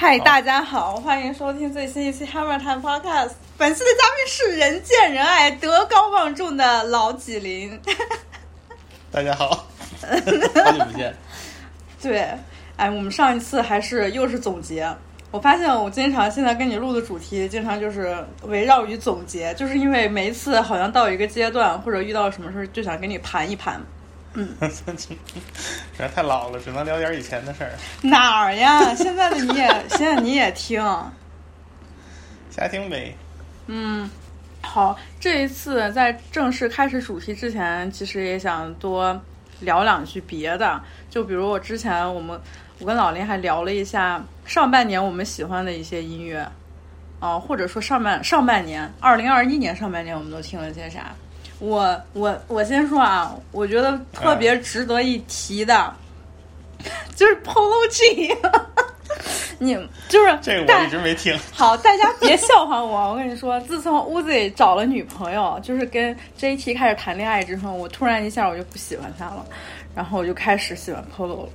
[0.00, 3.30] 嗨，大家好，欢迎收听最新一期《Hammer Time Podcast》。
[3.56, 7.76] 本期的嘉宾是人见人爱、德高望重的老纪林。
[9.10, 9.48] 大家好，
[10.00, 11.12] 好久不见。
[12.00, 12.28] 对，
[12.76, 14.88] 哎，我们上一次还是又是总结。
[15.32, 23.82] 我发现我经常现在跟你录的主题，经常就是围绕于总结，就是因为每一次好像到一个阶段或者遇到什么事儿，就想跟你盘一盘。
[24.40, 25.16] 嗯，实
[25.98, 27.72] 在太老了，只能聊点以前的事儿。
[28.02, 28.94] 哪儿呀？
[28.94, 30.80] 现在的你也， 现在你也听，
[32.48, 33.16] 瞎听呗。
[33.66, 34.08] 嗯，
[34.62, 39.20] 好，这一次在正式开始主题之前，其实也想多
[39.58, 42.40] 聊两句别的，就比如我之前我们
[42.78, 46.48] 我跟老林还聊了一下上半年我们喜欢的一些音乐，
[47.18, 51.12] 啊，或者说上半上半年，二零二一年上半年我们都听了些啥。
[51.58, 55.92] 我我我先说啊，我觉得特别值得一提的，
[57.16, 58.34] 就是 Polo G，
[59.58, 59.74] 你
[60.08, 61.36] 就是这个我一直没听。
[61.52, 63.10] 好，大家别笑话我。
[63.10, 69.44] 我跟你说，自从 Uzi 找了女朋友，就是跟 JT 开始谈恋爱之后，我突然一下我就不喜欢他了，
[69.94, 71.50] 然后我就开始喜欢 Polo 了。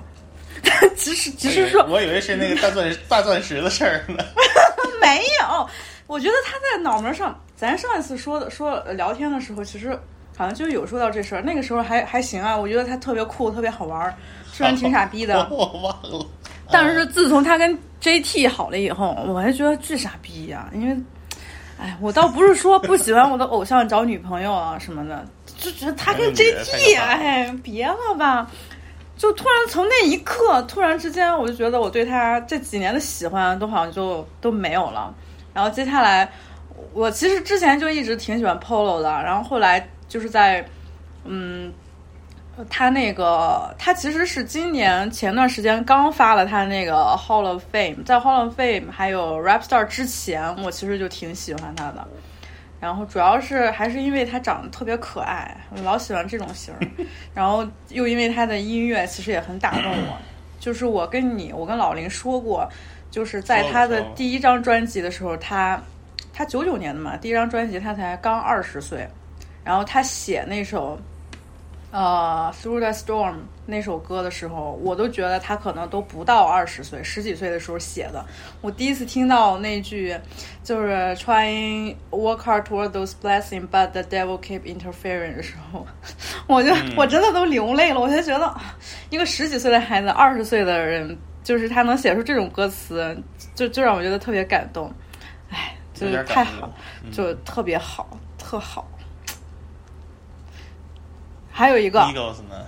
[0.95, 4.23] 其实，其实说，我以为是那个大钻大钻石的事儿呢。
[5.01, 5.69] 没有，
[6.07, 7.39] 我觉得他在脑门上。
[7.55, 9.97] 咱上一次说的说聊天的时候，其实
[10.35, 11.41] 好像就有说到这事儿。
[11.41, 14.13] 那个时候还还行啊，我觉得他特别酷，特别好玩儿，
[14.51, 15.47] 虽然挺傻逼的。
[15.49, 16.25] 我忘了。
[16.69, 20.69] 但是自从他跟 JT 好了以后，我还觉得巨傻逼呀。
[20.73, 20.97] 因为，
[21.79, 25.25] 哎，我倒不是说不喜欢我的偶像找女朋友啊什么的，
[25.57, 28.49] 就觉得他跟 JT，哎，别了吧。
[29.15, 35.13] 就突然从那一刻，突然之间，我就觉得我对他这几年的喜欢都好像就都没有了。
[35.53, 36.29] 然后接下来。
[36.91, 40.63] 我其实之前就一直挺喜欢 Polo 的，然后后来就是在，
[41.23, 41.71] 嗯，
[42.69, 52.05] 他那个他其实是今年前段时间刚发了他那个 Hall of Fame，在 Hall of Fame 还有 Rap Star 之前，我其实就挺喜欢他的，
[52.79, 56.79] 然后主要是还是因为他长得特别可爱，我老喜欢这种型儿，
[57.33, 60.17] 然后又因为他的音乐其实也很打动我，
[60.59, 62.69] 就是我跟你，我跟老林说过，
[63.13, 65.79] 就是在他的第一张专辑的时候，他。
[66.35, 69.07] 他九九年的嘛，第一张专辑他才刚二十岁，
[69.63, 70.99] 然后他写那首，
[71.91, 73.35] 呃，Through the Storm
[73.67, 78.25] 那首歌的时候，我都觉得他可能都不到二十岁，十几岁的时候写的。
[78.61, 80.17] 我第一次听到那句
[80.63, 85.85] 就是 Trying work hard toward those blessings, but the devil keep interfering 的时候，
[86.47, 87.99] 我就我真的都流泪了。
[87.99, 88.51] 我就觉得
[89.11, 93.15] 一个十几岁的孩子，二十岁的人，就是他能写出这种歌词，
[93.53, 94.91] 就就让我觉得特别感动。
[95.49, 95.75] 哎。
[95.93, 96.73] 就是太好，
[97.11, 98.89] 就特别好，特好。
[101.51, 102.65] 还有一个，Eagles 呢？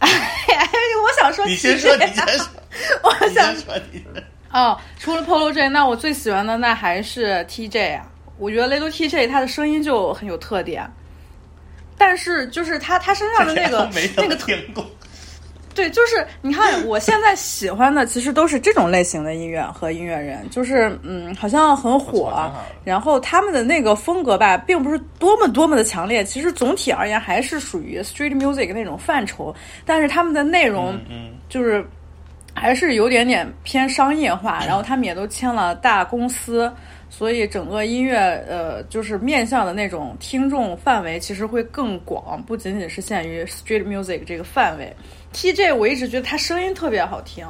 [0.00, 2.48] 哎，我想说，你先说，你先说，
[3.04, 4.04] 我想说你。
[4.50, 8.10] 哦，除了 Polo J，那我最喜欢的那还是 TJ 啊！
[8.36, 10.90] 我觉得 Little TJ 他的声音就很有特点，
[11.96, 14.52] 但是就是他他身上的那个那个特。
[15.76, 22.50] 对，就是你看，我现在喜欢的其实都是这种类型的音乐和音乐人，就是嗯，好像很火，
[22.82, 29.54] 然后他们的那个风格吧，并不是多么多么的强烈，其实总体而言还是属于 street music 那种范畴，
[29.84, 31.84] 但是他们的内容，嗯，就是
[32.54, 36.72] 还是有点点偏商业化，然后他们也都签了大公司，
[37.10, 38.16] 所以整个音乐
[38.48, 44.90] 呃，就是面向的那种听众范围其实会更广，不仅仅是限于 street music 这个范围。
[45.36, 47.46] TJ 我一直觉得他声音特别好听，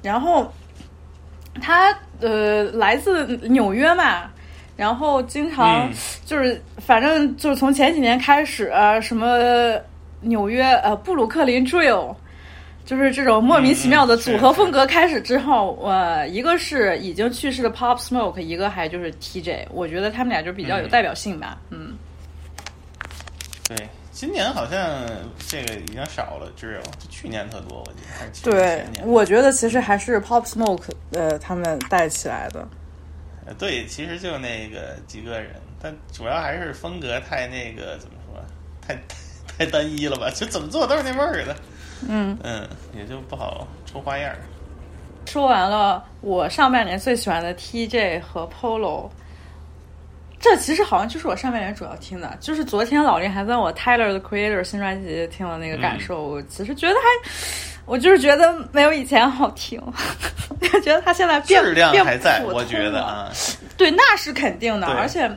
[0.00, 0.48] 然后
[1.60, 4.30] 他呃来自纽约嘛，
[4.76, 5.90] 然后经常
[6.24, 8.72] 就是反正就是从前几年开始，
[9.02, 9.76] 什么
[10.20, 12.14] 纽约呃布鲁克林 Drill，
[12.84, 21.98] 就是这种莫名其妙的组合风格开始之后，呃一个是已经去世的 Pop Smoke，一个还就是 TJ，我觉得他们俩就比较有代表性吧，嗯，
[23.68, 23.76] 对。
[24.16, 24.80] 今年好像
[25.46, 27.92] 这个已经少了，只有去年特多，我
[28.32, 28.50] 记得。
[28.50, 32.66] 对，我觉得其实还是 Pop Smoke 呃他们带起来的。
[33.44, 35.50] 呃，对，其实就那个几个人，
[35.82, 38.42] 但主要还是风格太那个怎么说，
[38.80, 38.98] 太
[39.58, 40.30] 太单一了吧？
[40.34, 41.54] 就怎么做都是那味儿的。
[42.08, 44.34] 嗯嗯，也就不好出花样。
[45.26, 49.10] 说完了，我上半年最喜欢的 TJ 和 Polo。
[50.48, 57.30] 这其实好像就是我上半年主要听的，就是昨天老林还问我 Tyler 的 Creator 新专辑听了那个感受，我其实觉得还，
[57.84, 59.82] 我就是觉得没有以前好听，
[60.72, 63.32] 我觉得他现在变质量还在，我觉得啊，
[63.76, 65.28] 对，那是肯定的，而且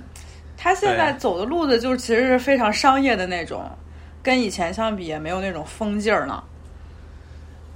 [0.56, 3.68] 他现在走的路子就是其实是非常商业的那种，
[4.22, 6.44] 跟以前相比也没有那种疯劲儿了。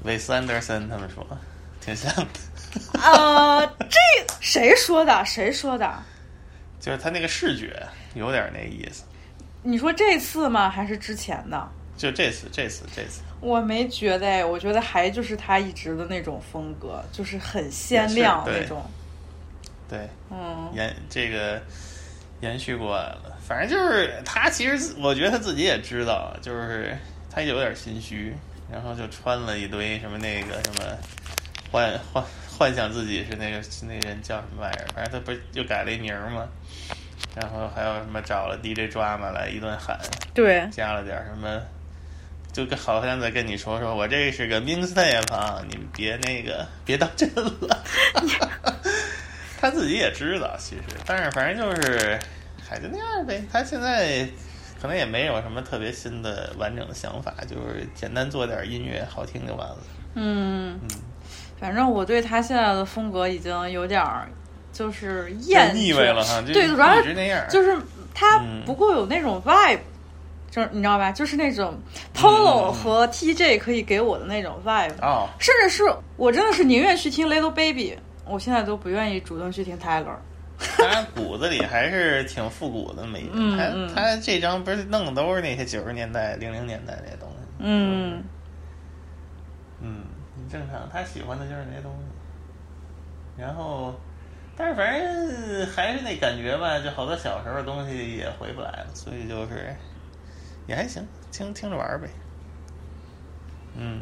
[0.04, 1.26] 韦斯安德森他们说
[1.82, 3.02] 挺像的。
[3.02, 3.98] 呃，这
[4.40, 5.26] 谁说的？
[5.26, 5.92] 谁说的？
[6.84, 7.82] 就是他那个视觉
[8.14, 9.06] 有点那意思。
[9.62, 10.70] 你说这次吗？
[10.70, 11.70] 还是之前的？
[11.96, 18.84] 就这次，这次，这次，我没觉得哎，我觉得还就是他一直的那种风格，就是很鲜亮那种。
[19.88, 21.62] 对，嗯，延这个
[22.42, 23.38] 延续过来了。
[23.48, 26.98] 反正就是他，其实我觉得他自己也知道，就是
[27.32, 28.36] 他有点心虚，
[28.70, 30.98] 然后就穿了一堆什么那个什么
[31.72, 32.22] 幻幻
[32.58, 36.48] 幻想自己是那个那人叫什么玩意儿，反正他不是又改了一名吗？
[37.36, 40.00] 然后还有什么找了 DJ 抓嘛来一顿喊，
[40.34, 41.62] 对，加了点什么，
[42.52, 47.84] 就跟好像在跟你说说我这是个 mixtape 啊，你们别那个别当真了。
[49.60, 52.20] 他自己也知道，其实，但是反正就是
[52.62, 53.44] 还就那样呗。
[53.52, 54.28] 他现在
[54.82, 59.78] 可能也没有什么特别新的完整的想法，就是简单做点音乐，好听就完了。
[60.16, 60.90] 嗯嗯，
[61.64, 64.28] 反正我对他现在的风格已经有点儿
[64.74, 66.42] 就是厌腻味了哈。
[66.46, 67.78] 对，主要是那样，就是
[68.14, 69.80] 他不够有那种 vibe，
[70.52, 71.10] 就是你知道吧？
[71.14, 71.80] 就是那种
[72.14, 75.84] Polo 和 TJ 可以给我的那种 vibe，哦，甚至是
[76.18, 77.98] 我真的是宁愿去听 Little Baby。
[78.26, 80.16] 我现在都不愿意主动去听 Taylor，
[80.60, 83.24] 他骨子里还是挺复古的美。
[83.56, 87.36] 他他这张不是弄的都是那些九十年代、零零年代那些东西。
[87.60, 88.24] 嗯嗯，
[90.54, 93.42] 正常，他喜欢的就是那些东西。
[93.42, 93.96] 然后，
[94.56, 99.76] 但是反正还是那感觉吧，就好多小时候的东西也回不来了，所以就是
[100.68, 102.08] 也还行，听听着玩呗。
[103.76, 104.02] 嗯。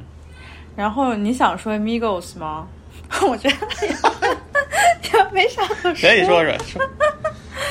[0.76, 2.68] 然后你想说 Migos 吗？
[3.28, 6.10] 我觉得也没啥可说。
[6.10, 6.82] 可以说说，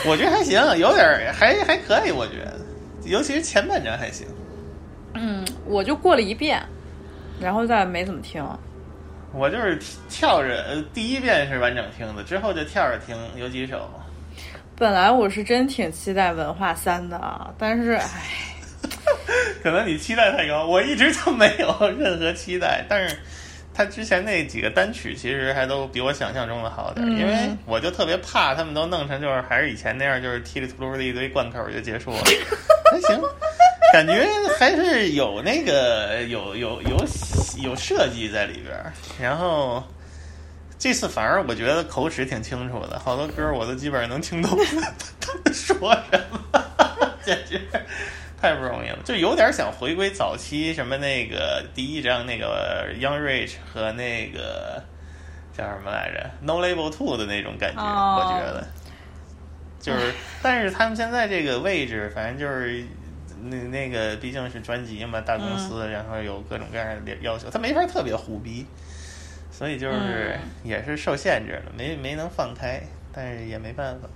[0.06, 2.10] 我觉得还行，有点还还可以。
[2.10, 2.58] 我觉得，
[3.04, 4.26] 尤其是前半张还行。
[5.14, 6.62] 嗯，我就过了一遍，
[7.38, 8.42] 然后再没怎么听。
[9.32, 9.78] 我就是
[10.08, 13.88] 跳着，第一遍是完整听的，之后就跳着听，有几首。
[14.76, 18.06] 本来我是真挺期待文化三的啊，但是唉，
[19.62, 23.16] 可能你期待太高，我一直就没有任何期待，但是。
[23.80, 32.18] 他之前那几个单曲其实还都比我想象中的好点，因为我就特别怕他们都弄成就是还是以前那样，就是踢里秃噜的一堆贯口就结束了。
[32.92, 33.18] 还行，
[33.90, 34.28] 感觉
[34.58, 37.02] 还是有那个有有有
[37.62, 38.76] 有设计在里边。
[39.18, 39.82] 然后
[40.78, 44.50] 这次反而我觉得口齿挺清楚的，好多歌我都基本上能听懂
[45.18, 46.62] 他们说什么，
[47.24, 47.58] 简直。
[48.40, 54.82] 太不容易了，就有点想回归早期什么那个第一张那个 Young Rich 和那个
[55.52, 58.66] 叫什么来着 No Label Two 的那种感觉，我觉得
[59.78, 62.82] 就是，但是他们现在这个位置，反正就是
[63.42, 68.66] 那那个毕竟是专辑嘛，大公司，然后有各种各样的要求，他没法特别虎逼，
[69.50, 72.80] 所以就是也是受限制了，没没能放开，
[73.12, 74.08] 但是也没办法。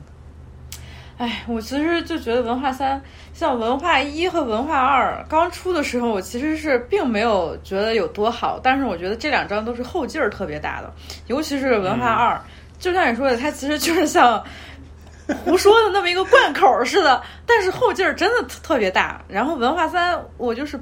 [1.17, 3.01] 哎，我其实就觉得文化三，
[3.33, 8.59] 像文化一和文化二刚出的时候，我其实是并没有觉得有多好。
[8.61, 10.93] 但是我觉得这两张都是后劲儿特别大的，
[11.29, 12.41] 尤其是文化二，
[12.81, 14.43] 就像你说的，它其实就是像
[15.45, 19.25] 胡说的那么一个贯口似的，但是后劲儿真的特别大。
[19.29, 20.77] 然后文化三，我就是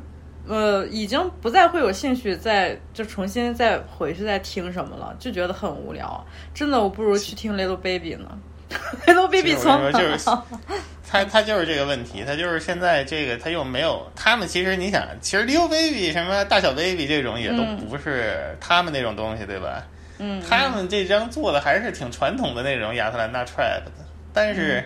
[0.49, 6.25] 呃，已经不再会有兴趣再就重新再回去再听什么了，就觉得很无聊。
[6.55, 8.39] 真的，我不如去听 Little Baby 呢。
[9.07, 10.19] Hello Baby，从就是
[11.11, 19.87] 他他就是这个问题，他就是现在这个他又没有他们其实你想，其实 Little Baby 什么大小 Baby 这种也都不是他们那种东西，对吧？
[20.19, 23.93] 嗯，他们这张做的还是挺传统的那种亚特兰大 Trap 的，
[24.33, 24.83] 但是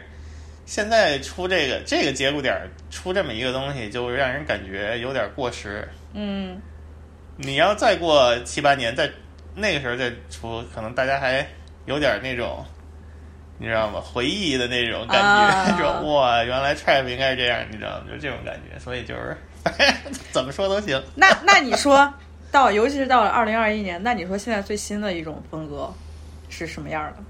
[0.64, 2.56] 现在出这个这个节骨点
[2.90, 5.88] 出这么一个东西，就让人感觉有点过时。
[6.14, 6.60] 嗯，
[7.36, 9.08] 你要再过七八年，再
[9.54, 11.46] 那个时候再出，可能大家还
[11.84, 12.64] 有点那种。
[13.58, 14.00] 你知道吗？
[14.00, 18.04] 回忆的那种感觉，说哇，原来 trap 应该是这样，你知道吗？
[18.10, 19.36] 就这种感觉，所以就是
[20.32, 21.02] 怎么说都行。
[21.14, 22.12] 那那你说
[22.50, 25.92] 到，尤其是到了二零二一年，那你说现在最新的一种风格
[26.48, 27.22] 是什么样的？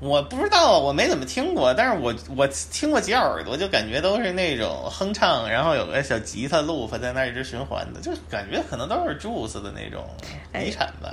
[0.00, 10.08] 我不知道，我没怎么听过，但是我我听过几耳朵，就感觉都是那种哼唱，然后有个小吉他 loop 在那一直循环的，就感觉可能都是 Juice 的那种
[10.58, 11.10] 遗产吧。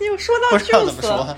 [0.00, 1.34] 又说到 Juice。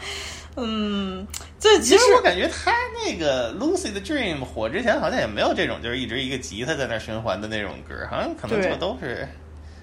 [0.56, 1.26] 嗯，
[1.62, 2.72] 这其实我感觉他
[3.04, 9.28] 那个 Lucy 的 Dream 火之前好像也没有这种，就是一直一个吉他在那循环的那种歌，好像可能就都是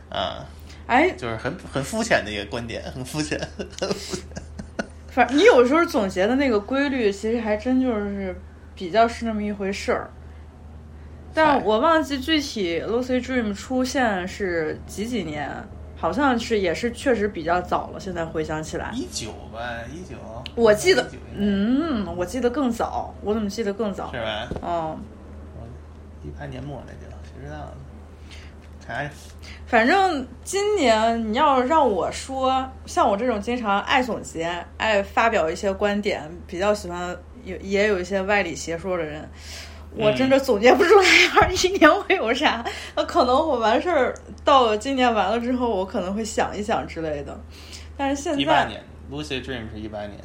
[0.09, 0.45] 啊，
[0.87, 3.39] 哎，就是很很肤浅的一个观点，很肤浅。
[5.07, 8.35] 反正你有时候总结的那个规律，其实还真就是
[8.75, 10.11] 比较是那么一回事儿。
[11.33, 15.49] 但我忘记具体 Lucy Dream 出现是几几年，
[15.99, 17.99] 好像是也是确实比较早了。
[17.99, 19.59] 现在回想起来，一九吧，
[19.93, 20.15] 一九。
[20.55, 24.11] 我记得嗯，我记得更早，我怎么记得更早？
[24.11, 24.47] 是吧？
[24.61, 24.97] 哦，
[26.23, 27.71] 一八年末那就谁知道呢？
[29.67, 39.29] 反正今年你要让我说，像我这种经常爱总结、爱发表一些观点，比较喜欢有也有一些歪理邪说的人，
[39.95, 41.05] 我真的总结不出来
[41.41, 42.63] 二一年会有啥。
[42.95, 44.13] 那可能我完事儿
[44.45, 47.37] 到了今年完了之后，我可能会想一想之类的。
[47.97, 48.81] 但是现在一八年
[49.11, 50.19] ，Lucid Dream 是一八年，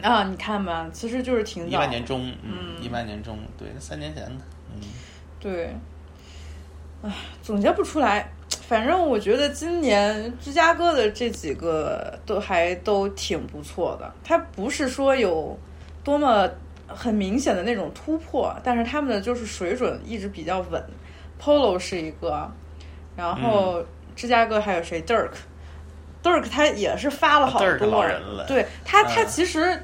[0.00, 1.76] 啊，你看吧，其实就是挺早。
[1.76, 4.80] 一八年中，嗯，一八年中，对，三年前的，嗯，
[5.38, 5.76] 对，
[7.02, 8.32] 唉，总结不出来。
[8.66, 15.58] 反正我觉得今年芝加哥的这几个都还都挺不错的，它不是说有
[16.02, 16.48] 多么
[16.94, 20.82] 很明显的那种突破，但是他们的就是水准一直比较稳。
[21.40, 22.50] Polo 是一个，
[23.16, 23.82] 然后
[24.14, 29.80] 芝加哥还有谁？Dirk，Dirk 他也是发了好多人了对他他嗯其实。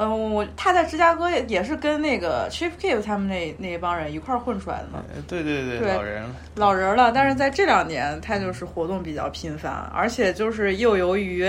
[0.00, 5.02] 嗯，我他在芝加哥也也是跟那个 Chief Keef 他们那那帮人一块儿混出来的嘛。
[5.12, 11.44] 呃对对对，对老人了，老人了，但是在这两年他就是活动比较频繁，而且就是又由于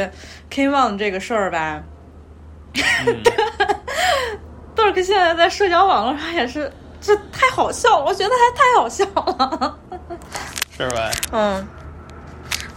[0.49, 1.83] K One 这个事儿吧
[2.73, 3.21] 嗯，
[4.79, 6.71] ，Dirk 现在在社交网络上也是，
[7.01, 9.79] 这太好笑了，我觉得还太好笑了。
[10.71, 11.11] 是吧？
[11.31, 11.67] 嗯，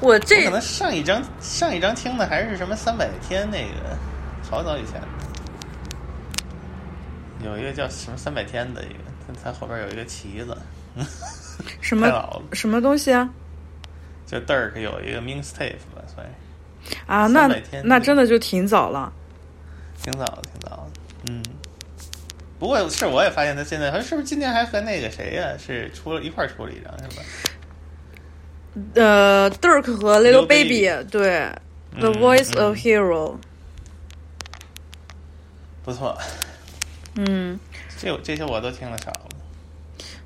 [0.00, 3.97] 我我这可能上一张上一张听的还是什么三百天那个，
[4.50, 5.00] 好早以前，
[7.44, 10.56] 有一个叫什么三百天的一个，它它后边有一个旗子，
[11.80, 12.42] 什么。
[12.52, 13.28] 什么东西啊？
[14.26, 17.49] 就 Dirk 有一个 mixtape 吧，算是啊，那
[17.85, 19.12] 那真的就挺早了。
[20.02, 20.90] 挺早的，挺早的。
[21.28, 21.42] 嗯，
[22.62, 27.25] 不过是我也发现他现在，他是不是今年还和那个谁呀、是出了一块儿出了一张是吧？
[28.95, 31.50] 呃，Dirk 和 Little Baby Baby 对
[31.99, 33.35] ，The 嗯 Voice 嗯 of Hero，
[35.85, 36.16] 不错，
[37.16, 37.59] 嗯。
[37.99, 39.28] 这这些我都听的少了。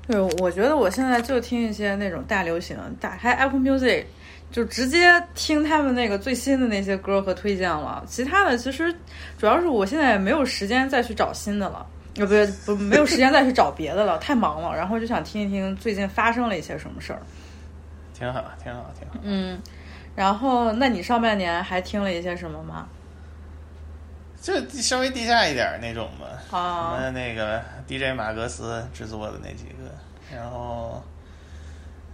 [0.05, 4.05] 对，我觉得我现在就听一些那种大流行，打开 Apple Music
[4.51, 8.05] 就直接听他们那个最新的那些歌和推荐了。
[8.07, 8.95] 其他的其实
[9.39, 11.83] 主要是我现在也没有时间再去找新的了，
[12.21, 14.75] 呃，不是不没有时间再去找别的了，太忙了。
[14.75, 17.19] 然后就想听一听最近发生了一些什么事儿。
[18.13, 19.15] 挺好，挺好，挺好。
[19.21, 19.61] 嗯，
[20.15, 22.87] 然后那你上半年还听了一些什么吗？
[24.41, 29.91] 就稍微地下一点儿那种吧，啊什么那个 DJ 马格斯制作的那几个，
[30.35, 31.03] 然后，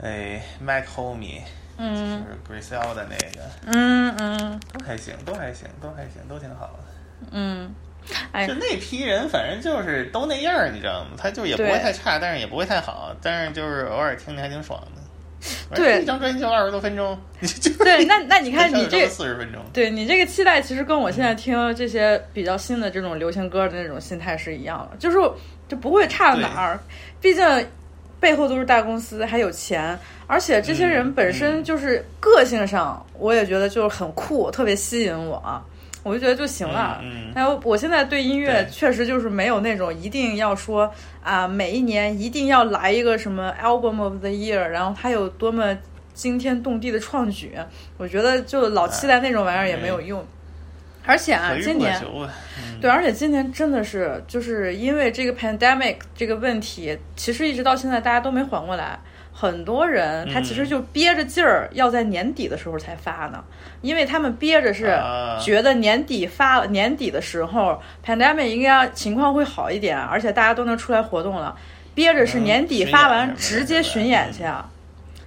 [0.02, 1.44] 哎，Mac Homie，就
[1.78, 7.28] 嗯是 Grisel 的那个，嗯嗯都还行，都还行，都还行，都挺好的。
[7.32, 7.74] 嗯，
[8.32, 8.48] 哎。
[8.48, 11.12] 就，那批人，反正就是都那样儿，你知道吗？
[11.18, 15.02] 他就也不会太差，但是也不会太好，但是就是偶尔听着还挺爽的。
[15.76, 16.02] 对。
[16.02, 25.18] 一张专辑就二十多分钟，你就对，那那你看 你这四十分钟，对你这个期待，其实跟我现在听这些比较新的这种流行歌的那种心态是一样的，就是
[25.68, 26.80] 就不会差哪儿，
[27.20, 27.68] 毕竟
[28.22, 35.62] 背后都是大公司，还有钱，而且这些人本身就是个性上，我也觉得就是很酷，特别吸引我，
[36.04, 37.02] 我就觉得就行了。
[37.34, 40.92] 还有，我现在对音乐确实就是没有那种一定要说
[41.24, 45.76] 啊，每一年一定要来一个什么 album of the year，然后它有多么
[46.14, 47.54] 惊天动地的创举，
[47.98, 50.24] 我觉得就老期待那种玩意儿也没有用。
[51.06, 52.00] 而且啊今年
[52.80, 59.00] 对，而且今年真的是就是因为这个 pandemic 这个问题，其实一直到现在大家都没缓过来。
[59.34, 63.44] 很多人他其实就憋着劲儿，要在年底的时候才发呢，
[63.82, 71.56] 因为他们憋着是啊觉得年底发年底的时候 pandemic 应该情况会好一点，而且大家都能出来活动了，
[71.96, 74.70] 憋着是嗯年底发完直接巡演去啊。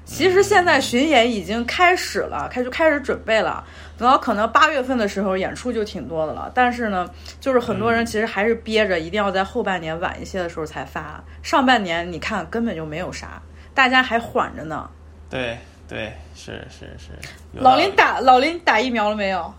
[0.04, 3.64] 其实现在巡演已经开始了，开就开始准备了。
[3.98, 6.48] 等到可能八月份的时候，演出就挺多的了。
[6.54, 7.10] 但是呢，
[7.40, 11.20] 就是很多人嗯其实还是憋着，一定要在后半年晚一些的时候才发。
[11.42, 13.42] 上半年你看根本就没有啥，
[13.76, 14.90] 大家还缓着呢。
[15.28, 17.10] 对对，是是是。
[17.52, 19.54] 老林打老林打疫苗了没有？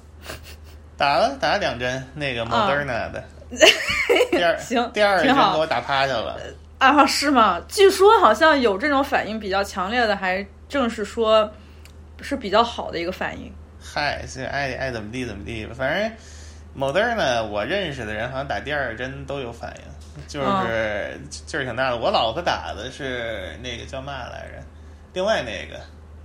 [0.97, 3.23] 打了打了两针，那个 Moderna 的，
[4.31, 6.37] 第二行第二针给我打趴下了。
[6.79, 7.61] 啊，是吗？
[7.67, 11.49] 据说好像有这种反应比较强烈的，还正是说
[12.21, 13.53] 是比较好的一个反应。
[13.79, 16.11] 嗨，这爱爱怎么地怎么地吧，反正
[16.75, 19.83] Moderna 我认识的人好像打第二针都有反应，
[20.27, 21.97] 就是嗯劲儿挺大的。
[21.97, 24.63] 我老婆打的是那个叫嘛来着，
[25.13, 25.79] 另外那个，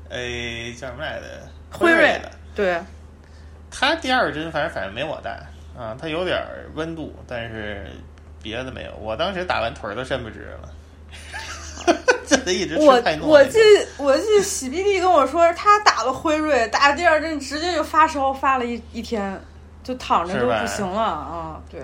[0.09, 1.27] 哎叫什么来着？
[1.71, 2.31] 辉瑞瑞的。
[2.55, 2.81] 对，
[3.71, 5.31] 他第二针反正反正没我大
[5.79, 7.87] 啊，他有点儿温度，但是
[8.43, 8.95] 别的没有。
[8.97, 10.69] 我当时打完腿儿都伸不直了。
[12.27, 13.59] 这得一直我我记
[13.99, 19.39] 我记喜碧丽跟我说，他打了辉瑞，打第二针直接就发烧，发了一一天，
[19.83, 21.61] 就躺着都不行了啊！
[21.71, 21.83] 对，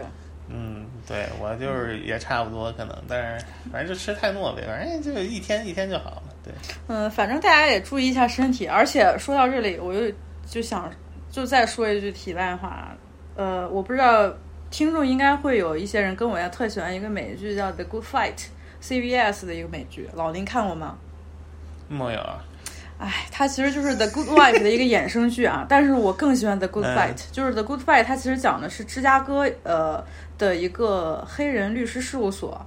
[0.49, 6.23] 嗯，对我就是也差不多可能，但是反正就吃太糯呗，反正就一天一天就好了。
[6.45, 6.53] 对，
[6.87, 8.67] 嗯，反正大家也注意一下身体。
[8.67, 10.13] 而且说到这里，我又
[10.47, 10.91] 就想
[11.31, 12.95] 就再说一句题外话，
[13.37, 14.31] 呃，我不知道
[14.71, 18.35] 听众应该会有一些人跟我一样特喜欢一个美剧叫《The Good Fight》
[18.83, 20.99] ，CBS 的一个美剧，老林看过吗？
[21.89, 22.45] 没有啊，
[22.99, 30.05] 哎，它其实就是《The Good Wife》的一个衍生剧啊，但是我更喜欢《The Good 嗯 Fight》，就是《The Good Fight》，它其实讲的是芝加哥呃
[30.39, 32.65] 的一个黑人律师事务所。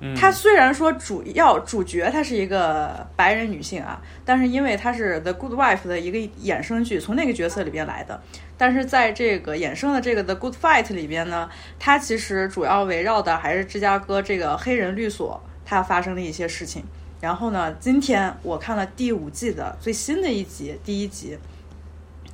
[0.00, 8.20] 嗯，它虽然说主要主角她是一个白人女性啊，但是因为它是《The Good Wife》的一个衍生剧，从那个角色里边来的。
[8.58, 11.48] 但是在这个衍生的这个《The Good Fight》里边呢，
[11.78, 16.82] 它其实主要围绕的还是芝加哥这个黑人律所它发生的一些事情。
[17.20, 21.38] 然后呢，今天我看了第五季的最新的一集，第一集。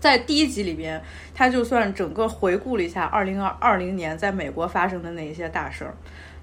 [0.01, 1.01] 在第一集里边，
[1.35, 5.95] 他就算整个回顾了一下二零二二零年在美国发生的那一些大事儿，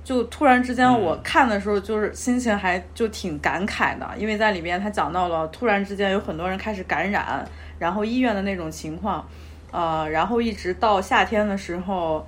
[0.03, 7.43] 就突然之间我看的时候，就是心情还就挺感慨的，因为在里边他讲到了突然之间有很多人开始感染，
[7.79, 9.27] 然后医院的那种情况，
[9.71, 12.25] 呃，然后一直到夏天的时候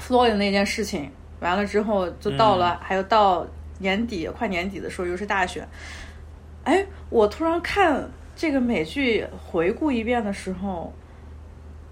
[0.00, 3.44] ，Floyd 那件事情完了之后，就到了，还有到
[3.78, 5.66] 年底快年底的时候又是大选，
[6.62, 10.92] 哎，我突然看这个美剧回顾一遍的时候，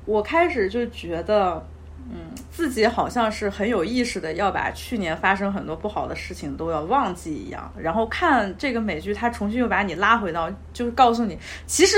[0.05, 1.65] 我开始就觉得，
[2.11, 11.97] 嗯，自己好像是很有意识的要把去年发生很多不好的事情都要忘记一样，然后看这个美剧，它重新又把你拉回到，就是告诉你，其实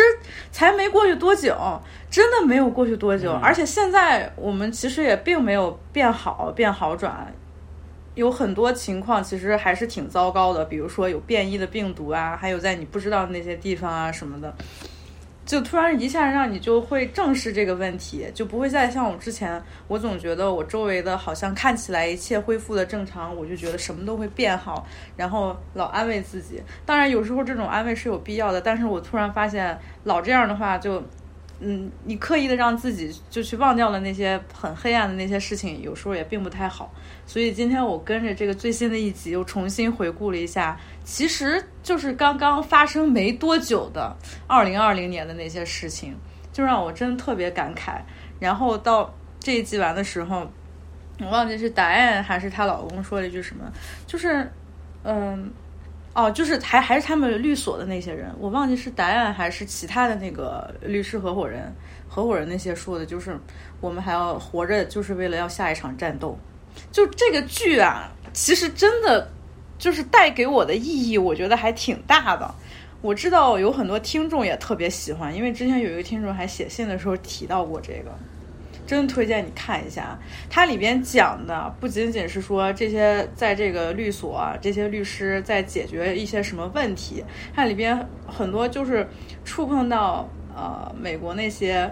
[0.53, 1.57] 才没过去多久，
[2.11, 7.33] 真的没有过去多久，嗯而且现在我们其实也并没有变好，变好转。
[8.15, 14.55] 有很多情况其实还是挺糟糕的，比如说有变异的病毒啊，还有在你不知道的那些地方啊什么的，
[15.45, 24.87] 就突然一下让你就会正视这个问题，就不会再像我之前，我总觉得我周围的好像看起来一切恢复的正常，我就觉得什么都会变好，
[25.17, 26.63] 然后老安慰自己。
[26.87, 31.03] 当然有时候这种安慰是有必要的，但是我突然发现老这样的话就。
[31.67, 36.93] 嗯，你刻意的让自己就去忘掉了那些很黑暗的那些事情，有时候也并不太好。
[37.25, 44.15] 所以今天我跟着这个最新的一集，又重新回顾了一下，其实就是刚刚发生没多久的
[44.47, 46.15] 二零二零年的那些事情，
[46.53, 47.99] 就让我真的特别感慨。
[48.39, 50.47] 然后到这一集完的时候，
[51.19, 53.65] 我忘记是答案还是她老公说了一句什么，
[54.07, 54.53] 就是
[55.03, 55.51] 嗯。
[56.15, 61.75] 哦，就是还还是他们律所的那些人，我忘记是答案还是其他的那个律师合伙人，
[62.09, 63.37] 合伙人那些说的，就是
[63.81, 66.39] 我们还要活着，就是为了要下一场战斗。
[66.93, 69.29] 就这个剧啊，其实真的
[69.77, 72.55] 就是带给我的意义，我觉得还挺大的。
[73.03, 78.17] 我知道有很多听众也特别喜欢，因为之前有一个听众还写信的时候提到过这个。
[78.87, 80.19] 真推荐你看一下，
[80.51, 89.07] 它里边讲的不仅仅是说这些在这个律所、啊、这些律师在解决一些什么问题，它里边很多就是
[89.45, 91.91] 触碰到呃美国那些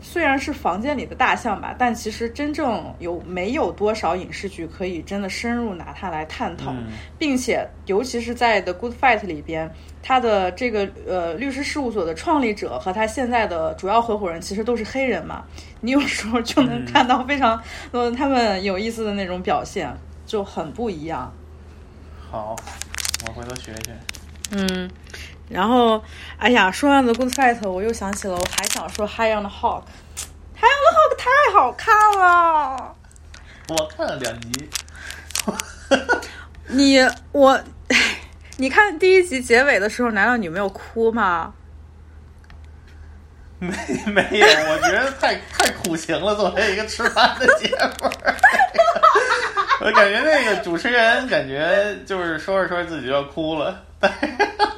[0.00, 6.86] 虽然是房间里的大象吧，但其实真正有没有多少影视剧可以真的深入拿它来探讨，嗯。
[7.18, 9.70] 并且尤其是在《The Good Fight》里边，
[10.02, 15.44] 他的这个呃律师事务所的创立者和他现在的主要合伙人其实都是黑人嘛，
[15.86, 19.96] 你有时候就能看到非常嗯他们有意思的那种表现，
[20.26, 21.32] 就很不一样。
[22.28, 22.56] 好，
[23.24, 23.96] 我回头学学。
[24.50, 24.90] 嗯，
[25.48, 26.02] 然后
[26.38, 29.82] 哎呀，说完《The Good Fight》，我又想起了我还想说《High on the Hog》，
[30.58, 32.96] 《High on the Hog》太好看了。
[33.68, 34.68] 我看了两集，
[36.66, 36.98] 你
[37.30, 37.60] 我，
[38.58, 41.54] 你看第一集结尾的时候，难道你没有哭吗？
[43.58, 43.74] 没
[44.12, 47.68] 没有，我觉得太太苦情了，作为一个吃饭的节
[48.00, 48.10] 目。
[49.80, 54.12] 我感觉那个主持人感觉就是说着说着自己就要哭了， 但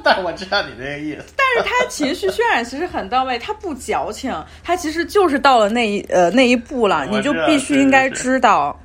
[0.03, 1.25] 但我知道你这个意思。
[1.37, 8.79] 但是他情绪渲染其实很到位，他不矫情，他其实就是到了那一呃那一步了，你就必须应该知道。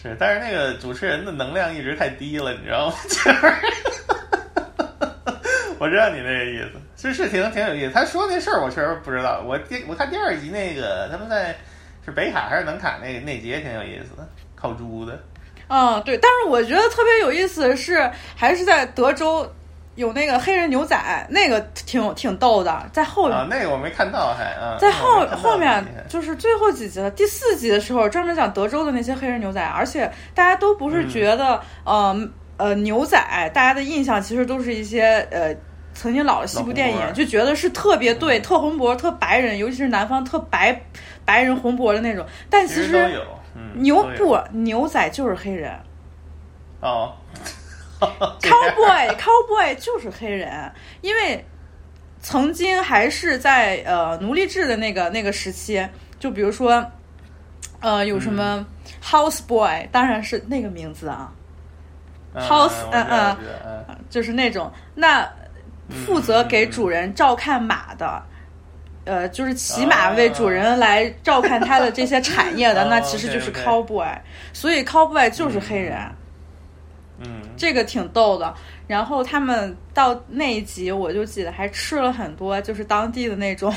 [0.00, 2.94] 是，但是那个主持人的能量一直太低了，你知道吗？
[3.08, 3.54] 就是，
[5.78, 7.92] 我知道你那个意思，是是挺挺有意思。
[7.92, 11.56] 他说那事儿我确实不知道，我第我看第二集那个他们在
[12.04, 15.18] 是北卡还是南卡那个那集也挺有意思的，烤猪的。
[15.68, 19.50] 嗯，对，但是我觉得特别有意思的是，还是在德州
[19.94, 23.36] 有那个黑人牛仔，那个挺挺逗的，在后面。
[23.36, 33.18] 啊，那个我没看到还啊，在后后面就是最后几集了，第四集的时候专门讲德州的那些黑人牛仔，而且大家都不是觉得，呃，呃牛仔，
[33.54, 35.54] 大家的印象其实都是一些呃
[35.94, 40.80] 曾经老的西部电影，就觉得是特别对，特红脖、特白人，尤其是南方特白
[41.24, 42.26] 白人红脖的那种。
[42.48, 43.20] 但其实
[43.74, 45.72] 牛不牛仔就是黑人。
[46.80, 47.12] 哦，
[48.00, 51.44] cowboy cowboy 就是黑人，因为
[52.20, 55.86] 曾经还是在呃奴隶制的那个那个时期，
[56.18, 56.84] 就比如说
[57.80, 58.66] 呃有什么
[59.02, 61.32] house boy，当然是那个名字啊。
[62.34, 63.36] house，嗯
[63.86, 64.72] 嗯，就是那种。
[64.94, 65.30] 那
[65.92, 68.22] 负责给主人照看马的，
[69.04, 74.16] 呃，就是骑马为主人来照看他的这些产业的，那其实就是 cowboy，
[74.52, 75.98] 所以 cowboy 就是黑人。
[77.18, 78.52] 嗯，这个挺逗的。
[78.88, 83.72] 然后他们到那一集，我就记得还吃了很多，就是当地的那种，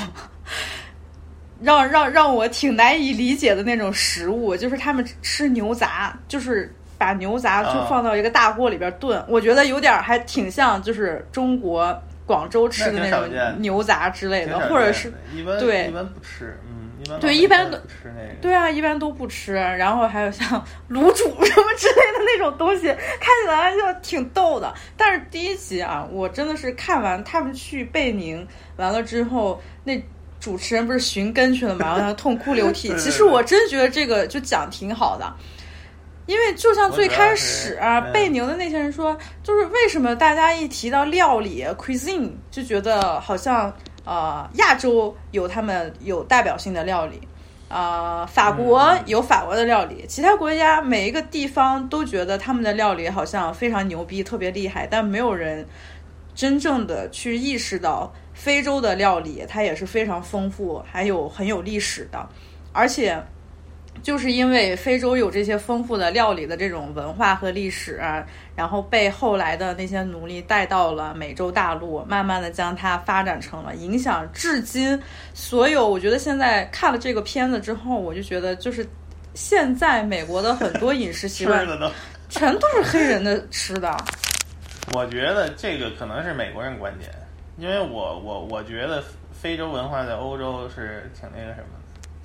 [1.60, 6.74] 让让让我挺难以理解的那种食物，就是他们吃牛杂，就是。
[6.98, 15.12] 把牛杂就放到一个大锅里边炖，我觉得有点还挺像，就是中国广州吃的那种牛杂之类的，或者是
[15.60, 19.54] 对一般不吃，嗯，一般对一般都吃那个，对啊，一般都不吃。
[19.54, 20.46] 然后还有像
[20.90, 24.74] 卤煮什么之类的那种东西，看起来就挺逗的。
[24.96, 29.96] 但是第一集啊，我真的是看完他们去贝宁完了之后，那
[30.40, 32.88] 主持人不是寻根去了嘛，然后痛哭流涕。
[32.98, 35.32] 其实我真觉得这个就讲挺好的。
[36.26, 37.78] 因为就像最开始
[38.12, 43.72] 贝宁的那些人说，就是为什么大家一提到料理 cuisine 就觉得好像
[44.04, 47.20] 呃亚洲有他们有代表性的料理，
[47.68, 55.64] 啊法国有法国的料理，其他国家每一个地方都觉得他们的料理好像非常牛逼特别厉害，但没有人
[56.34, 62.28] 真正的去意识到非洲的料理它也是非常丰富还有很有历史的，
[62.72, 63.22] 而且。
[64.02, 68.00] 就是因为非洲有这些丰富的料理的这种文化和历史，
[68.54, 75.00] 然后被后来的那些奴隶带到了美洲大陆，慢慢的将它发展成了影响至今
[75.34, 75.88] 所有。
[75.88, 78.86] 我觉得现在看了这个片子之后，我就觉得就是
[79.34, 81.66] 现在美国的很多饮食习惯
[82.28, 83.96] 全都是黑人的吃的。
[84.94, 87.10] 我觉得这个可能是美国人观点，
[87.58, 91.68] 因为我我我觉得非洲文化在欧洲是挺那个什么。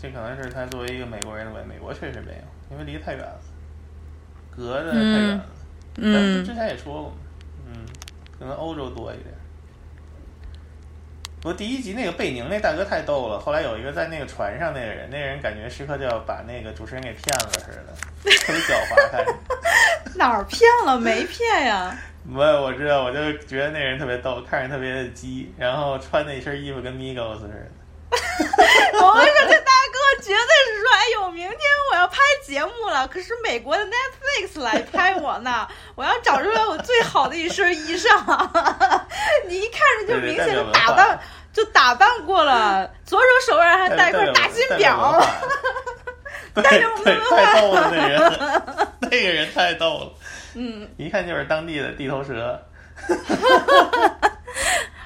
[0.02, 3.40] 这可能是他作为一个美国人的，美国确实没有，因为离太远了，
[4.56, 5.46] 隔得太远了。
[5.98, 7.14] 嗯，之前也说过，
[7.68, 7.86] 嗯，
[8.40, 9.28] 可能欧洲多一点。
[11.40, 17.94] 不过第一集那个贝宁那大哥太逗了，后来有一个在那个船上那个人，那个人感觉时刻就要把那个主持人给骗了似的，
[18.40, 19.10] 特别狡猾。
[19.12, 19.24] 他
[20.18, 21.00] 哪儿骗了？
[21.00, 21.96] 没骗呀。
[22.24, 27.72] 没有，我知道，我就觉得那人特别逗，看着特别的鸡，然后穿那身衣服跟 Migos 似的。
[29.02, 29.61] 我跟你说，这
[30.22, 31.60] 绝对是说：“哎呦，明天
[31.92, 38.10] 我要拍节目了，可是美国的 Netflix 来拍我呢， 我要找出来我最好的一身衣裳。
[39.48, 41.20] 你一看着就明显的打扮，
[41.52, 45.22] 就打扮过了，左手手腕还戴块大金表。
[46.54, 46.64] 对
[47.04, 48.40] 对，太逗了，那人，
[49.00, 50.12] 那个人太逗了。
[50.54, 52.62] 嗯，一看就是当地的地头蛇。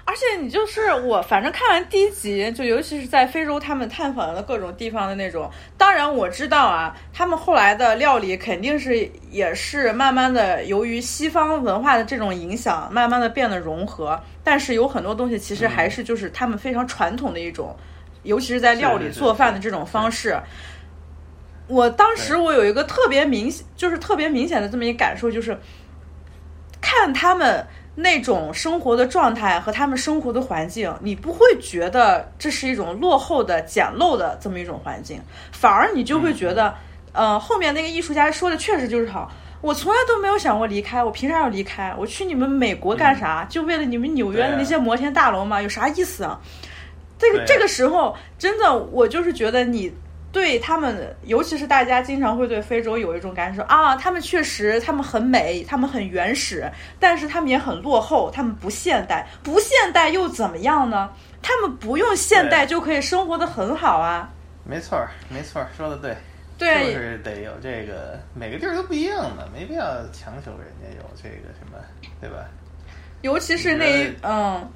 [0.08, 5.50] 而且你就是我，反正看完第一集，就尤其是在非洲，他们探访的各种地方的那种。
[5.80, 14.18] 当然我知道啊，他们后来的料理肯定是也是慢慢的由于西方文化的这种影响，慢慢的变得融合。
[14.44, 17.76] 但是有很多东西其实还是就是他们非常传统的一种，
[18.22, 20.40] 尤其是在料理做饭的这种方式。
[21.68, 25.58] 我当时我有一个特别明显，就是特别明显的这么一感受，就是
[26.80, 27.66] 看他们。
[27.96, 36.76] 那种生活的状态和他们生活的环境，你不会觉得这是一种落后的、简陋的这么一种环境，反而你就会觉得，
[37.14, 39.32] 呃，后面那个艺术家说的确实就是好。
[39.62, 41.96] 我从来都没有想过离开，我凭啥要离开？
[41.98, 43.46] 我去你们美国干啥？
[43.50, 45.62] 就为了你们纽约的那些摩天大楼吗？
[45.62, 46.40] 有啥意思啊？
[47.18, 49.92] 这个这个时候，真的，我就是觉得你。
[50.36, 56.70] 对他们，尤其是大家经常会对非洲有一种感受啊，他们确实，他们很美，他们很原始，
[57.00, 61.10] 但是他们也很落后，他们不现代，不现代又怎么样呢？
[61.42, 64.30] 他们不用现代就可以生活的很好啊。
[64.66, 66.18] 没错儿，没错儿，说的对，
[66.58, 71.78] 对，就是得有这个，每个地儿都不一样的，没必要强求人家有这个什么，
[72.20, 72.46] 对吧？
[73.22, 74.70] 尤其是那嗯。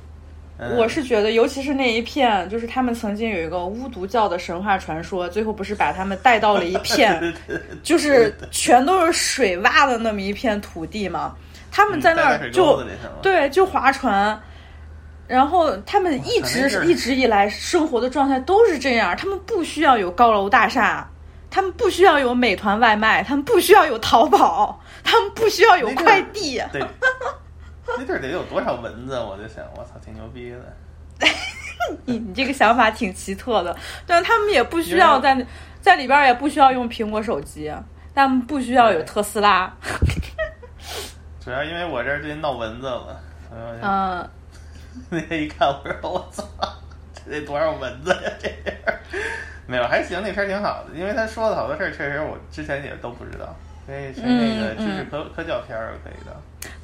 [0.77, 7.33] 我是觉得，尤其是那一片，就是他们曾经有一个巫毒教的神话传说，最后不是把他们带到了一片，
[7.81, 11.33] 就是全都是水洼的那么一片土地嘛？
[11.71, 12.83] 他们在那儿就
[13.21, 14.37] 对，就划船，
[15.27, 21.07] 然后他们一直一直以来生活的状态都是这样，他们不需要有高楼大厦，
[21.49, 26.61] 他们不需要有美团外卖，他们不需要有淘宝，他们不需要有快递。
[26.73, 26.81] 对，
[27.97, 29.17] 那地儿得有多少蚊子？
[29.19, 30.57] 我就想，我操，挺牛逼的。
[32.05, 33.75] 你你这个想法挺奇特的，
[34.05, 35.45] 但他们也不需要在
[35.81, 37.73] 在里边也不需要用苹果手机，
[38.13, 39.73] 他们不需要有特斯拉。
[41.43, 43.21] 主要因为我这儿最近闹蚊子了，
[43.81, 44.29] 嗯，
[45.09, 46.43] 那天一看，我说我操，
[47.25, 48.31] 这得多少蚊子呀？
[48.39, 48.49] 这
[49.65, 53.55] 没有还行，那片儿挺好的，因为他说的好多事儿，确实我之前也都不知道，
[53.89, 56.35] 所以是那个知识科科教片儿可以的。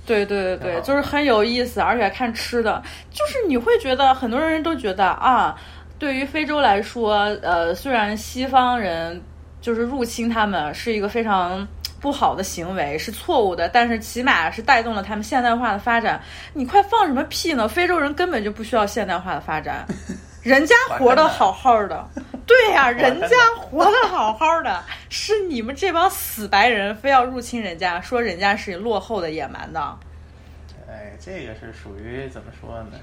[0.08, 5.56] 对对对对，就是很有意思，而且看吃的，就是你会觉得很多人都觉得啊，
[6.00, 9.22] 对于非洲来说，呃，虽然西方人
[9.62, 11.68] 就是入侵他们是一个非常
[12.00, 16.20] 不好的行为，是错误的，但是起码是带动了他们现代化的发展。
[16.54, 17.68] 你快放什么屁呢？
[17.68, 19.86] 非洲人根本就不需要现代化的发展，
[20.46, 22.08] 人家活得好好的。
[22.46, 29.98] 对呀，人家活得好好的，是你们这帮死白人非要入侵人家，说人家是落后的、野蛮的。
[30.88, 33.00] 哎，这个是属于怎么说呢？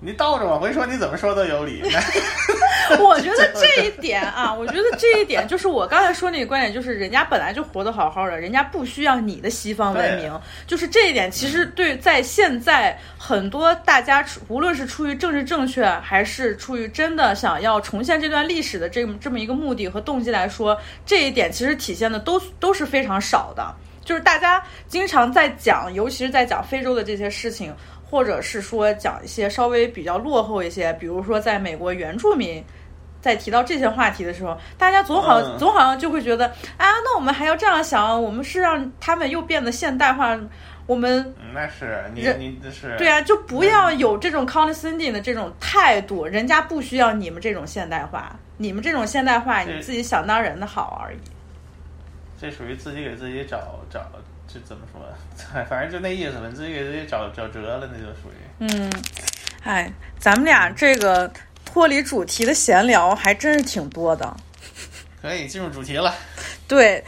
[0.00, 1.82] 你倒着往回说，你怎么说都有理。
[3.00, 10.40] 我觉得这一点啊， 我觉得这一点就是我刚才说那个观点，就是人家本来就活得好好的，人家不需要你的西方文明。
[10.66, 23.74] 就是这一点，其实对在现在很多大家，无论是出于政治正确，还是出于真的想要重现这段历史的这么这么一个目的和动机来说，这一点其实体现的都 都是非常少的。
[24.04, 27.74] 就是大家经常在讲，尤其是在讲非洲的这些事情。
[28.10, 32.64] 或者是说讲一些稍微比较落后一些，比如说在美国原住民，
[33.20, 36.46] 在提到这些话题的时候，大家总好总好像就会觉得
[36.78, 40.38] 啊，那我们还要这样想，我们是让他们又变得现代化，
[40.86, 51.18] 我们那是你你是对啊，就不要有这种 condescending 的这种态度，人家不需要你们这种现代化，你们这种现代化，你自己想当人的好而已。
[52.40, 53.58] 这属于自己给自己找
[53.90, 54.00] 找。
[54.52, 55.00] 这怎么说？
[55.68, 58.40] 反正就那意思吧，自己给自己找找辙了，那就属于。
[58.60, 58.90] 嗯，
[59.62, 61.30] 哎，咱们俩这个
[61.64, 64.34] 脱离主题的闲聊还真是挺多的。
[65.20, 66.14] 可以进入主题了。
[66.66, 67.04] 对。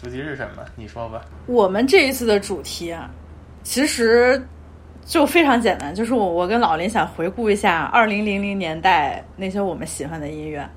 [0.00, 0.64] 主题是什么？
[0.74, 1.22] 你说吧。
[1.46, 3.10] 我们这一次的主题啊，
[3.62, 4.42] 其实
[5.04, 10.68] 就非常简单，就是我我跟老林想回顾一下二零零零年代那些我们喜欢的音乐。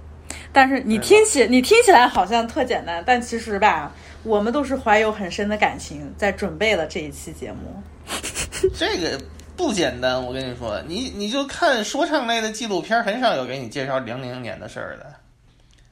[0.56, 3.92] 但是你听起你听起来好像特简单，但其实吧，
[4.24, 7.84] 我们都是怀有很深的感情，在准备了这一期节目。
[8.74, 9.20] 这个
[9.58, 15.06] 不简单，我跟你说，你你就看说唱类的纪录片，很少有给你介绍零零年的事儿的。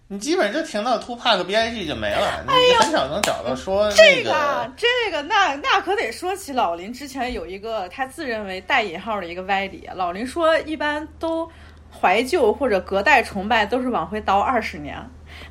[0.07, 11.51] 你基本就听到 Two Pac、B I G 就没了， 你很少能找到说这个这个那那可得说起老林之前有一个他自认为带引号的一个歪理，老林说一般都。
[12.01, 14.97] 怀旧或者隔代崇拜都是往回倒二十年，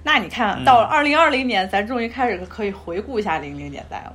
[0.02, 4.12] 那你看到二零二零年，咱终于开始可以回顾一下零零年代了。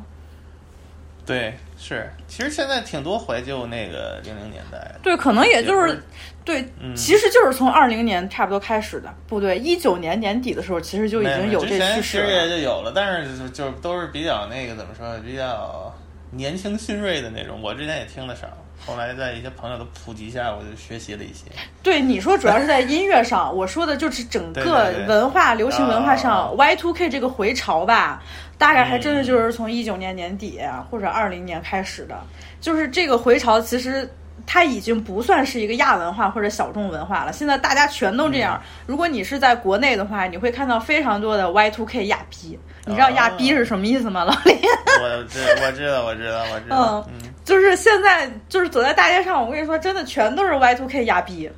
[1.25, 4.95] 对，是，其实现在挺多怀旧那个零零年代。
[5.03, 6.01] 对，可能也就是
[6.45, 12.47] 对，其实就是从二零年差不多开始的，不对，一九年年底的时候，其实就已经有这趋势了。
[12.47, 15.93] 就有了，但是就都是比较那个怎么说，比较
[16.31, 17.61] 年轻新锐的那种。
[17.61, 18.47] 我之前也听的少。
[18.88, 21.43] 后来在一些朋友的普及下，我就学习了一些。
[21.84, 28.23] 对你说，主要是在音乐上，我说的就是整个文化、流行文化上，Y Two K 这个回潮吧，
[28.58, 32.17] 大概还真的就是从一九年年底或者二零年开始的。
[32.62, 34.10] 就是这个回潮，其实
[34.47, 37.33] 它已经不算是一个亚文化或者小众文化了。
[37.33, 38.60] 现在大家全都这样。
[38.88, 42.57] 如果你是在国内的话，你会看到非常多的 Y Two K 亚逼。
[42.86, 44.57] 你知道亚逼是什么意思吗，老李？
[45.01, 47.05] 我知我知道我知道我知道。
[47.10, 47.29] 嗯。
[47.43, 51.49] 就是现在，就是走在大街上，我跟你说，真的全都是 Y Two K 亚逼，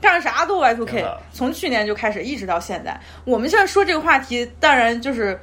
[0.00, 1.06] 干啥都 Y Two K。
[1.32, 2.98] 从去年就开始，一直到现在。
[3.24, 5.38] 我们现在说这个话题，当然就是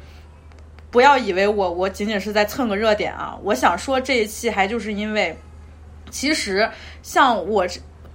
[0.91, 3.37] 不要以为我我仅仅是在蹭个热点啊。
[3.43, 5.35] 我想说这一期，还就是因为，
[6.09, 6.69] 其实
[7.01, 7.65] 像我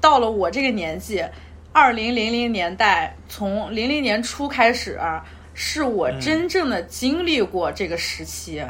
[0.01, 1.25] 到了我这个年纪，
[1.73, 5.01] 二零零零年代，从零零年初开始，
[5.55, 8.65] 是我真正的经历过这个时期。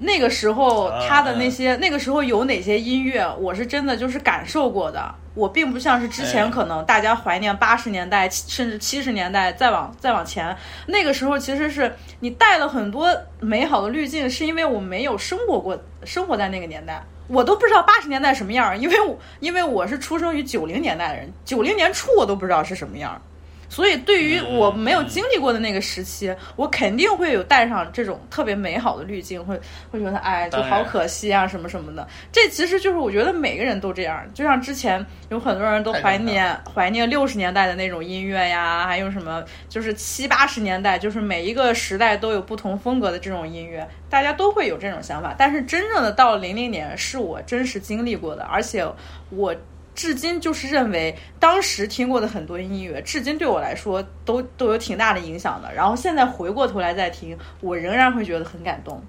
[0.00, 5.12] 那个时候他的那些，那个时候有哪些音乐，我是真的就是感受过的。
[5.34, 13.08] 我并不像是之前可能大家怀念八十年代甚至七十年代再往再往前，那个时候其实是你带了很多
[13.40, 23.20] 美好的滤镜，是因为我没有生活过，生活在那个年代，我都不知道八十年代什么样，因为我因为我是出生于九零年代的人，九零年初我都不知道是什么样，
[23.68, 32.06] 所以对于我没有经历过的那个时期，我肯定会有带上这种特别美好的滤镜，会会觉得哎，就好可惜啊，什么什么的。
[32.32, 45.34] 这其实就是我觉得每个人都这样，就像之前有很多人都怀念怀念六十年代的那种音乐呀，还有什么就是七八十年代，就是每一个时代都有不同风格的这种音乐，大家都会有这种想法。
[45.36, 48.86] 但是真正的到了零零年，是我真实经历过的，而且
[49.30, 49.54] 我。
[49.98, 55.74] 至今就是认为当时听过的很多音乐，至今对我来说都都有挺大的影响的。
[55.74, 59.02] 然后现在回过头来再听，我仍然会觉得很感动。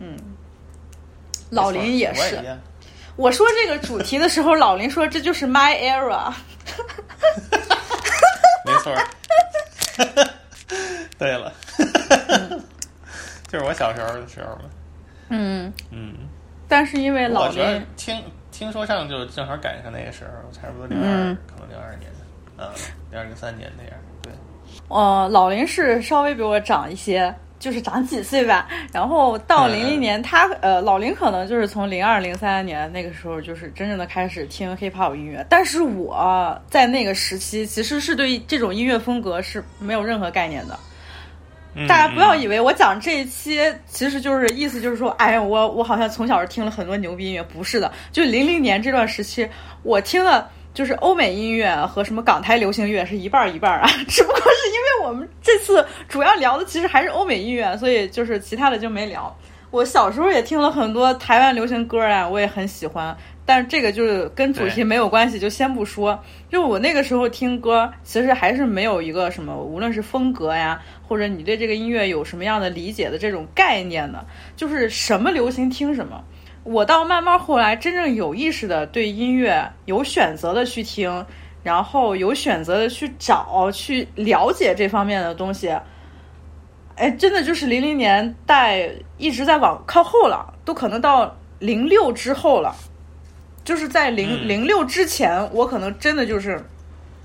[0.00, 0.16] 嗯，
[1.50, 2.44] 老林也是。
[3.14, 6.32] 我说这个主题的时候，老林说这就是 my era。
[8.66, 8.92] 没错。
[11.16, 11.52] 对了，
[13.46, 14.62] 就是我小时候的时候嘛。
[15.28, 16.12] 嗯嗯。
[16.66, 18.20] 但是因为老林听。
[18.58, 22.10] 听说上就正好赶上那个时候，差不多零二，可能零二年，
[22.56, 22.68] 嗯，
[23.08, 23.92] 零二零三年那样。
[24.20, 24.32] 对，
[24.88, 28.68] 哦，老林是稍微比我长一些，就是长几岁吧。
[28.92, 35.46] 然后到零零年，他呃，老林可能就是从零二零三年那个时候，就是真正的开始听 hiphop 音乐。
[35.48, 40.76] 但是我在那个时期，其实是对这种音乐风格是没有任何概念的。
[41.86, 47.90] 大家不要以为我讲这一期，其实就是意思就是说，哎呀，我我好像从小是听了很多牛逼音乐，不是的。
[48.10, 49.48] 就零零年这段时期，
[49.82, 53.88] 我听的就是欧美音乐和什么港台流行乐是一半一半啊。
[54.08, 59.34] 只不过是因为我们这次主要聊的其实还是欧美音乐，所以就是其他的就没聊。
[59.70, 63.16] 我小时候也听了很多台湾流行歌啊，我也很喜欢。
[63.48, 66.22] 但是这个就是跟主题没有关系，就先不说。
[66.50, 74.22] 就我那个时候听歌，其实还是没有一个什么，无论是风格呀，或者你对这个音乐有什么样的理解的这种概念的，
[74.54, 76.22] 就是什么流行听什么。
[76.62, 81.24] 我到慢慢后来真正有意识的对音乐有选择的去听，
[81.62, 85.74] 然后有选择的去找去了解这方面的东西。
[86.96, 92.74] 哎，真的就是零零年代一直在往靠后了，都可能到零六之后了。
[93.68, 96.58] 就是在零零六之前，我可能真的就是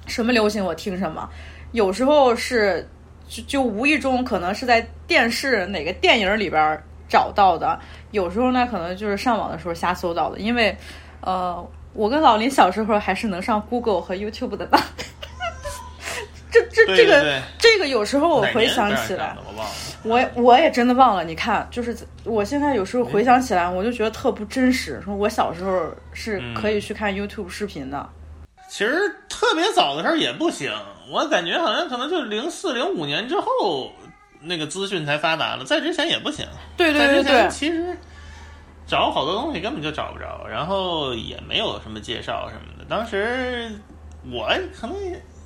[0.07, 1.29] 什么流行我听什么，
[1.71, 2.85] 有时候是
[3.29, 6.77] 就就无意中可能是在电视哪个电影里边
[7.07, 7.79] 找到的，
[8.11, 10.37] 有时候呢可能就是上网的时候瞎搜到的。
[10.37, 10.75] 因为
[11.21, 14.77] 呃，我跟老林小时候还是能上 Google 和 YouTube 的呢。
[16.53, 19.35] 这这这个这个有时候我回想起来。
[20.03, 25.01] 我我也真的忘了，你看，就是我现在有时候回想起来，我就觉得特不真实。
[25.03, 28.07] 说我小时候是可以去看 YouTube 视频的，
[28.69, 28.93] 其实
[29.29, 30.71] 特别早的时候也不行。
[31.09, 33.91] 我感觉好像可能就零四零五年之后，
[34.41, 36.45] 那个资讯才发达了，在之前也不行。
[36.75, 37.97] 对对对对，其实
[38.85, 42.85] 找好多东西根本就找不着，然后也没有什么介绍什么的。
[42.89, 43.71] 当时
[44.29, 44.95] 我可能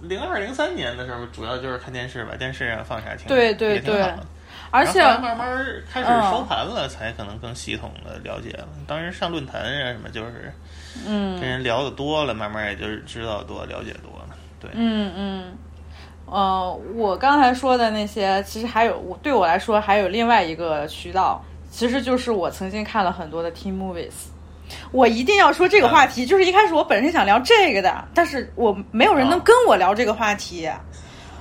[0.01, 4.05] 零二零三年的时候，主要就是看电视吧，电视上放啥听，对对对。
[4.69, 8.67] 而且慢慢开始收盘了，才可能更系统的了解了。
[8.85, 10.53] 当时上论坛啊什么，就是
[11.07, 14.35] 嗯，跟人聊的多了，慢慢也就是知道多，了解多了。
[14.59, 15.57] 对，嗯嗯，
[16.25, 24.27] 呃，我刚才说的那些，其实还有我对我来说还有另外一个渠道，其实就是我曾经看了很多的 Teen Movies。
[24.91, 30.69] 我一定要说这个话题，就是一开始我本身想聊这个的，但是我没有人能跟我聊这个话题。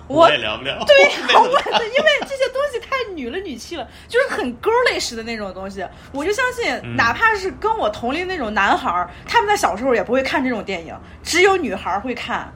[0.09, 0.95] 我也聊不了，对，
[1.35, 5.85] 我因为这些东西太女了女气了，就是很 girlish 的那种东西。
[6.13, 12.53] 我就相信，哪怕是跟我同龄那种男孩儿，他们在小时候也不会看这种电影，只有女孩会看。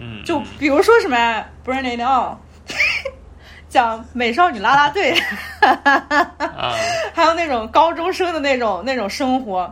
[0.00, 1.16] 嗯，就比如说什么
[1.62, 2.00] 《Burn It On》，
[3.76, 5.14] 讲美少女啦啦队，
[7.12, 9.70] 还有那种高中生的那种那种生活。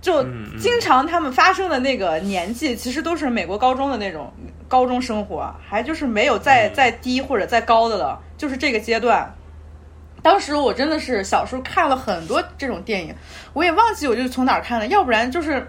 [0.00, 0.24] 就
[0.58, 4.32] 经常他们发生的那个年纪，其实都是美国高中的那种
[4.66, 9.32] 高中生活，还就是没有再再低或者再高的了，就是这个阶段。
[10.22, 13.14] 当时我真的是小时候看了很多这种电影，
[13.52, 15.64] 我也忘记我就是从哪儿看的，要不然就是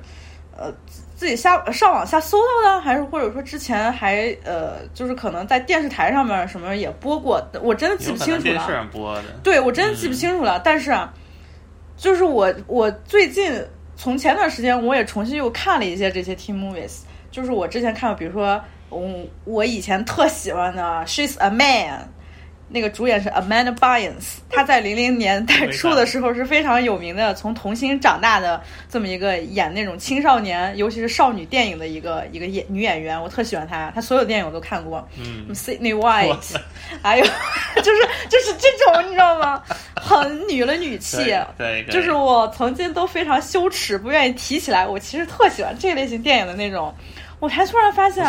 [0.58, 0.74] 呃
[1.22, 8.42] 自己下上网下搜到的，还是或者说之前还呃就是可能在电视台上面什么也播过，我真的记不清楚了。
[8.42, 10.60] 电视上播的，对我真的记不清楚了。
[10.66, 11.14] 但是啊，
[11.96, 13.64] 就是我我最近。
[13.98, 22.00] 从前段时间，我也重新又看了一些这些 team movies，就是我之前看，比如说，嗯，我以前特喜欢的《She's a Man》。
[22.74, 35.08] 那个主演是 Amanda Bynes，她在零零年代初的时候是非常有名的，从童星长大的这么一个演那种青少年，尤其是少女电影的一个一个演女演员，我特喜欢她，她所有电影我都看过。
[35.18, 36.56] 嗯，Sydney White，
[37.02, 37.26] 还有
[37.84, 39.62] 就是就是这种你知道吗？
[39.96, 41.18] 很女了女气，
[41.58, 44.88] 对，就是我曾经都非常羞耻，不愿意提起来。
[44.88, 46.94] 我其实特喜欢这类型电影的那种，
[47.40, 48.26] 我才突然发现，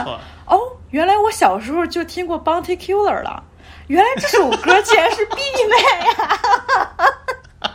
[0.46, 0.58] 哦，
[0.90, 3.42] 原来我小时候就听过 Bounty Killer 了，
[3.88, 5.76] 原来这首歌竟然是 B 妹
[6.06, 6.38] 呀！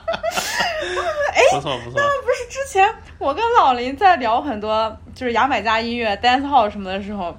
[1.33, 1.93] 哎，不错不错。
[1.95, 2.87] 那不是之前
[3.19, 7.35] 我跟老林在聊很多就是牙买加音乐、dance hall 什么的时候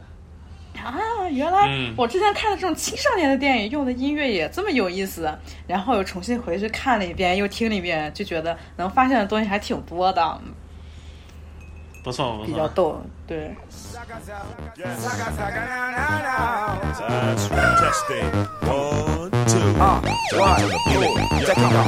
[0.82, 0.94] 啊，
[1.30, 10.40] 原来我之前看的这种青少年的电影用的音乐也这么有意思，然后又重新回去看了一遍，又听了一遍，就觉得能发现的东西还挺多的。
[12.04, 13.55] 不错不错，比较逗，对。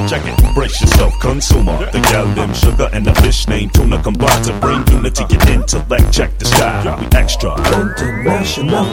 [0.07, 1.77] Check it, brace yourself, consumer.
[1.91, 6.11] The gal them sugar and the fish named tuna combine to bring unity and intellect.
[6.11, 8.85] Check the style, we extra international.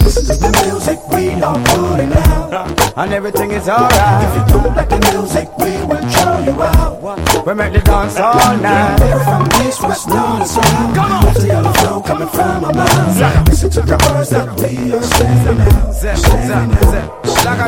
[0.00, 4.24] This is the music we are putting out, and everything is alright.
[4.24, 7.46] If you don't like the music, we will show you out.
[7.46, 8.98] We make the dance all night.
[8.98, 10.94] From east, west, north, and south.
[10.94, 13.48] Come on, flow coming from our mouth.
[13.48, 15.90] Listen to the words that we are saying now.
[15.92, 17.16] Saying now.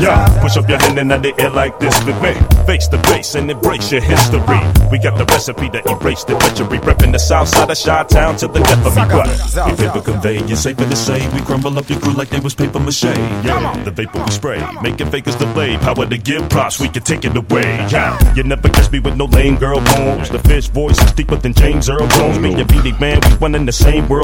[0.01, 2.35] Yeah, push up your hand and the air like this with me.
[2.67, 4.61] Face the bass and embrace your history.
[4.91, 6.79] We got the recipe to erase the butchery.
[6.79, 9.03] Repping the south side of Chi Town to the death of me.
[9.15, 9.29] What?
[9.71, 12.55] If paper convey, it's safer to say we crumble up your crew like they was
[12.55, 13.05] paper mache.
[13.05, 15.77] Yeah, the vapor we spray, making fakers delay.
[15.79, 17.87] Power to give props, we can take it away.
[17.89, 20.29] Yeah, you never catch me with no lame girl poems.
[20.29, 22.39] The fish voice is deeper than James Earl Jones.
[22.39, 24.18] Me and Beanie Man, we one in the same world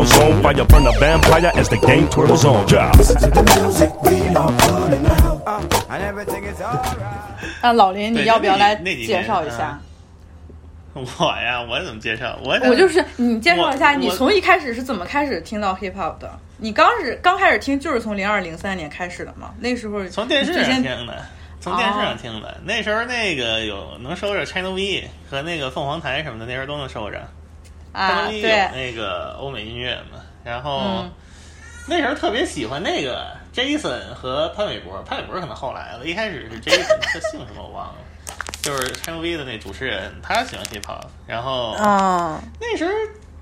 [7.63, 9.79] 那老林，你要不要来介绍一下？
[10.95, 12.39] 我呀，我怎么介绍？
[12.45, 16.31] 我我就是你介绍一下，你从一开始是怎么开始听到 hiphop 的？
[16.57, 19.53] 你刚是刚开始听，就是从零二零三年开始的吗？
[19.59, 21.17] 那时候从电视上听的，
[21.61, 22.57] 从电视上听的。
[22.65, 27.21] 那时候那个有能收着 China V 和那个凤凰台什么的，那时候都能收着。
[27.95, 31.13] 啊那个欧美音乐嘛，然后、嗯
[31.87, 37.95] 那时候特别喜欢那个 Jason 和潘玮柏，潘玮柏可能后来了，一开始是 Jason，他姓什么我忘了，
[38.63, 42.91] 就是 Channel V 的那主持人，他喜欢 hip hop，然后、啊，那时候。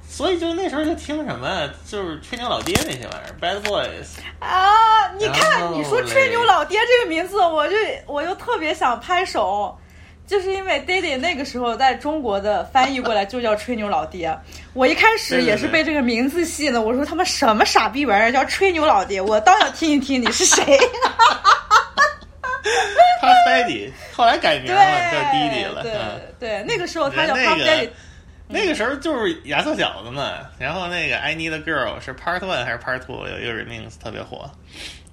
[0.09, 5.09] 所以就那时候就听什么，就是吹牛老爹那些玩意儿，Bad Boys，啊！
[5.19, 7.75] 你看你说“吹牛老爹”这个名字，我就
[8.07, 9.75] 我就特别想拍手，
[10.33, 14.35] 就是因为 Daddy 那个时候在中国的翻译过来就叫“吹牛老爹”。
[14.73, 20.65] 我一开始也是被这个名字吸引的，我说他妈什么傻逼玩意儿叫“吹牛老爹”，我倒想听一听你是谁。
[23.21, 24.81] 他 Daddy，后来改名了，
[25.13, 25.83] 叫弟弟了。
[25.83, 27.91] 对嗯对，那个时候他叫那 Pop Daddy。
[28.49, 34.51] 那个时候就是亚瑟小子嘛，然后那个 I Need a Girl 是 Part One 还是 Part Two 有一个 remix 特别火，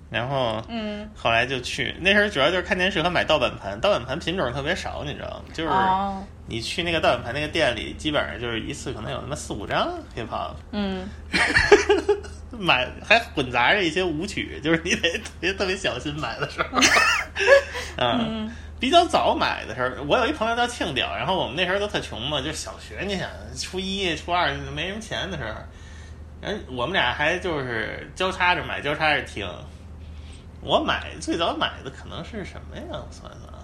[0.09, 5.53] 然后嗯，后来就去那时候主要就是看电视和买盗版盘，盗版盘品种特别少，你知道吗？
[5.53, 11.07] 就是哦，你去那个盗版盘那个店里，基本上就是一次可能有那么四五张 hip hop，嗯，
[12.57, 16.79] 买还混杂着一些舞曲，就是你得特别特别小心买的时候，
[17.97, 18.51] 嗯。
[18.79, 25.49] 比较早买的时候，我有一朋友叫庆屌，然后我们那时候都特穷嘛，就是小学，你想初一、初二没什么钱的时候，
[26.39, 29.45] 然后我们俩还就是交叉着买，交叉着听。
[30.61, 32.83] 我买最早买的可能是什么呀？
[32.91, 33.63] 我算算啊，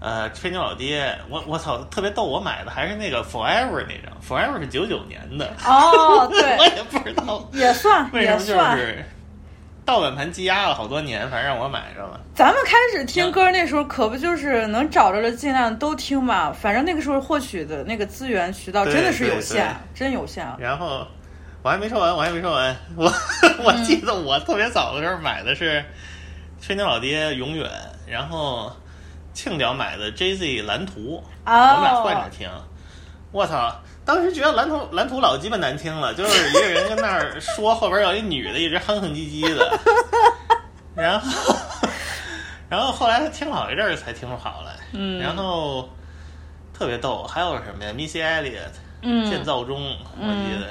[0.00, 8.76] 呃，吹牛老爹，我我操，特别逗，我买的还是那个 Forever 那张，Forever 是九九年的，哦，对 我，也不知道也算也为什么就算。
[8.76, 9.04] 是
[9.84, 12.20] 盗版盘积压了好多年，反正让我买着了。
[12.34, 16.52] 咱们开始听歌那时候，可不就是能找着的尽量都听嘛。
[16.52, 20.46] 反正那个时候获取的那个资源渠道真的是有对限，对真有限。
[20.56, 21.04] 然后
[21.62, 23.12] 我还没说完，我还没说完，我
[23.64, 25.78] 我记得我特别早的时候买的是
[26.60, 27.70] 《吹牛老爹》永远，
[28.06, 28.70] 然后
[29.32, 32.50] 庆屌买的 Jay Z 蓝图，我们俩换着哦，听。
[33.30, 33.74] 我操！
[34.04, 39.78] 当时觉得蓝图蓝图老鸡巴难听了，就是一个人跟那儿说，后边有一女的一直哼哼唧唧的，
[40.96, 41.54] 然后
[42.68, 45.88] 然后后来他听好一阵儿才听出好来，嗯然后
[46.74, 49.80] 特别逗，还有什么呀？Missy Elliott，嗯建造中，
[50.18, 50.66] 我记得，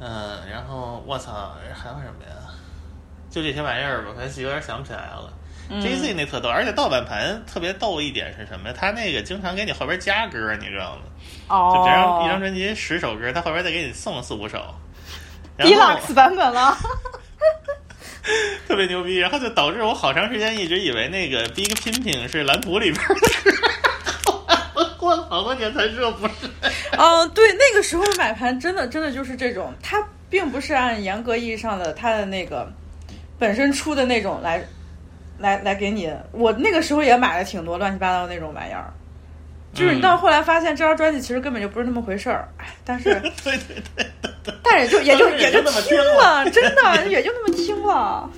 [0.00, 2.54] 嗯、然后我操，还有什么呀？
[3.30, 5.32] 就这些玩意儿吧，反正有点想不起来了。
[5.68, 8.74] J 嗯 Z 那特逗，而且盗版盘特别逗一点是什么呀？
[8.78, 11.02] 他那个经常给你后边加歌，你知道吗？
[11.48, 14.74] 哦就这张、一张哦专辑十首歌，他后边再给你送四五首，
[15.56, 16.76] 然后，Deluxe 版本了。
[18.66, 23.14] 特别牛逼，然后就导致我好长时间一直以为那个 Big Pimpin 是蓝图里边的
[25.20, 26.34] 了好多年才热不是。
[26.96, 32.70] 嗯， 对，那个时候买盘真的真的就是这种，它并不是按严格意义上的它的那个
[33.38, 34.64] 本身出的那种来
[35.38, 36.12] 来来给你。
[36.32, 38.92] 我那个时候也买了挺多乱七八糟的那种玩意儿，
[39.74, 42.48] 就是你嗯到后来发现这张专辑其实根本就不是那么回事儿。
[42.58, 43.04] 哎，但是
[43.44, 44.06] 对对对
[44.42, 48.28] 对但是就也就也就听了，真的也就那么听了。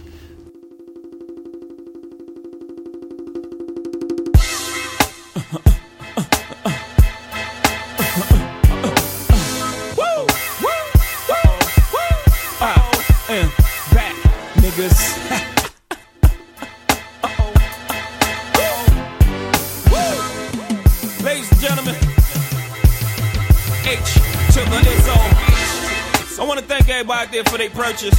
[27.31, 28.19] Out there for their purchase.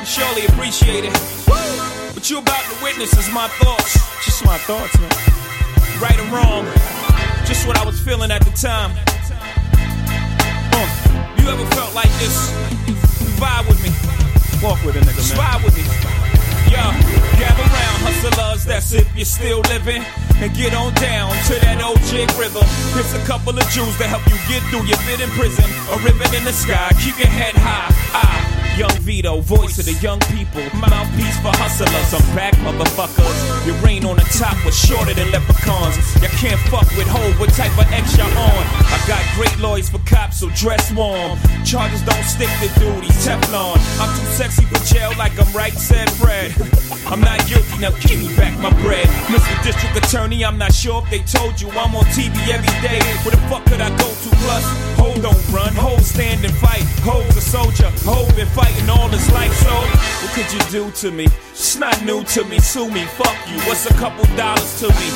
[0.00, 1.16] You surely appreciate it.
[2.14, 3.94] What you about to witness is my thoughts.
[4.24, 5.10] Just my thoughts, man.
[6.00, 6.64] Right or wrong,
[7.46, 8.90] just what I was feeling at the time.
[10.72, 12.50] Uh, you ever felt like this?
[13.38, 13.90] Vibe with me.
[14.66, 15.52] Walk with a nigga, Just man.
[15.52, 16.13] ride with me.
[16.70, 16.84] Yo,
[17.38, 20.02] gather round, hustlers, that's if you're still living.
[20.42, 22.66] And get on down to that old jig rhythm.
[22.92, 25.64] Here's a couple of Jews to help you get through your bit in prison.
[25.94, 27.94] A ribbon in the sky, keep your head high.
[28.12, 30.62] Ah, young Vito, voice of the young people.
[30.78, 33.66] Mouthpiece for hustlers, I'm back, motherfuckers.
[33.66, 35.96] Your reign on the top was shorter than leprechauns.
[36.22, 38.64] You can't fuck with hoe, what type of X you on?
[38.90, 41.38] I got great lawyers for cops, so dress warm.
[41.64, 43.78] Charges don't stick to duties, Teflon.
[44.00, 46.52] I'm too sexy for jail, like I'm right, said Fred.
[47.06, 49.06] I'm not guilty, now give me back my bread.
[49.30, 49.54] Mr.
[49.62, 53.00] District Attorney, I'm not sure if they told you I'm on TV every day.
[53.22, 54.28] Where the fuck could I go to?
[54.42, 54.94] Plus,
[55.24, 56.84] don't run, Ho stand and fight.
[57.00, 59.74] Ho's a soldier, Ho been fighting all his life, so
[60.22, 61.26] what could you do to me?
[61.50, 63.58] It's not new to me, sue me, fuck you.
[63.68, 65.08] What's a couple dollars to me?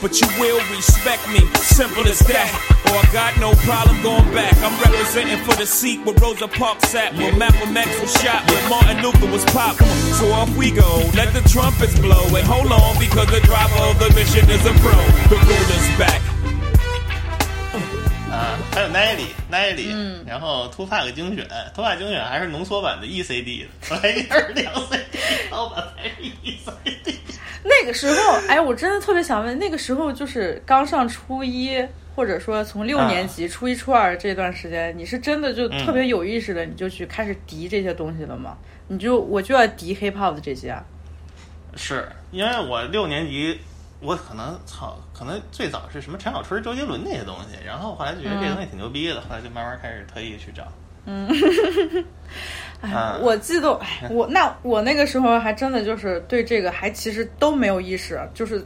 [0.00, 2.50] But you will respect me, simple as that.
[2.86, 4.54] Or I got no problem going back.
[4.62, 8.68] I'm representing for the seat where Rosa Parks sat, where Malcolm X was shot, where
[8.70, 9.82] Martin Luther was popped.
[10.18, 12.24] So off we go, let the trumpets blow.
[12.30, 14.98] And hold on, because the driver of the mission is a pro.
[15.34, 16.22] The ruler's back.
[18.30, 25.18] 啊，还有 Nelly Nelly，、然后 Tupac 精选，Tupac 精选还是浓缩版的 E CD 的，本来应该是两 CD，
[25.50, 27.16] 盗版才是 E CD。
[27.64, 31.82] 那个时候，哎，我真的特别想问，那个时候就是刚上初一，
[32.14, 38.56] 或者说从六年级、初一、初二这段时间，你是真的就特别有意识的，你就去开始敌这些东西了吗？
[38.88, 40.84] 你就我就要敌 hip hop 的这些啊，
[41.74, 43.58] 是因为我六年级，
[44.00, 50.62] 我可能操，可能最早是什么陈小春、周杰伦那些东西，然后后来就觉得这东西挺牛逼的，后来就慢慢开始特意去找。
[51.10, 51.26] 嗯
[52.82, 58.62] 哎，啊我记得，哎，我那我那个时候还真的就是对这个还其实都没有意识，就是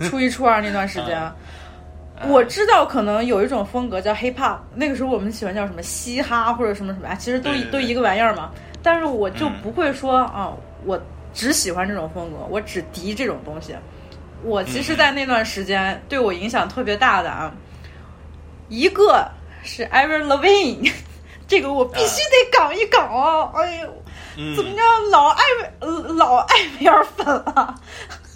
[0.00, 1.30] 初一、初二那段时间。
[2.28, 8.50] 我知道可能有一种风格叫 hip hop，那个时候我们喜欢叫什么嘻哈或者什么什么，哎，其实都都一个玩意儿嘛。
[8.82, 10.50] 但是我就嗯不会说啊，
[10.86, 10.98] 我
[11.34, 13.74] 只喜欢这种风格，我只敌这种东西。
[14.42, 17.52] 我其实，在那段时间对我影响特别大的啊，
[18.68, 19.28] 一个
[19.62, 20.92] 是 Avril Lavigne，
[21.48, 23.50] 这个我必须得搞一搞啊！
[23.54, 24.02] 哎呦，
[24.36, 27.74] 嗯怎么着，老艾薇呃老艾薇儿粉了。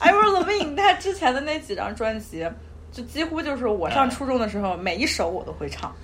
[0.00, 2.48] Avril Lavigne 他之前的那几张专辑，
[2.90, 5.94] 就几乎就是我上初中的时候，每一首我都会唱，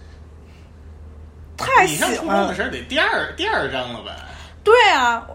[1.57, 2.49] 太喜你上初中欢了。
[2.49, 4.14] 的时候得第二第二张了吧？
[4.62, 5.26] 对啊，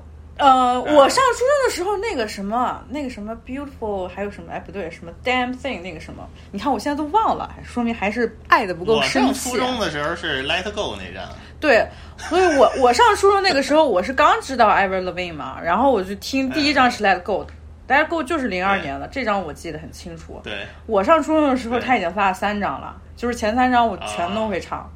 [0.42, 4.52] 呃，我上初中的时候，那个什么，那个什么 beautiful，还有什么？
[4.52, 9.34] 哎，不对，什么 damn thing，那个什么，你看我现在都忘了，说明还是爱的不够深切。
[9.34, 11.30] 上初中的时候是 Let Go 那张，
[11.60, 11.88] 对，
[12.18, 17.54] 所以我我上初中那个时候，我是刚知道 Lavigne 嘛，然后我就听第一张是 Let Go 的
[17.88, 20.42] ，Let Go 就是零二年的，这张我记得很清楚。
[20.44, 24.92] 对，我上初中的时候，他已经发了三张了，就是前三张我全都会唱。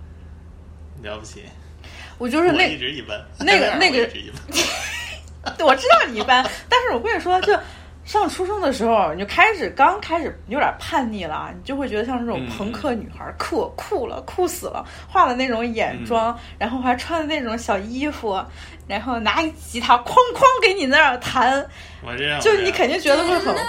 [1.04, 1.44] 了不起。
[2.18, 4.10] 我就是那一直一般，那个 那个
[5.64, 7.58] 我知道你一般，但是我跟你说，就
[8.04, 18.40] 上初中的时候，你就开始刚开始有点叛逆了，你就会觉得像这种朋克女孩酷酷了，酷死了，画的那种眼妆，然后还穿的那种小衣服，
[18.88, 21.66] 然后拿一吉他哐哐给你那儿弹，
[22.04, 23.62] 我这样，就你肯定觉得会很酷。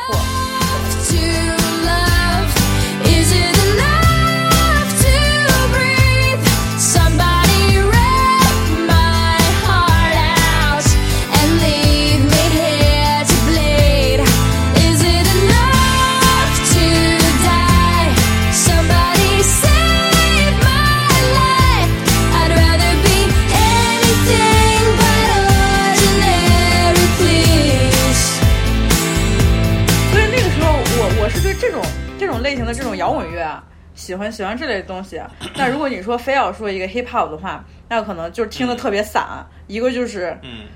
[34.07, 35.21] 喜欢喜欢这类东西。
[35.57, 40.67] 那如果你说非要说一个 hip hop 的话，那可能就是听的特别散，一个就是嗯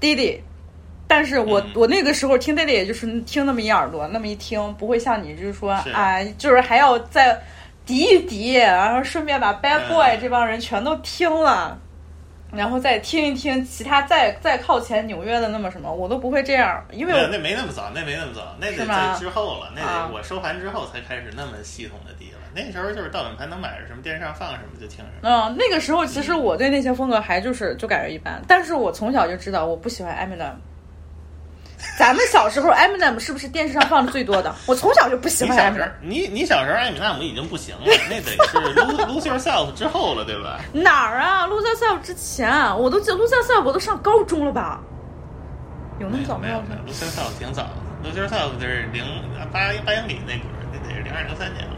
[0.00, 0.40] ，Diddy。
[1.06, 7.40] 但是我、嗯我那个时候听 Diddy 也就是听那么一耳朵，那么一听，不会像你就是说是啊，就是还要再
[7.86, 11.78] 敌一敌，然后顺便把 Bad 嗯 Boy 这帮人全都听了。
[12.54, 22.38] 然后再听一听其他再再靠前纽约的那么什么，我都不会这样，因为那没那么早，那没那么早，那得是在之后了，那我收盘之后才开始那么系统的低了。
[22.54, 25.10] 那时候就是盗版盘能买着什么，电视上放什么就听什么。
[25.22, 30.52] 嗯，那个时候其实我对那些风格还就是就感觉一般，但是我从小就知道我不喜欢 Eminem。
[31.98, 34.54] 咱们小时候 Eminem 是不是电视上放的最多的？
[34.66, 35.92] 我从小就不喜欢你小时 Eminem 候，。
[36.00, 40.58] 你你小时候艾米纳姆已经不行了，那得是 Lose Lose Yourself 之后了，对吧？
[40.72, 44.80] 哪儿啊？Lose Yourself 之前，我都记得 Lose Yourself 我都上高中了吧？
[45.98, 46.74] 有那么早吗没有没？
[46.86, 47.70] 有，Lose Yourself 挺早的
[48.08, 49.04] ，Lose Yourself 就是零
[49.52, 51.72] 八八英里那会儿，那得是零二零三年了。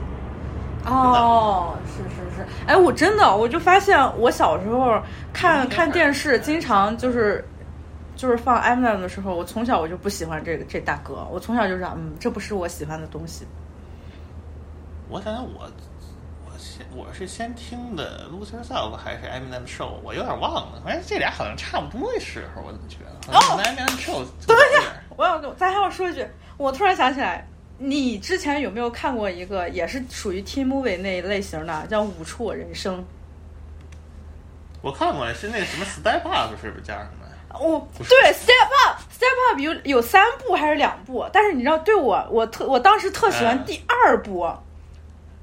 [0.87, 5.01] 哦，是是是，哎，我真的我就发现，我小时候
[5.33, 7.43] 看看电视，经常就是
[8.25, 13.47] 就是放 Eminem 的时候，我从小我就不喜欢这个这大哥，我从小就知道，嗯，这不是我喜欢的东西。
[15.11, 15.71] 我想想我，
[16.47, 20.81] 我先我是先听的 Lose Yourself 还是 Eminem Show，我有点忘了。
[20.83, 23.37] 反正这俩好像差不多的时候，我怎么觉得？
[23.37, 27.47] 哦，Eminem Show 等一下，我要咱还要说一句，我突然想起来，
[27.77, 33.01] 你之前有没有看过一个也是属于 teen movie 那一类型的，叫《舞出我人生》？
[34.81, 37.24] 我看过是那个什么 Step Up 是不是叫什么？
[37.59, 41.27] 哦，对，Step Up，Step Up 有有三部还是两部？
[41.33, 44.53] 但是你知道，对我我特我当时特喜欢嗯第二部，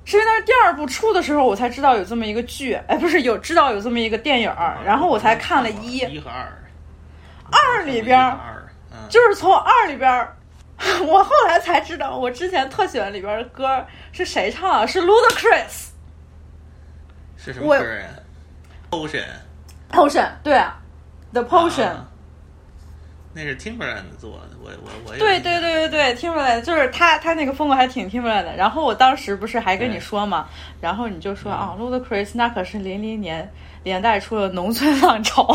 [0.05, 6.51] 是因为当时第二部出的时候，我才知道有这么一个剧，哎，不是有知道有这么一个电影儿，然后我才看了一一和二，
[7.51, 8.19] 二里边
[8.91, 10.35] 嗯，就是从二里边儿，
[11.07, 14.87] 我后来才知道，我之前特喜欢里边的歌是谁唱的？
[14.87, 15.89] 是 Ludacris
[17.37, 18.07] 是什么我歌呀
[18.91, 19.25] ？Ocean。
[19.91, 20.79] Potion，对啊
[21.33, 21.87] ，The Potion。
[21.87, 22.07] 啊
[23.33, 28.57] 那是 Timberland 做的，我我我对对对对对，Timberland 就是他，他那个风格还挺 Timberland 的。
[28.57, 30.49] 然后我当时不是还跟你说嘛，
[30.81, 33.49] 然后你就说嗯啊，Ludacris 那可是零零年
[33.83, 35.45] 连带出了农村浪潮。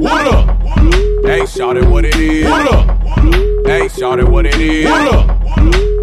[0.00, 0.48] What up?
[1.26, 2.48] Hey, shout it what it is?
[2.48, 2.97] What up?
[3.68, 4.86] Hey, shawty, what it is?
[4.86, 5.42] What up?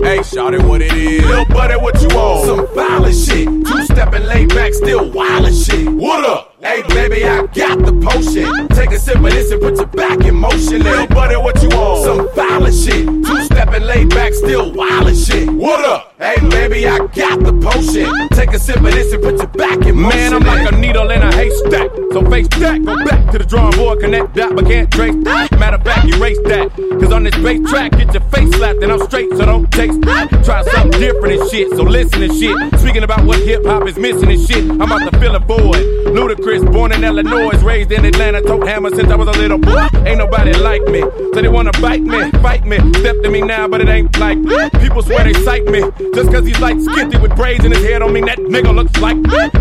[0.04, 1.26] Hey, shawty, what it is?
[1.26, 2.46] Little buddy, what you want?
[2.46, 3.48] Some violent shit.
[3.48, 5.90] Two stepping laid back, still wild as shit.
[5.90, 6.55] What up?
[6.62, 8.70] Hey, baby, I got the potion.
[8.70, 10.84] Take a sip of this and put your back in motion.
[10.84, 12.06] Little buddy, what you want?
[12.06, 13.06] Some violent shit.
[13.06, 15.50] Two stepping laid back, still wild as shit.
[15.52, 16.14] What up?
[16.18, 18.30] Hey, baby, I got the potion.
[18.30, 20.18] Take a sip of this and put your back in motion.
[20.18, 21.92] Man, I'm like a needle in a haystack.
[22.14, 25.52] So face that, go back to the drawing board, connect that, but can't trace that.
[25.60, 26.72] Matter of fact, erase that.
[27.02, 30.00] Cause on this bass track, get your face slapped, and I'm straight, so don't taste
[30.04, 30.30] that.
[30.46, 32.80] Try something different and shit, so listen and shit.
[32.80, 35.76] Speaking about what hip hop is missing and shit, I'm out to fill it for
[35.76, 35.96] it.
[36.46, 39.88] Ludacris, born in Illinois, raised in Atlanta, tote hammer since I was a little boy.
[40.06, 42.78] Ain't nobody like me, so they wanna bite me, fight me.
[43.00, 44.38] Step to me now, but it ain't like
[44.80, 45.82] people swear they sight me.
[46.14, 48.96] Just cause he's like skitty with braids in his head, don't mean that nigga looks
[49.00, 49.18] like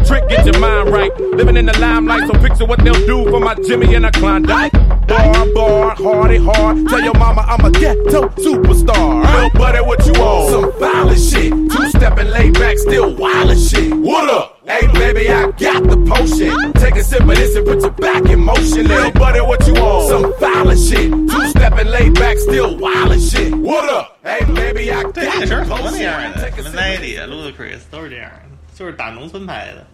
[0.07, 1.15] Trick, get your mind right.
[1.19, 4.73] Living in the limelight, so picture what they'll do for my Jimmy and a Klondike.
[5.07, 6.87] Bar, bar, hardy, hard.
[6.89, 9.25] Tell your mama I'm a ghetto superstar.
[9.25, 10.51] Little buddy, what you want?
[10.51, 11.53] Some violent shit.
[11.71, 13.95] Two stepping laid back, still wild shit.
[13.95, 14.54] What up?
[14.66, 16.74] Hey, baby, I got the potion.
[16.74, 18.88] Take a sip of this and put your back in motion.
[18.88, 20.10] Little buddy, what you want?
[20.10, 21.12] Some violent shit.
[21.12, 23.54] Two stepping laid back, still wild as shit.
[23.56, 24.20] What up?
[24.24, 26.34] Hey, baby, I got 对，那时候 the 好多那样 potion.
[26.36, 29.86] 的， Take 什 a 么 sip of Nelly 啊、Ludacris 都是这样的，就是打农村牌的。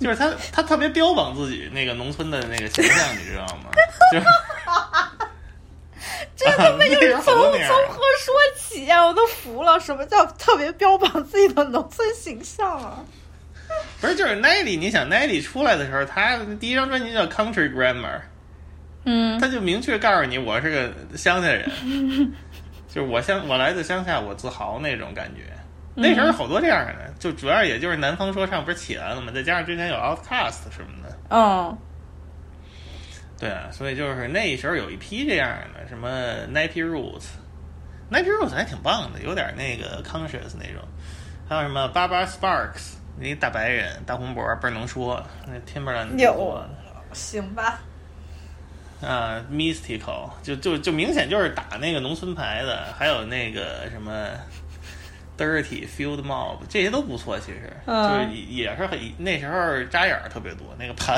[0.00, 3.70] 就是他，他特别标榜自己那个农村的那个形象，你知道吗？
[4.12, 4.24] 就是
[6.35, 9.05] 这他妈又是从 从何说起啊？
[9.05, 12.99] 我都服了，什么叫特别标榜自己的农村形象啊？
[13.99, 14.77] 不是就是 Nelly？
[14.77, 18.17] 你想 Nelly 出来的时候，他第一张专辑叫《Country Grammar》，
[19.05, 21.69] 嗯，他就明确告诉你我是个乡下人，
[22.87, 25.41] 就是我乡我来自乡下，我自豪那种感觉。
[25.97, 31.77] 那时候好多这样的，就主要也就是南方说唱不是起来了嘛，再加上之前有 Outcast 什么的，嗯
[33.45, 36.09] 对啊，所以就是那时候有一批这样的，什么
[36.51, 40.81] Nappy Roots，Nappy Roots 还挺棒的，有点那个 conscious 那种，
[41.47, 46.59] 还有什么 Barbara Sparks，那大白人大红脖倍儿能说，那 Timberland 有
[47.13, 47.81] 行吧，
[49.01, 54.29] 啊，Mystical 就就就明显就是打那个农村牌的，还有那个什么
[55.37, 58.09] Dirty Field Mob 这些都不错，其实、嗯。
[58.09, 61.15] 就是也是很那时候扎眼儿特别多，那个盘，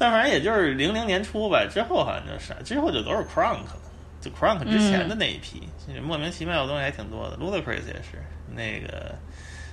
[0.00, 3.78] 但反正也就是零零年初吧，之后好像就是之后就都是 Crunk 了，
[4.20, 8.20] 就 Crunk 之前的那一批，其实莫名其妙的东西还挺多的，Ludacris 也是
[8.52, 9.14] 那个。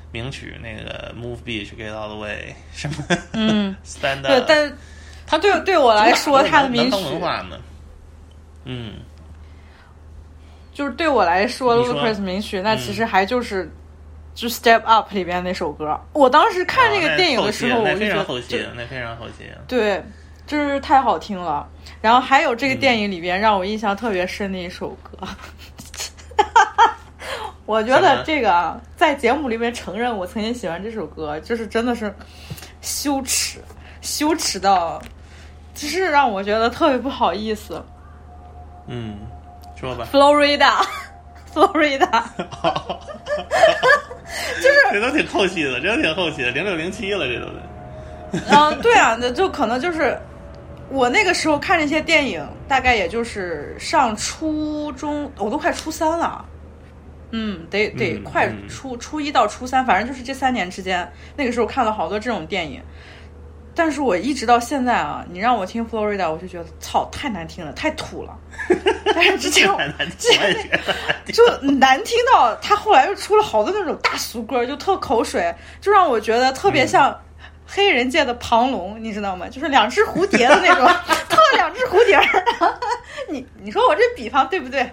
[0.10, 2.96] 名曲那个 Move Beach Get Out of the Way 什么，
[3.34, 3.76] 嗯。
[3.84, 4.74] Stand Up，，但
[5.28, 7.60] 他对对我来说，他的民南曲方文化呢，
[8.64, 8.94] 嗯，
[10.74, 13.70] 就是对我来说，Ludacris 名曲那嗯其实还就是。
[14.38, 19.50] 就 Step Up 里边那首歌，我当时看这个电影的时候，我就觉得这常后期，那非常后期。
[19.68, 20.00] 对，
[20.46, 21.68] 就是太好听了。
[22.02, 25.18] 然后还有这个嗯电影里边让我印象特别深的一首歌，
[27.66, 32.14] 我觉得这个啊，在节目里面承认我曾经喜欢这首歌，就是真的是
[32.80, 33.60] 羞耻，
[34.02, 35.02] 羞耻到，
[35.74, 37.84] 就是让我觉得特别不好意思。
[38.86, 39.18] 嗯，
[39.76, 40.08] 说吧。
[40.12, 42.24] Florida，Florida，
[44.92, 48.42] 这都挺后期的，这都挺后期的，零六零七了，这都得。
[48.50, 50.18] 嗯，对啊，那就可能就是
[50.90, 56.46] 我那个时候看这些电影，大概也就是上初中，我都快初三了。
[57.32, 62.82] 嗯，得得嗯快嗯初初一到初三，反正就是这三年之间，那个时候看了好多这种电影。
[63.78, 68.36] 但是我一直到现在啊，你让我听 Florida，我就觉得操太难听了，太土了。
[69.14, 71.36] 但是之前 我太难听，我也觉得难听。
[71.36, 77.16] 就难听到他后来又出了好多那种大俗歌，就特口水，就让我觉得特别像
[77.68, 79.48] 黑人界的庞龙，你知道吗？
[79.48, 80.88] 就是两只蝴蝶的那种，
[81.30, 82.24] 特两只蝴蝶儿。
[83.30, 84.92] 你你说我这比方对不对？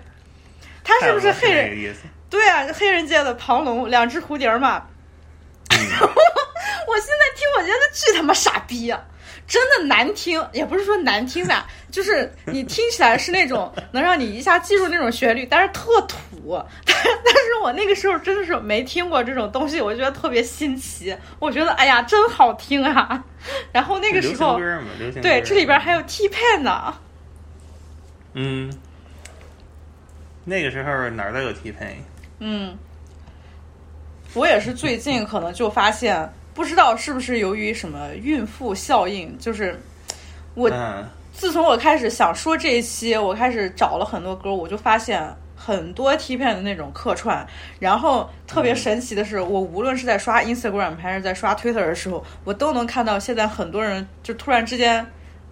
[0.85, 1.97] 他是不是黑人？
[2.28, 4.82] 对啊，黑人界的庞龙，两只蝴蝶儿嘛。
[6.87, 9.03] 我现在听，我觉得巨他妈傻逼呀、
[9.47, 16.18] 真的难听，也不是说难听吧， 就是你听起来是那种能让你一下记住那种旋律，但是特土。
[16.85, 21.16] 但但是我那个时候真的是没听过这种东西，我觉得特别新奇。
[21.39, 23.22] 我觉得哎呀，真好听啊！
[23.72, 24.59] 然后那个时候，
[25.22, 26.95] 对，这里边还有 T Pan 呢。
[28.35, 28.72] 嗯，
[30.45, 32.03] 那个时候哪儿都有 T 配，
[32.41, 32.76] 嗯，
[34.35, 39.78] 我也是最近可能就发现，不知道是不是由于什么孕妇效应，就是
[40.55, 47.46] 我嗯，自从我开始想说这一期，我开始找了很多歌，我就发现很多 T 片的那种客串。
[47.80, 55.05] 然后特别神奇的是，我无论是在刷 Instagram 还是在刷 Twitter 的时候，我都能看到现在很多人就突然之间。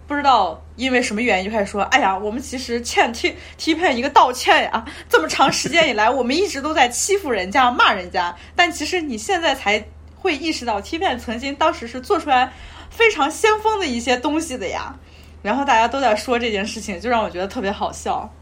[0.05, 4.85] 不知道因为什么原因就开始说，哎呀，我们其实欠 T T 片一个道歉呀！
[5.07, 9.83] 这么长时间以来，我们一直都在欺负人家、骂人家，但其实你现在才
[10.23, 12.51] 会意识到 T 片曾经当时是做出来
[12.89, 14.97] 非常先锋的一些东西的呀。
[15.41, 18.33] 然后大家都在说这件事情，就让我觉得特别好笑。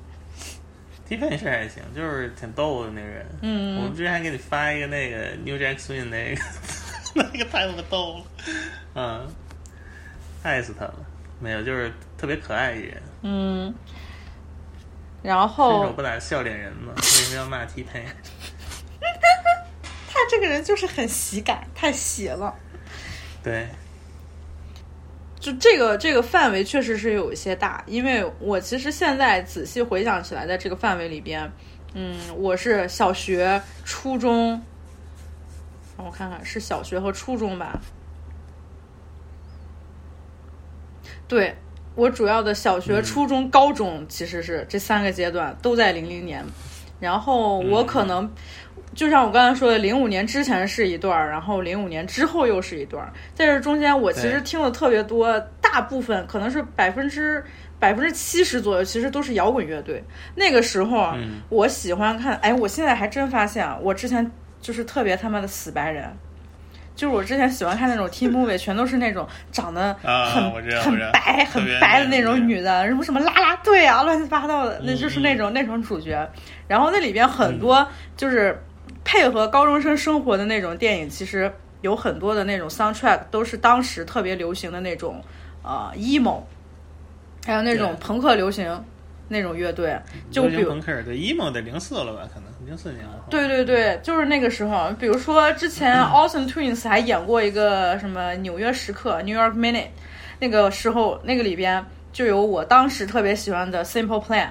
[1.10, 3.26] T 配是还行，就是挺逗的那个人。
[3.42, 6.42] 嗯我们之前还给你发一个那个 New Jack Swing 那个，
[7.16, 8.24] 那个太他妈逗了，
[8.94, 9.28] 嗯，
[10.44, 10.94] 爱死他了。
[11.40, 13.74] 没有，就是特别可爱一人，嗯，
[15.24, 16.94] 然伸后手不打笑脸人嘛。
[16.96, 18.06] 为什么要骂 T 配？
[20.22, 22.54] 他这个人就是很喜感，太喜了。
[23.42, 23.68] 对，
[25.40, 31.52] 就这个这个范围确实是有一些大，因为我其实现在仔细回想起来，在这个范围里边，
[31.96, 34.62] 嗯，我是小学、初中，
[35.98, 37.82] 让我看看是小学和初中吧。
[41.28, 41.56] 对
[41.96, 46.46] 我主要的小学、初中、高中其实是这三个阶段都在零零年，
[47.00, 48.32] 然后我可能。
[48.94, 57.44] 就像我刚才说的，零五年之前是一段儿，然后零五年之后又是一段儿，在这中间我其实听的特别多，大部分可能是百分之
[57.80, 60.04] 百分之七十左右，其实都是摇滚乐队。
[60.36, 61.14] 那个时候
[61.50, 64.30] 我喜欢看，哎，我现在还真发现啊，我之前
[64.60, 66.06] 就是特别他妈的死白人。
[66.94, 76.30] 就是我之前喜欢看那种 T movie，全都是那种长得 啊很、很白、很白的那种女的，什么什么啦啦队啊，乱七八糟的，那嗯就是那种、那种主角。
[76.68, 77.88] 然后那里边很多
[78.18, 78.62] 就是
[79.04, 85.22] 配合高中生生活的那种电影，其实有很多的那种 soundtrack 都是当时特别流行的那种
[85.64, 86.42] 呃 emo，
[87.46, 88.84] 还有那种朋克流行
[89.30, 90.00] 那种乐队，
[90.30, 92.28] 就流比如行朋克，对 emo 得零四了吧？
[92.34, 93.26] 可能零四年了。
[93.30, 99.88] 对对对，就是那个时候，比如说之前 Austin Twins 还演过一个什么纽约时刻 （New York Minute），
[100.40, 101.84] 那个时候那个里边
[102.14, 104.50] 就有我当时特别喜欢的 Simple Plan。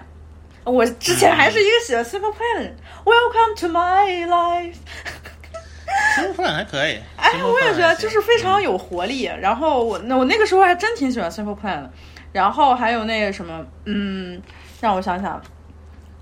[0.65, 2.77] 我之前还是一个喜欢 Simple Plan 的人。
[3.05, 4.75] Welcome to my life。
[6.17, 9.25] ，Simple Plan 还可以，哎，我也觉得就是非常有活力。
[9.41, 11.91] 然后我那我那个时候还真挺喜欢 Simple Plan 的。
[12.33, 14.41] 然后还有那个什么，嗯，
[14.81, 15.43] 让我想想，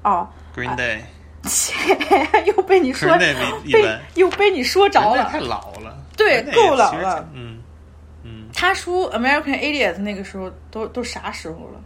[0.03, 0.27] 哦
[0.57, 1.01] ，Green Day，
[2.47, 3.35] 又被你说被
[4.15, 5.29] 又被你说着了。
[5.31, 5.99] 太老了。
[6.17, 7.63] 对够老了嗯
[8.25, 11.81] 嗯，他出 American Idiot 那个时候都都啥时候了？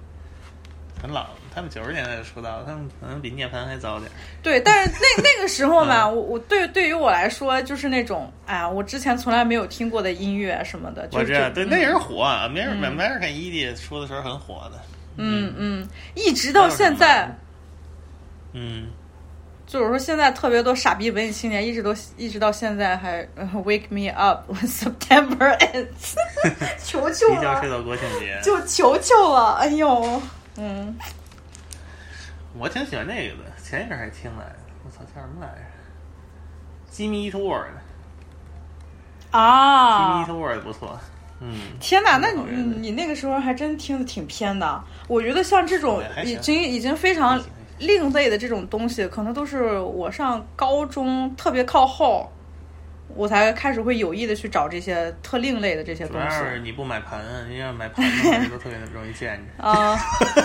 [1.02, 1.30] 很老了。
[1.54, 4.10] 他们九十年代就出道了，他们可能比涅槃还早点。
[4.42, 6.16] 对，但是那那个时候嘛，嗯。
[6.16, 14.80] 我我对对于我来说就是那种，哎呀，我之前从来没有听过的音乐什么的，就是我知道，对，那也是火啊，American American Idiot 出的时候很火的。
[15.16, 17.30] 嗯嗯，一直到现在，
[18.54, 18.86] 嗯，
[19.66, 26.14] 就是说现在特别多傻逼文艺青年，一直都一直到现在还、呃 wake me up when September ends，
[26.82, 27.36] 求求了。
[27.40, 28.40] 一觉睡，到国庆节。
[28.42, 30.22] 就求求了，哎呦，
[30.56, 30.96] 嗯，
[32.58, 35.60] 我挺喜欢那个的，前一阵还听来着，我操，叫什么来着
[36.92, 37.70] ？Jimmy Eat World，Jimmy
[39.30, 40.98] 啊 Eat，World 不错。
[41.40, 44.84] 嗯，天哪，那你你那个时候还真听的挺偏的。
[45.08, 47.42] 我觉得像这种已经已经非常
[47.78, 52.30] 另类的这种东西，可能都是我上高中特别靠后，
[53.08, 56.26] 我才开始会有意的去找这些特另类的这些东西。
[56.26, 59.64] 要是你不买盘，你要买盘 的话都特别容易见着。
[59.64, 59.98] 啊、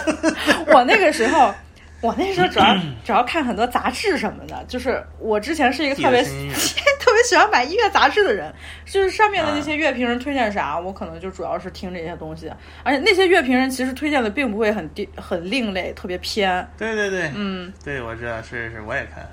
[0.73, 1.53] 我那个时候，
[2.01, 6.21] 我那时候主要主要看很多杂志什么的，就是我之前是一个特别
[6.99, 8.53] 特别喜欢买音乐杂志的人，
[8.85, 12.51] 就是上面的那些啊乐评人推荐啥，我可能就主要是听这些东西，
[12.83, 16.67] 而且那些乐评人其实推荐的并不会很低很另类，特别偏。
[16.77, 19.27] 对对对，嗯，对，我知道，是是，我也看。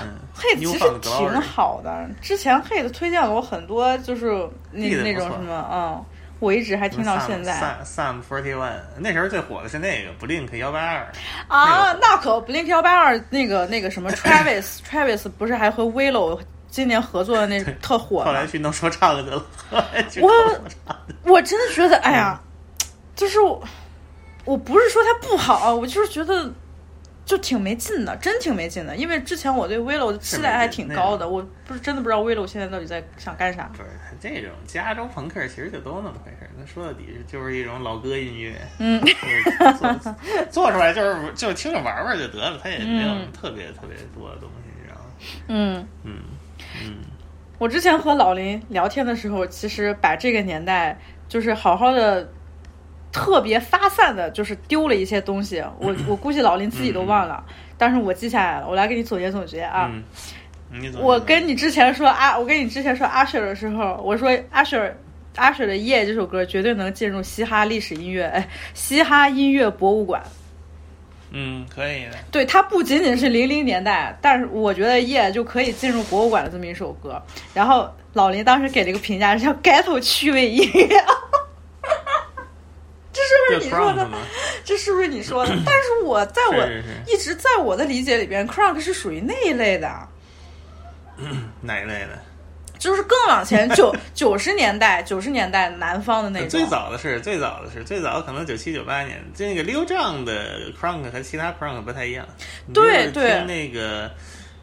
[0.00, 4.26] 嗯，黑的其实挺好的，之前黑的推荐了我很多，就是
[4.70, 6.04] 那那种什么，嗯，
[6.42, 7.54] 我一直还听到现在。
[7.84, 11.06] Sam Sam Forty One，那时候最火的是那个 Blink 幺八二。
[11.46, 18.24] 啊，那可 Blink 幺八二那个那个什么 Travis Travis 不是还和 Willow 今年合作的那特火？
[18.24, 19.46] 后来去弄说唱的 了，
[20.20, 20.60] 我。
[21.24, 22.40] 我真的觉得，哎呀，
[23.14, 23.62] 就是我，
[24.44, 26.52] 我不是说他不好，我就是觉得
[27.24, 28.96] 就挺没劲的，真挺没劲的。
[28.96, 33.70] 因为之前我对 Willow 的期待还挺高的，我不是真的不知道 Willow 现在到底在想干啥。
[33.72, 33.88] 不是
[34.20, 36.50] 这种加州朋克，其实就都那么回事儿。
[36.58, 40.14] 那说到底就是一种老歌音乐，嗯，就是做
[40.50, 45.06] 做出来就是就听着玩玩就得了，它也没有特别特别多的东西，你知道吗？
[45.48, 46.18] 嗯，嗯
[46.84, 46.96] 嗯，
[47.58, 50.98] 我之前和老林聊天的时候，其实把这个年代
[51.28, 52.28] 就是好好的。
[53.12, 57.44] 特别发散的，就是丢了一些东西，我 我估计老林自己都忘了，
[57.76, 59.90] 但是我记下来了，我来给你总结总结啊。
[60.70, 64.96] 嗯，我跟你之前说阿，我跟你之前说阿雪的时候，我说阿雪
[65.36, 70.22] 阿雪的《夜》这首歌绝对能进入嘻哈历史音乐，哎，嘻哈音乐博物馆。
[71.34, 77.22] 嗯可以的，对，它不仅仅是零零年代，但是我觉得《夜》就可以进入博物馆的这么一首歌。
[77.54, 80.88] 然后老林当时给了一个评价，叫 “ghetto 趣味音乐”，
[83.12, 84.08] 这是不是你说的？
[84.64, 85.52] 这是不是你说的？
[85.66, 86.66] 但是我在我
[87.06, 89.88] 一直在我的理解里边，crunk 是属于那一类的。
[91.60, 92.18] 哪一类的？
[92.78, 96.48] 就是更往前九 九十年代，九十年代南方的那种。
[96.48, 102.26] 最早的是最早的是最早可能九七九八年，这个溜丈的 crunk 和其他 crunk 不太一样。
[102.74, 104.10] 对对那个，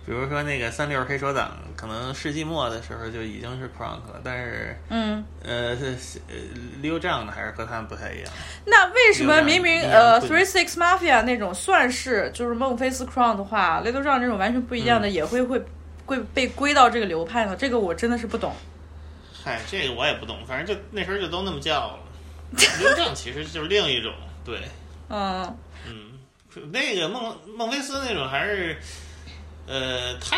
[0.09, 6.33] 比如说那个三六黑手党，可能世纪末的时候就已经是 crunk 了，但是嗯，呃是呃
[6.81, 8.33] 溜丈的还是和他们不太一样。
[8.65, 15.63] 那为什么明明呃 Three Six Mafia 那种算是就是孟菲斯 Crown 的话，Little John 这种完全不一样的嗯也会会
[16.07, 17.55] 会被归到这个流派呢？
[17.55, 18.51] 这个我真的是不懂。
[19.43, 21.99] 嗨，这个我也不懂，反正就那时候就都那么叫了。
[22.79, 24.11] 溜丈其实就是另一种，
[24.43, 24.59] 对，
[25.07, 25.55] 嗯
[25.87, 28.75] 嗯，那个孟孟菲斯那种还是，
[29.69, 30.35] 呃，他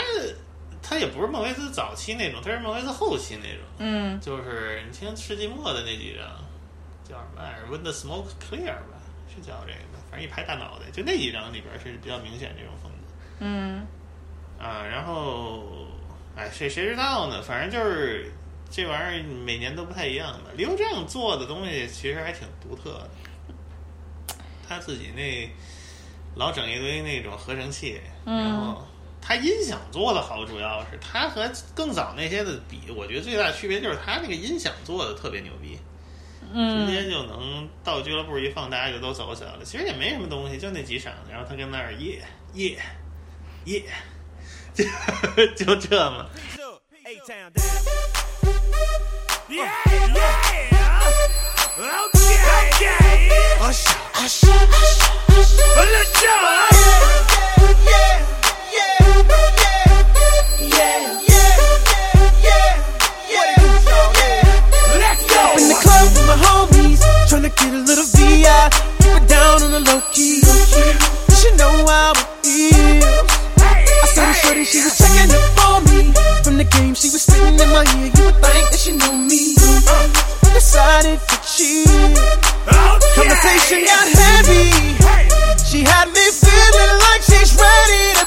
[0.81, 6.27] 他也不是孟菲斯早期那种，他是孟菲斯后期那种，嗯就是你听世纪末的那几张
[7.07, 8.99] 叫什么来着？When the Smoke Clear 吧，
[9.33, 12.97] 是叫这个，反正一拍大脑袋，就那几张里边是比较明显这种风格
[13.39, 13.87] 嗯
[14.59, 14.83] 啊。
[14.85, 15.87] 然后，
[16.35, 17.41] 哎，谁谁知道呢？
[17.41, 18.31] 反正就是
[18.69, 20.51] 这玩意儿每年都不太一样的。
[20.57, 23.09] 刘正做的东西其实还挺独特的，
[24.67, 25.49] 他自己那
[26.35, 28.85] 老整一堆那种合成器，然后
[29.21, 35.79] 他音响做的好，主要是他和更早那些的比，我觉得最大的区别就是他那个音响做的特别牛逼。
[36.41, 39.59] 直嗯接就能到俱乐部一放，大家就都走起来了。
[39.63, 42.21] 其实也没什么东西，就那几场，然后他跟那儿耶
[42.55, 42.77] 耶
[43.65, 43.83] 耶，
[44.73, 44.83] 就
[45.55, 46.25] 就这嘛。
[67.61, 70.41] Get a little VI, keep it down on the low key.
[71.43, 73.03] You know how it.
[73.61, 76.13] I saw the shorty, she was checking up on me.
[76.43, 78.09] From the game, she was spitting in my ear.
[78.15, 79.55] You would think that she knew me.
[80.53, 81.87] Decided to cheat.
[83.15, 84.97] Conversation got heavy.
[85.65, 88.20] She had me feeling like she's ready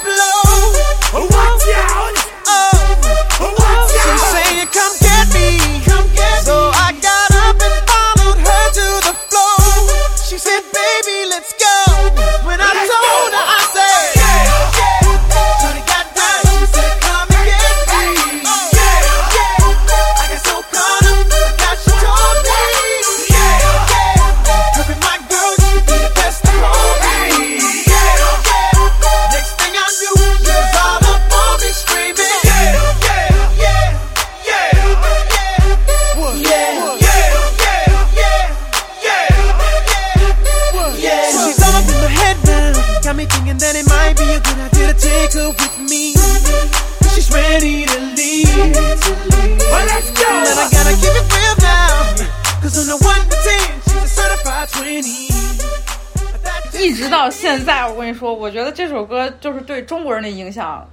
[57.24, 60.86] 到现在，我跟你说，我觉得这首歌就是对中国人的影响。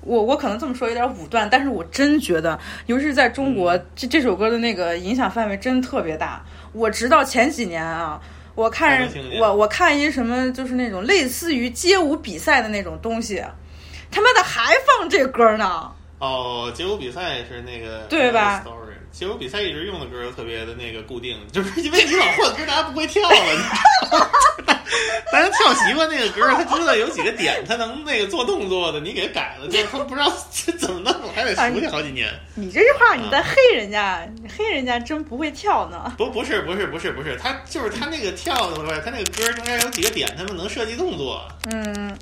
[0.00, 6.42] 我我可能这么说有点武断，但是我真觉得，尤其是在中国，这这首歌的那个影响范围真特别大。
[6.72, 8.18] 我直到前几年啊，
[8.54, 9.06] 我看
[9.38, 13.44] 我我看一什么就是那种类似于街舞比赛的那种东西，
[14.10, 15.92] 他妈的还放这歌呢。
[16.20, 18.64] 哦，街舞比赛是那个对吧
[19.18, 23.34] 街舞比赛一直用的歌特别的那个固定，就是因为你老换歌，大家不会跳了。
[23.34, 24.30] 你知道吗
[25.32, 32.30] 大家跳习惯那个歌，他知道有几个点，他能那个做动作的，你给改了，就是他不知道这怎么弄，还得熟悉好几年。
[32.54, 36.14] 你这句话你在黑人家，你黑人家真不会跳呢。
[36.18, 41.42] 不，不是，不是，不是，不是，他就是他那个跳的话，他那个歌中间有几个点，他们能设计动作。
[41.70, 42.14] 嗯，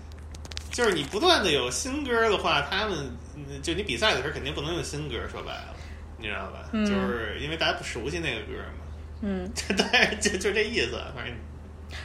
[0.70, 2.96] 就是你不断的有新歌的话，他们
[3.34, 5.73] 嗯就你比赛的时候肯定不能用新歌，说白了，
[6.18, 6.68] 你知道吧？
[6.72, 8.84] 嗯就是因为大家不熟悉那个歌嘛。
[9.22, 11.34] 嗯，但 是就就这意思，反正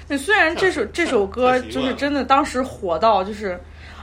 [0.08, 3.60] 那虽然这首这首歌就是真的当时火到就是，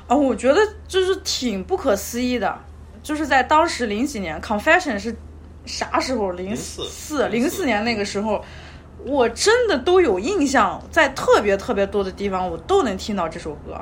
[0.06, 2.58] 啊、我觉得就是挺不可思议的，
[3.02, 5.14] 就是在当时零几年，Confession 是
[5.64, 6.30] 啥时候？
[6.32, 8.44] 零四零四年那个时候，
[9.04, 13.80] 我真的都有印象，在特别特别多的地方我都能听到这首歌，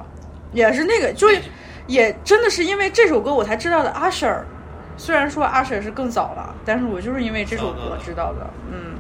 [0.53, 1.41] 也是那个就是
[1.87, 4.43] 也真的是因为这首歌我才知道的 Usher。
[4.97, 8.97] 虽然说 Usher 是更早了，但是我就是因为这首歌知道的，嗯。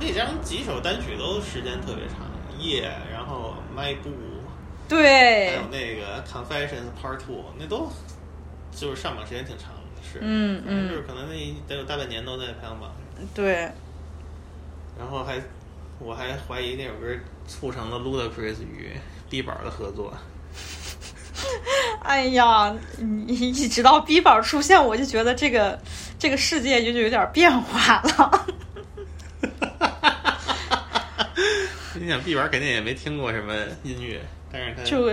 [0.00, 2.26] 那张几首单曲都时间特别长，
[2.58, 4.10] 夜，然后迈步，
[4.88, 7.88] 对还对有，那个 Confessions Part Two，那都
[8.72, 13.26] 就是上榜时间挺长的，是，嗯嗯就是可能那得有大半年都在排行榜上。
[13.32, 13.70] 对，
[14.98, 15.40] 然后还，
[16.00, 17.06] 我还怀疑那首歌
[17.46, 18.90] 促成了 Ludacris 与
[19.30, 20.12] B 宝的合作。
[22.02, 25.78] 哎呀，你一直到 B 宝出现，我就觉得这个
[26.18, 28.46] 这个世界就就有点变化了。
[31.94, 34.20] 你想 B 宝肯定也没听过什么音乐，
[34.52, 35.06] 但是他就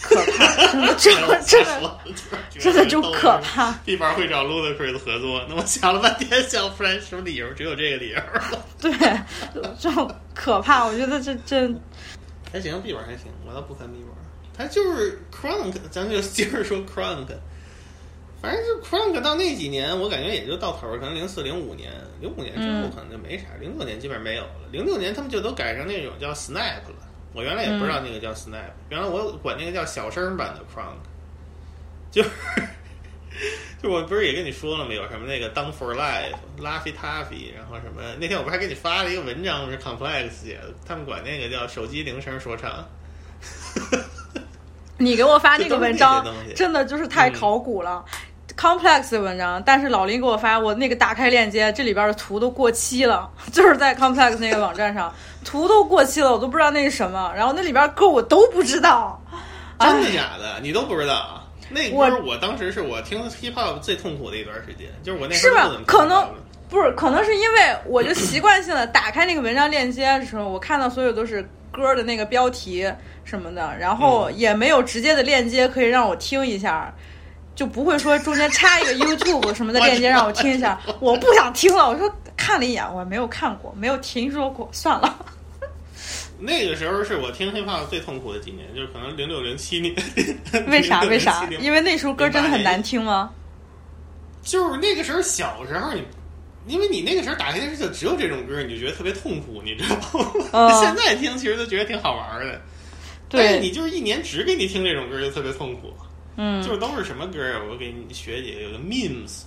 [0.00, 0.46] 可怕，
[0.94, 1.98] 真的，真的，
[2.50, 3.72] 真的， 就可怕。
[3.84, 8.18] B 宝会找 Ludacris 合作，那我想了半天，想不出来什么理由，只有这个理由。
[8.80, 8.92] 对，
[9.78, 9.90] 就
[10.34, 11.68] 可怕，我觉得这这
[12.52, 14.15] 还行，B 宝还行，我倒不看 B 宝，
[14.56, 17.26] 他就是 Crunk，咱就接着说 Crunk。
[18.40, 21.90] 反正就 Crunk 到那几年，我感觉也就到头儿，可能零四零五年，
[22.20, 27.08] 零五年之后嗯可能就没啥，零六年基本上没有了，零六年他们就都改成那种叫 Snap 了。
[27.32, 30.96] 我原来也不知道那个叫 Snap，、原来我管那个叫小声版的 Crunk，
[32.10, 32.30] 就是
[33.82, 34.94] 就我不是也跟你说了吗？
[34.94, 42.86] 有什么那个 Down for Life、Laffy Taffy，然后什么那天我不还给你发了一个文章，是 Complex 写的，他们管那个叫手机铃声说唱。
[44.98, 46.24] 你给我发那个文章
[46.54, 48.04] 真的就是太考古了。
[48.56, 59.20] Complex 的文章，但是老林给我发，我那个打开链接，这里边的图都过期了，就是在 Complex 那个网站上，图都过期了，我都不知道那是什么，然后那里边歌我都不知道，
[59.78, 60.58] 真的哎假的？
[60.62, 61.44] 你都不知道啊？
[61.68, 65.76] 那歌我当时是我听 hip hop 最痛苦的一段时间，就是我那时候不怎么？
[65.76, 66.30] 听可能了
[66.68, 72.90] 不是，可能是因为我就习惯性的打开那个文章链接的时候，我看到所有都是歌的那个标题
[73.24, 76.92] 什么的，然后也没有直接的链接可以让我听一下。
[77.54, 81.88] 就不会说中间插一个 YouTube 什么的链接让我听一下，我不想听了。
[81.88, 85.24] 我说看了一眼，我没有看过，没有听说过，算了。
[86.38, 89.94] 那个时候是我听 hip hop 最痛苦的几年，就是可能零六零七年。
[90.66, 91.00] 为啥？
[91.04, 91.48] 为啥？
[91.58, 93.30] 因为那时候歌真的很难听吗？
[94.42, 96.04] 就是那个时候小时候你。
[96.66, 100.32] 因为你那个时候打开电视就只有这种歌，你就觉得特别痛苦，你知道吗？
[100.52, 102.60] 嗯 现在听其实都觉得挺好玩的，
[103.28, 105.92] 但是对你就是一年只给你听这种歌就特别痛苦。
[106.36, 107.62] 嗯，就是都是什么歌啊？
[107.70, 109.42] 我给你学几个，有个 memes，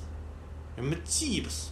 [0.75, 1.67] 什么 Jeeps，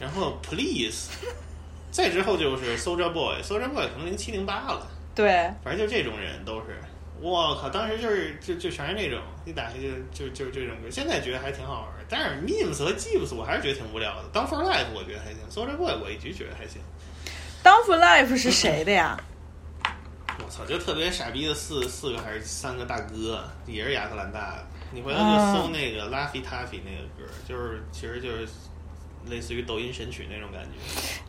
[0.00, 1.08] 然后 Please，
[1.90, 4.86] 再之后就是 Soldier Boy，Soldier Boy 可能零七零八了，
[5.16, 6.80] 对，反正就这种人都是，
[7.20, 14.28] 我靠，当时就是就就全是那种，一打开就就就这种歌，现在觉得还挺好玩儿，但是 memes 和 Jeeps 我还是觉得挺无聊的。
[14.32, 16.80] Down for Life 我觉得还行，Soldier Boy 我一直觉得还行。
[17.62, 19.20] Down for Life 是谁的呀？
[20.42, 24.66] 我操，就特别傻逼的四四个还是三个大哥，也是亚特兰大的。
[24.92, 28.48] 你回头就搜那个 Laffy Taffy 那个歌，就是其实就是
[29.28, 30.70] 类似于抖音神曲那种感觉。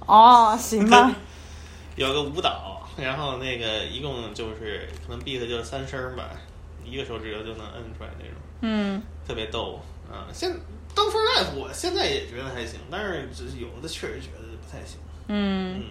[0.07, 1.13] 哦，行吧，
[1.97, 6.29] 有个舞蹈，然后那个一共就是可能 beat 就三声吧，
[6.83, 9.79] 一个手指头就能摁出来那种，嗯，特别逗
[10.11, 10.27] 啊。
[10.33, 10.51] 现
[10.95, 14.99] Down for Life 我现在也觉得还行，但是只是有的确实觉得不太行。
[15.27, 15.83] 嗯嗯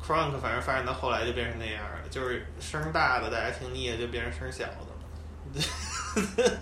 [0.00, 4.86] ，crunk 反正发展到后来就变成那样了，就是声大的大家听腻了，就变成声小的了。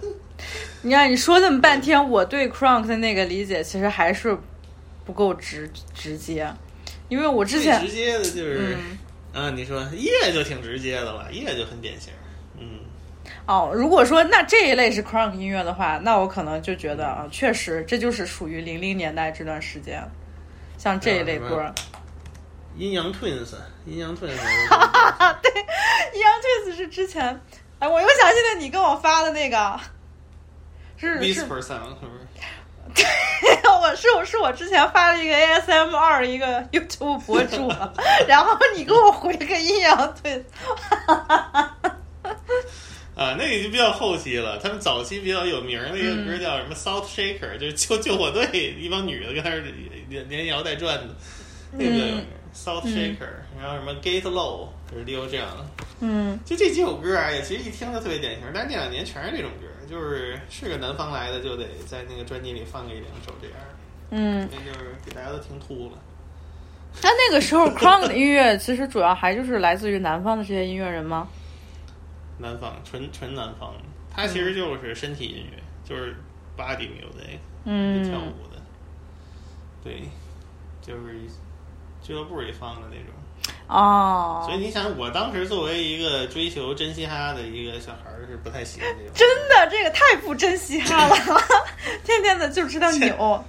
[0.83, 4.39] 你看你说这么半天，我对 crunk 的那个理解其实还是
[5.05, 6.51] 不够直直接，
[7.09, 8.99] 因为我之前最直接的就是，嗯
[9.35, 12.13] 嗯，你说夜就挺直接的了，夜就很典型。
[12.59, 12.81] 嗯，
[13.47, 20.03] 哦，如果说那这一类是 crunk 音乐的话，那我可能就觉得啊，确实这就是属于零零年代这段时间，
[20.77, 21.61] 像这一类歌。
[21.61, 21.75] 啊
[22.77, 23.57] 阴阳 twins，
[23.87, 24.37] 阴阳 twins，
[24.69, 25.33] 哈哈哈！
[25.43, 25.51] 对，
[26.15, 27.25] 阴阳 Twins 是之前，
[27.81, 29.81] 哎，我又想起来你跟我发的那个，
[30.97, 32.21] 是是 whisper sound 是不是？
[33.81, 37.71] 我是我是我之前发了一个 ASM 二一个 YouTube 博主，
[38.29, 40.43] 然后你给我回个阴阳 Twins，
[43.15, 44.59] 啊，那个就比较后期了。
[44.59, 48.47] 他们早期比较有名的一个歌叫什么 Salt Shaker，、就是救救火队
[48.79, 49.63] 一帮女的跟那儿
[50.09, 51.15] 连连摇带转的，
[51.73, 52.27] 那个比较有名。
[52.55, 53.29] Salt Shaker，、
[53.61, 55.65] 然后什么 Gate Low，就是 Leo 这样的。
[56.01, 63.77] 嗯就这几首歌啊，也其实一听就特别典型，但是这两年全是这种歌，就是是个南方来的就得在那个专辑里放个一两首这样的，
[64.11, 65.99] 嗯，那就是给大家都听秃了。
[67.03, 71.29] 那那个时候 crunk 的音乐其实主要还就是来自于南方的这些音乐人吗？
[72.39, 73.75] 南方纯纯南方，
[74.11, 76.17] 他其实就是身体音乐，就是
[76.57, 78.61] body music，嗯跳舞的，
[79.83, 80.03] 对，
[80.81, 81.21] 就是
[82.03, 83.07] 俱乐部里放的那种。
[83.69, 89.13] 哦所以，你想，我当时作为一个追求真嘻哈的一个小孩儿，是不太喜欢这种。
[89.15, 91.17] 真的这个太不真嘻哈了，
[92.05, 93.45] 天天的就知道扭。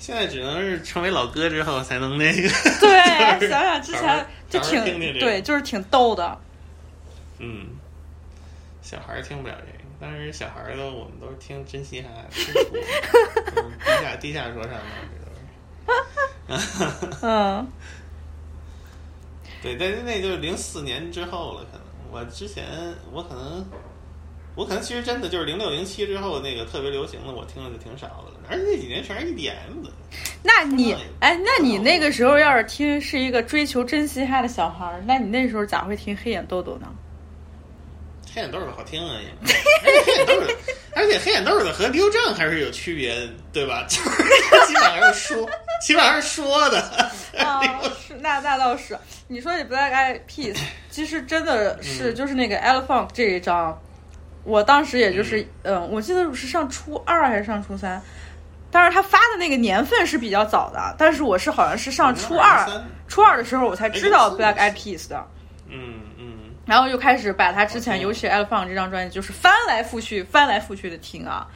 [0.00, 2.48] 现在只能是成为老哥之后才能那个。
[2.80, 4.82] 对，就 是想想之前就挺
[5.18, 6.36] 对，就是挺逗的。
[7.38, 7.68] 嗯，
[8.82, 14.72] 小孩儿听不了这个，但是小孩儿的我们都是听真嘻哈， 地下地下说唱
[16.48, 17.18] 当时都是。
[17.22, 17.66] 嗯
[19.62, 22.64] 对，但是那就是零四年之后了，可能我之前
[23.12, 23.64] 我可能
[24.54, 29.90] 我可能其实真的就是零六零七之后那个特别流行的，我听的就挺少的了，而且那几年全是 EDM 的。
[30.42, 36.88] 那你嗯哎，那你那个时候要是听是一个追求真嘻哈的小孩儿，那你那时候咋会听黑眼豆豆呢？
[38.34, 39.28] 黑眼豆豆好听啊，也
[39.84, 40.54] 而且黑眼豆豆，
[40.94, 43.14] 而且黑眼豆的和刘正还是有区别，
[43.52, 43.86] 对吧？
[43.88, 44.10] 就是
[44.66, 45.48] 基本上是说，
[45.82, 46.80] 基本上是说的。
[47.38, 47.60] 啊，
[48.06, 48.96] 是那那倒是。
[49.26, 50.58] 你说你 Black Eyed Peas，
[50.90, 53.80] 其实真的是嗯就是那个 Elephant 这一张，
[54.44, 58.00] 我当时也就是嗯、我记得我是上初二还是上初三，
[58.70, 62.66] 但是他发的那个年份是比较早的，但是我是好像是上初二，
[63.08, 65.26] 初二的时候我才知道哎 Black Eyed Peas 的。
[65.68, 71.48] 嗯嗯，然后就开始把他之前，尤其《Elephant》这张专辑，就是翻来覆去、翻来覆去的听啊。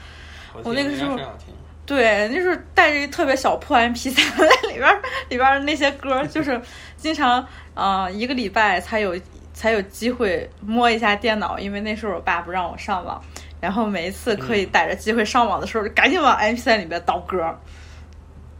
[0.54, 1.18] 我我那个时候。
[1.86, 6.60] 对，那时候带着一特别小破 MP 三，里边儿里边儿那些歌，就是
[6.96, 7.40] 经常
[7.74, 9.16] 啊、呃一个礼拜才有
[9.54, 13.22] 才有机会摸一下电脑，因为那时候我爸不让我上网，
[13.60, 17.56] 然后每一次可以逮着机会上网的时候，就赶紧往 MP 三里边倒歌。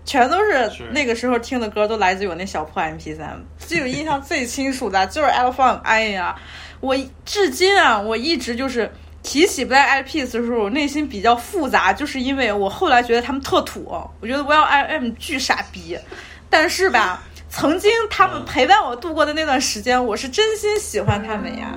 [0.05, 3.37] 全都是是那个时候听的歌，都来自于我那小破 MP 三。
[3.59, 6.37] 最有印象最清楚的就是 Elephant，哎呀，
[6.79, 8.89] 我至今啊，我一直就是
[9.27, 13.85] 提起 Black Eyed Peas 的时候，我内心比较复杂，就是因为我后来觉得他们特土，
[14.20, 15.98] 我觉得 Well I Am 巨傻逼，
[16.48, 21.77] 但是吧，曾经他们陪伴我度过的那段时间，我是真心喜欢他们呀。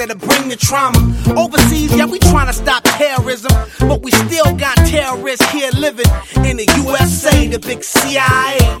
[0.00, 0.98] That'll bring the trauma.
[1.38, 3.52] Overseas, yeah, we trying to stop terrorism.
[3.80, 6.06] But we still got terrorists here living
[6.36, 8.80] in the USA, the big CIA.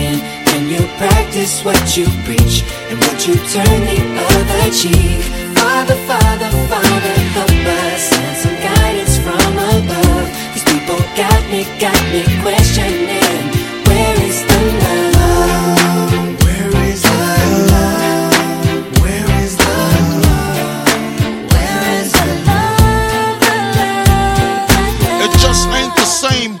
[0.51, 2.63] Can you practice what you preach?
[2.89, 3.99] And would you turn the
[4.35, 5.23] other cheek?
[5.55, 8.01] Father, Father, Father, help us.
[8.11, 10.27] Send some guidance from above.
[10.53, 13.41] These people got me, got me questioning.
[13.87, 14.59] Where is the
[15.15, 16.43] love?
[16.43, 17.17] Where is the
[17.71, 18.33] love?
[19.01, 19.75] Where is the
[20.25, 21.47] love?
[21.53, 23.39] Where is the love?
[25.23, 26.60] It just ain't the same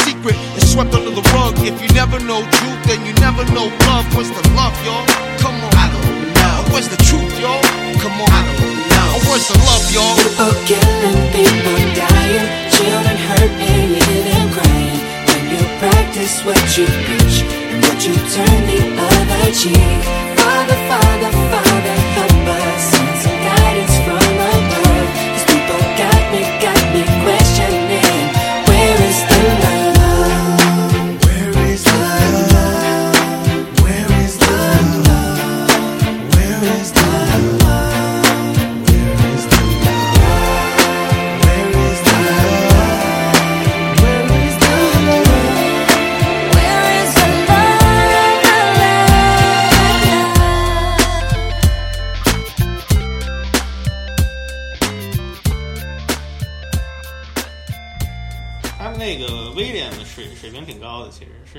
[0.05, 1.55] secret, it's swept under the rug.
[1.59, 4.05] If you never know truth, then you never know love.
[4.15, 5.05] Where's the love, y'all?
[5.43, 5.71] Come on.
[5.75, 6.57] I don't know.
[6.71, 7.61] Where's the truth, y'all?
[8.03, 8.29] Come on.
[8.29, 9.09] I don't know.
[9.27, 10.15] Where's the love, y'all?
[10.17, 15.01] People killing, people dying, children hurt and hear them crying.
[15.27, 20.01] When you practice what you preach and what you turn the other cheek.
[20.39, 23.00] Father, Father, Father, help us.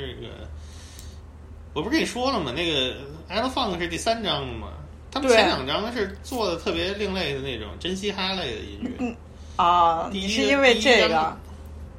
[0.02, 0.48] 其实是个，
[1.74, 2.52] 我不是跟你说了吗？
[2.52, 2.90] 那个
[3.30, 4.72] 《Ella Funk》是第三章嘛，
[5.12, 9.16] 他们前两章是做的特别另类的那种真嘻哈类的音乐。
[9.56, 11.36] 啊，第一你是因为这个？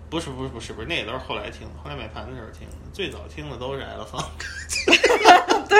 [0.09, 2.75] 不是不是不是不是，那也都是后来听的，后来买盘的时候听的。
[2.91, 4.27] 最早听的都是 Ella Funk。
[5.69, 5.79] 对，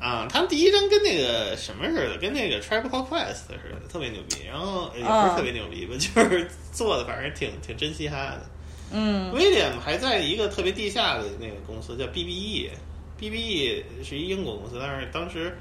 [0.00, 4.46] 啊，他们第一张跟那个什么似的，跟那个 Called Quest 似的，特别牛逼。
[4.46, 8.46] 然后呃也不是嗯特别牛逼吧，就是做的反正挺挺真嘻哈的。
[8.92, 15.56] 嗯威廉还在一个特别地下的那个公司叫 BBE，BBE 是一英国公司，但是当时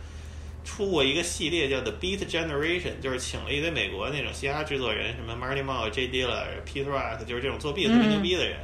[0.66, 8.58] 出过一个系列叫 The Beat Generation，就是请了一堆美国那种嘻哈制作人，什么 Marty Moore、J Dilla、Pete Rock，就是这种做 beat 特别牛逼的人，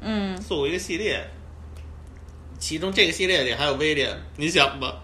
[0.00, 1.24] 嗯，做过一个系列。
[2.58, 5.02] 其中这个系列里还有威廉，你想吧。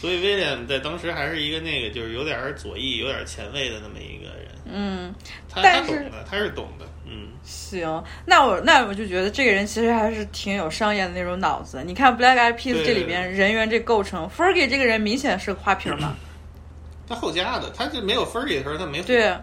[0.00, 4.48] 所以威廉在当时还是一个那个就是有点儿左翼、有点儿前卫的那么一个人。
[4.66, 5.14] 嗯，
[5.48, 7.28] 他他懂的，他是懂的，嗯。
[7.44, 11.82] 行，那我那我就觉得这个人其实还是挺有商业的那种脑子。
[11.86, 16.14] 你看 Black Eyed Peas 这里边人员这构成，Fergie 这个人明显是个花瓶嘛，
[17.08, 19.34] 他后加的，他就没有分儿里的时候，他没火对，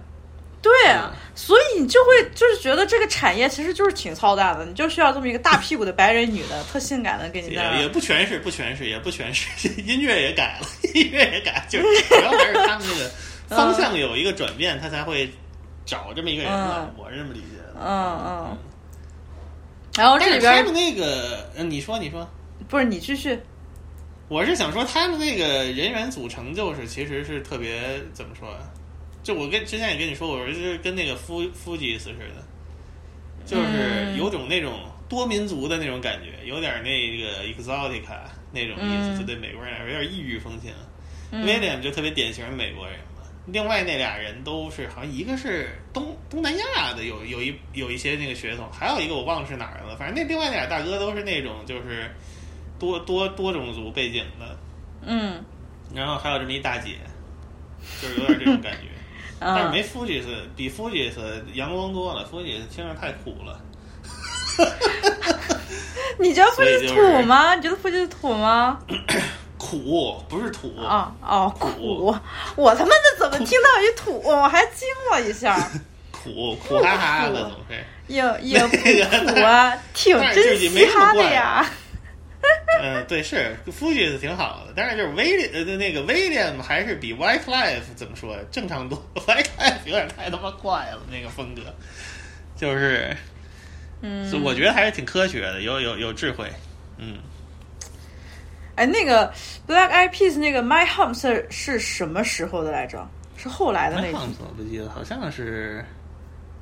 [0.61, 7.87] 对啊，所以你就会就是觉得这个产业其实就是挺操蛋的，你就需要这么一个大屁股的白人女的，特性感的给你在也也。
[7.89, 13.09] 不全是，不全是，也不全是， 音乐也改了， 音乐也改，就是主要还是他们那个
[13.55, 15.29] 方向有一个转变，他才会
[15.85, 17.55] 找这么一个人嘛，嗯我是这么理解的。
[17.80, 18.57] 嗯嗯。
[19.97, 22.27] 然后这但里边是他们那个，嗯，你说，你说，
[22.68, 23.39] 不是你继续，
[24.27, 28.60] 我是想说，他们那个人员组成就是其实是特别怎么说啊？
[29.23, 32.43] 就我跟之前也跟你说，我是跟那个夫夫吉斯似的，
[33.45, 33.64] 就是
[34.07, 38.19] 嗯有种那种多民族的那种感觉，有点那个 exotica
[38.52, 40.72] 那种意思，嗯就对美国人来说有点异域风情。
[41.31, 43.14] 嗯威廉就特别典型的美国人嘛，
[43.47, 52.09] 另外那俩人都是好像一个是东东南亚的，有有一有一些那个血统，还有一个我忘了是哪儿了，反正那另外那俩大哥都是那种就是
[52.80, 54.57] 多多多种族背景的，
[55.03, 55.43] 嗯
[55.93, 56.97] 然后还有这么一大姐，
[58.01, 58.88] 就是有点这种感觉。
[59.39, 63.61] 但是嗯没夫吉斯比夫吉斯阳光多了，夫吉斯听着太苦了。
[66.17, 67.53] 你觉得腹肌所以就是土吗？
[67.55, 68.80] 你觉得腹肌土吗？
[69.65, 72.15] 苦不是土，啊哦，苦！
[72.55, 75.57] 我他妈的怎么听到一土，我还惊了一下。
[76.11, 77.51] 苦苦哈哈的。
[78.07, 81.65] 也也苦啊， 挺真嘻哈的呀。
[82.79, 91.61] 嗯，对，是夫吉斯挺好的，但是就是威廉呃那个威廉还是比 White Life 怎么说正常多，White Life 有点太他妈怪了那个风格，
[92.55, 93.15] 就是，
[94.01, 96.51] 嗯我觉得还是挺科学的，有有有智慧，
[96.97, 97.17] 嗯，
[98.76, 99.31] 哎，那个
[99.68, 103.06] Black Eyed Peas 那个 My Home 是是什么时候的来着？
[103.38, 105.84] 是后来的那种没放错，我不记得，好像是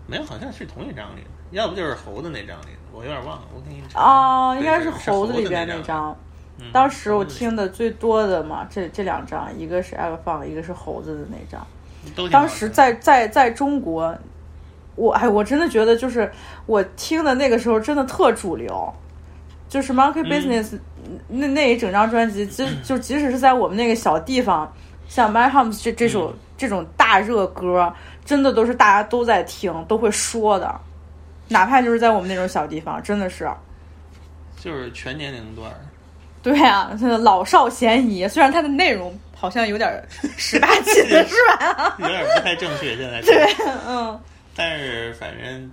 [0.07, 6.11] 没有，好像是同一张里的，要不就是猴子那张里的，我有点忘了，我给你查哦，对应该是猴子里边那那张。
[6.11, 12.30] 嗯当时我听的最多的嘛，这这两张，一个是 Elephant，一个是猴子的那张。
[12.30, 14.15] 当时在在在中国，
[14.95, 16.31] 我哎，我真的觉得就是
[16.68, 18.94] 我听的那个时候真的特主流，
[19.73, 20.79] 就是 Monkey 嗯 Business、
[21.27, 24.71] 那那一整张专辑，就就即使是在我们那个小地方，
[25.07, 27.91] 像 My Homes 这这首、嗯这种大热歌，
[28.23, 30.79] 真的都是大家都在听，都会说的。
[31.49, 33.49] 哪怕就是在我们那种小地方，真的是。
[34.55, 35.69] 就是全年龄段。
[36.43, 38.27] 对啊，这个老少咸宜。
[38.27, 39.91] 虽然它的内容好像有点
[40.37, 41.95] 十八禁， 是吧？
[41.97, 43.55] 有点不太正确，现在看对，
[43.87, 44.17] 嗯，
[44.55, 45.71] 但是反正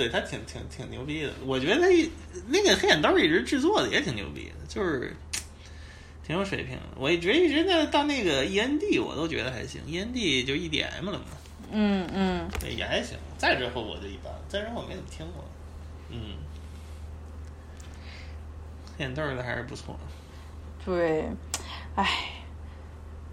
[0.00, 2.10] 对他挺挺挺牛逼的，我觉得他一
[2.48, 5.14] 那个黑眼豆一直制作的也挺牛逼的，就是
[6.26, 6.82] 挺有水平的。
[6.96, 11.26] 我一直一直在到那个 END 我都觉得还行，END 就 EDM 了嘛，
[11.70, 13.18] 嗯嗯，对也还行。
[13.36, 15.44] 再之后我就一般，再之后我没怎么听过。
[16.08, 16.18] 嗯，
[18.96, 20.00] 黑眼豆的还是不错。
[20.82, 21.28] 对，
[21.94, 22.08] 唉，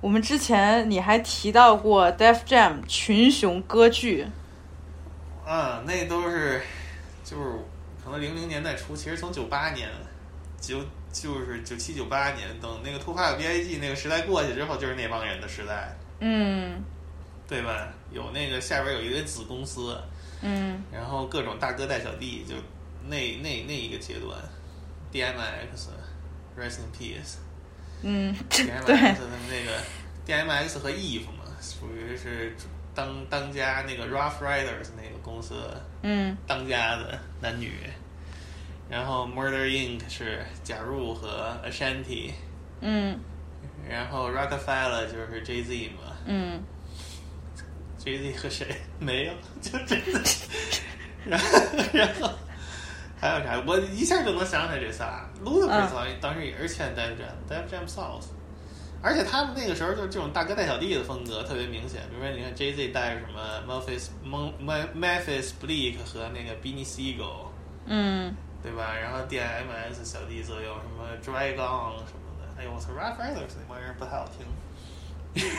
[0.01, 4.27] 我们之前你还提到过 Def Jam 群雄歌剧，
[5.47, 6.61] 啊，那都是
[7.23, 7.59] 就是
[8.03, 9.89] 可能零零年代初，其实从九八年
[10.59, 10.83] 九
[11.13, 16.83] 就是九七九八年，等那个 Tupac B.I.G 那个时代过去之后，就是那帮人的时代，嗯
[17.47, 17.87] 对吧？
[18.11, 19.97] 有那个下边有一个子公司，
[20.41, 22.55] 嗯然后各种大哥带小弟，就
[23.07, 24.37] 那那那一个阶段
[25.13, 25.87] ，DMX
[26.59, 27.35] Rest in Peace。
[28.03, 29.81] 嗯，DMX 对，他们那个
[30.27, 32.55] DMX 和 Eve 嘛，属于是
[32.97, 35.53] 当当家那个 Rough Riders 那个公司
[36.01, 37.71] 嗯当家的男女，
[38.89, 42.31] 然后 Murder Inc 是假入和 Ashanti，
[42.81, 43.19] 嗯
[43.87, 46.63] 然后 Rockefeller 就是 Jay Z 嘛嗯
[48.03, 49.33] ，，Jay Z 和谁没有？
[49.61, 50.19] 就这个，
[51.23, 51.47] 然后
[51.93, 52.31] 然后
[53.19, 53.63] 还有啥？
[53.67, 55.29] 我一下就能想起来这仨。
[55.45, 58.25] Ludacris 当时也是签 Def Jam，Def Jam South。
[59.01, 67.47] 而且他们那个时候就是这种大哥带小弟的风格特别明显，比如说你看 Jay Z 带着什么 Memphis Mem- Memphis Bleak 和那个 Beanie Siegel，
[67.85, 68.93] 嗯对吧？
[68.99, 74.45] 然后 DMS 小弟则有什么 Dragon 什么的，哎呦我操，Rough Riders 那帮人不太好听。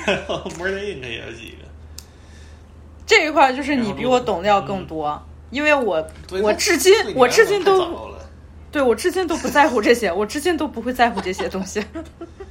[0.05, 1.65] 然后 Murder Inc 也有几个，
[3.07, 6.05] 这一块就是你比我懂的要更多，因为我
[6.43, 8.11] 我至今我至今都
[8.73, 11.83] 对我至今都不在乎这些，我至今都不会在乎这些东西。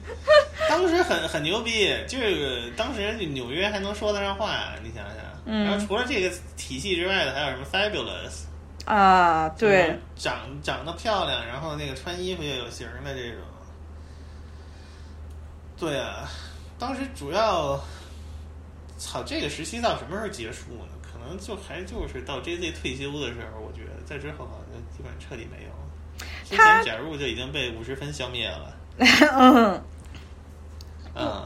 [0.69, 5.17] 当时很很牛逼，这个当时纽约还能说得上话，你想想。
[5.45, 8.43] 嗯然后除了这个体系之外的，还有什么 Fabulous，
[8.85, 13.39] 啊，对，长长得漂亮，然后那个穿衣服又有型的这种。
[15.79, 16.27] 对啊，
[16.77, 17.79] 当时主要，
[18.97, 20.89] 操，这个时期到什么时候结束呢？
[21.01, 26.27] 可能就还就是到 J Z 退休的时候，我觉得在之后好像基本上彻底没有了。
[26.43, 28.75] 之他前假如就已经被五十分消灭了。
[28.99, 29.83] 嗯，嗯，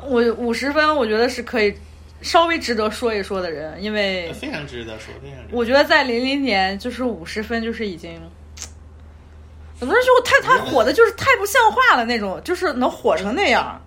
[0.06, 1.74] 我五十分，我觉得是可以
[2.22, 5.58] 稍微值得说一说的人，因为非常值得说，非常值得。
[5.58, 8.20] 我觉得在零零年就是五十分，就是已经。
[9.78, 10.02] 怎么说？
[10.04, 13.82] 就太他火的就是太不像话了那种，就是能火成那样。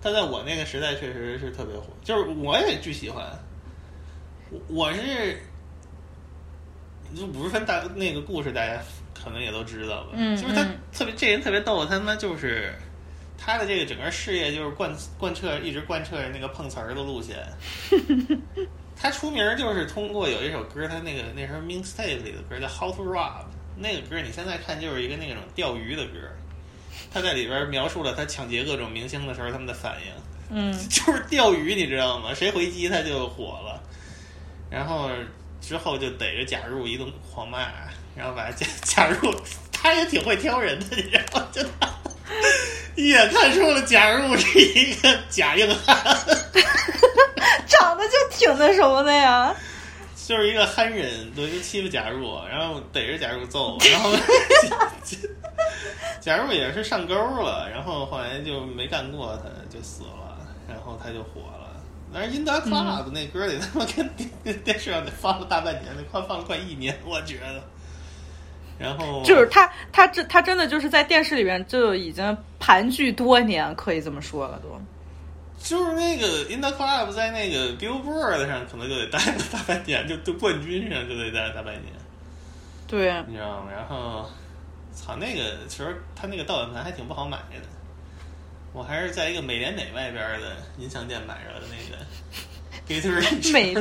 [0.00, 3.24] 他在我那个时代确实是特别火，就是我也巨喜欢。
[4.50, 5.42] 我我是
[7.16, 8.80] 就五十分大那个故事，大家
[9.14, 10.10] 可能也都知道吧。
[10.12, 12.72] 嗯就是他嗯特别这人特别逗，他他妈就是
[13.44, 17.44] 他的这个整个事业就是贯贯彻一直贯彻着那个碰瓷儿的路线。
[18.94, 23.40] 他出名儿就是通过有一首歌，他那个那时候 mixtape 里的歌叫《How to Rob》，
[23.76, 26.12] 那个歌你现在看就是一个那种钓鱼的歌。
[27.12, 30.12] 他在里边描述了他抢劫各种明星的时候他们的反应，
[30.56, 32.32] 嗯 就是钓鱼，你知道吗？
[32.32, 33.82] 谁回击他就火了，
[34.70, 35.10] 然后
[35.60, 37.66] 之后就逮着假入一顿狂骂，
[38.14, 39.34] 然后把假假 入，
[39.72, 41.48] 他也挺会挑人的，你知道吗？
[41.50, 41.90] 就他
[42.94, 45.96] 一眼看出了贾如是一个假硬汉，
[47.66, 49.54] 长得就挺那什么的呀。
[50.24, 54.14] 就是一个憨人，对，就欺负贾入，然后逮着贾入揍，然后
[56.20, 60.38] 贾如也是上钩了，然后后来就没干过他，就死了，
[60.68, 61.70] 然后他就火了。
[62.14, 67.62] 但是《In the Club》那歌里他妈跟电跟电视上得放了大半年，得快放了快一年，我觉得。
[68.78, 74.80] 然后就是他，他这他真的就是在电视里边就已经盘踞多年，可以这么说了都。
[75.62, 81.92] 就是那个《In the Club》在那个 Billboard 上可能就得待个大半年，就就冠军上就得待了大半年，
[82.88, 83.70] 对，你知道吗？
[83.70, 84.28] 然后，
[84.92, 87.68] 操，那个其实他那个盗版盘还挺不好买的，
[88.72, 92.04] 我还是在一个美廉美外边的音像店买着的那个。
[93.52, 93.74] 美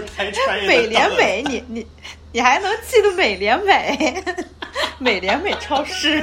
[0.67, 1.87] 美廉美，你你
[2.31, 4.23] 你还能记得美廉美？
[4.99, 6.21] 美廉美超市。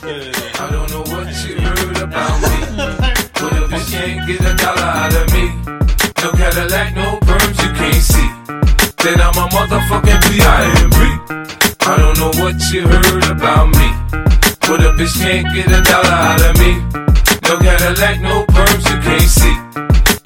[0.00, 0.50] 对对对。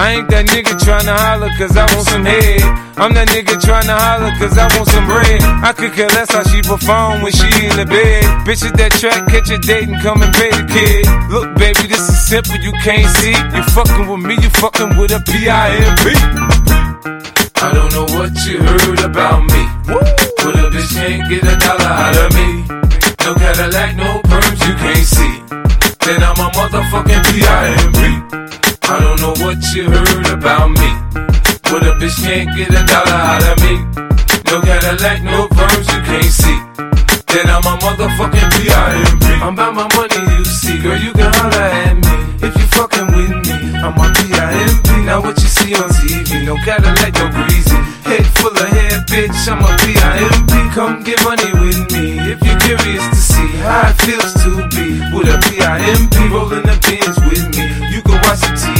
[0.00, 2.62] I ain't that nigga tryna holler cause I want some head.
[2.96, 5.42] I'm that nigga tryna holler cause I want some bread.
[5.60, 8.24] I could care less how she perform when she in the bed.
[8.48, 11.04] Bitch at that track, catch a date and come and pay the kid.
[11.28, 13.36] Look, baby, this is simple, you can't see.
[13.36, 16.16] You fucking with me, you fucking with a P-I-M-P.
[17.60, 19.62] I don't know what you heard about me.
[19.84, 22.64] But a bitch can't get a dollar out of me.
[23.20, 25.34] No Cadillac, no perms, you can't see.
[26.08, 28.30] Then I'm a motherfucking B.I.M.B.
[28.90, 30.90] I don't know what you heard about me.
[31.70, 33.78] But a bitch can't get a dollar out of me.
[34.50, 36.58] No Cadillac, no perms, you can't see.
[37.30, 39.26] Then I'm a motherfucking B.I.M.B.
[39.46, 40.82] I'm about my money, you see.
[40.82, 42.14] Girl, you can holler at me.
[42.42, 45.06] If you fucking with me, I'm a B.I.M.B.
[45.06, 47.78] Now what you see on TV, no Cadillac, no greasy.
[48.02, 50.52] Head full of hair, bitch, I'm a B.I.M.B.
[50.74, 52.18] Come get money with me.
[52.26, 56.16] If you're curious to see how it feels to be with a B.I.M.B.
[56.34, 57.70] rolling the bins with me.
[57.94, 58.79] You can watch the TV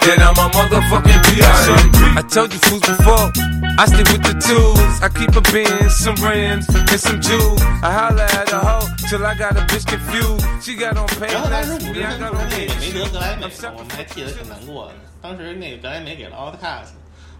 [0.00, 1.98] Then I'm a motherfucking B.I.M.B.
[2.16, 3.30] I told you fools before,
[3.78, 5.00] I stick with the tools.
[5.02, 7.60] I keep a bin, some rims, and some jewels.
[7.82, 10.44] I holla at a hoe till I got a bitch confused.
[10.64, 13.46] She got on 然后当时 payments, 五十 me, I 分 got 钟 on 那个没得格莱美
[13.76, 14.94] 我们还替他挺难过的。
[15.22, 16.92] 当时那个格莱美给了 Outcast，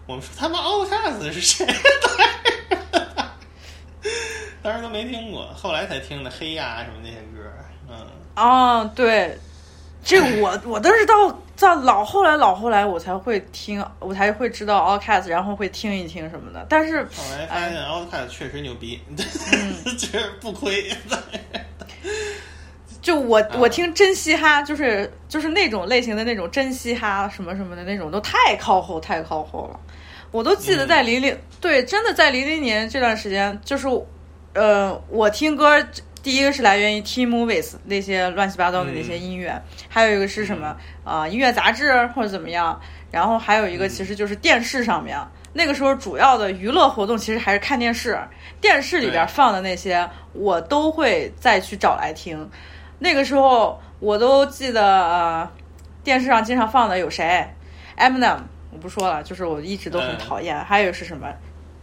[0.05, 1.65] 我们说他妈 Outcast 是谁？
[4.63, 7.51] 当时都没听过，后来才听的黑呀什么那些歌。
[7.89, 9.37] 嗯，哦，对，
[10.03, 16.65] 这个我我都是到到老后来老后来我才会听，我才会知道 Allcast，然后会听一听什么的。
[16.67, 20.91] 但是后来发现 Outcast 确实牛逼， 嗯这不亏。
[23.01, 29.79] 就我啊我听真嘻哈，就是就是那种类型的那种真嘻哈什么什么的那种，都太靠后太靠后了。
[30.31, 33.87] 我都记得在零零、对，真的在零零年这段时间，就是
[34.53, 35.83] 呃，我听歌
[36.23, 40.67] 第一个是来源于 Teen Movies 那些乱七八糟的那些音乐，还有一个是什么
[41.03, 42.79] 啊、呃音乐杂志或者怎么样，
[43.11, 45.17] 然后还有一个其实就是电视上面。
[45.53, 48.17] 那个时候主要的娱乐活动其实还是看电视，
[48.61, 52.49] 电视里边对放的那些我都会再去找来听。
[52.99, 55.51] 那个时候我都记得，呃，
[56.03, 57.45] 电视上经常放的有谁
[57.97, 58.37] ？Eminem，
[58.71, 60.63] 我不说了，就是我一直都很嗯讨厌。
[60.63, 61.27] 还有是什么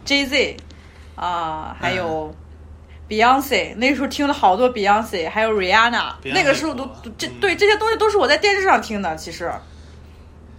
[0.03, 0.57] ？Jay Z，
[1.15, 2.35] 啊、还嗯有
[3.09, 9.15] Beyonce，那个时候听了好多 Beyonce，还有 Rihanna，那个时候都火这嗯对这些东西都是我在电视上听的。
[9.15, 9.51] 其实，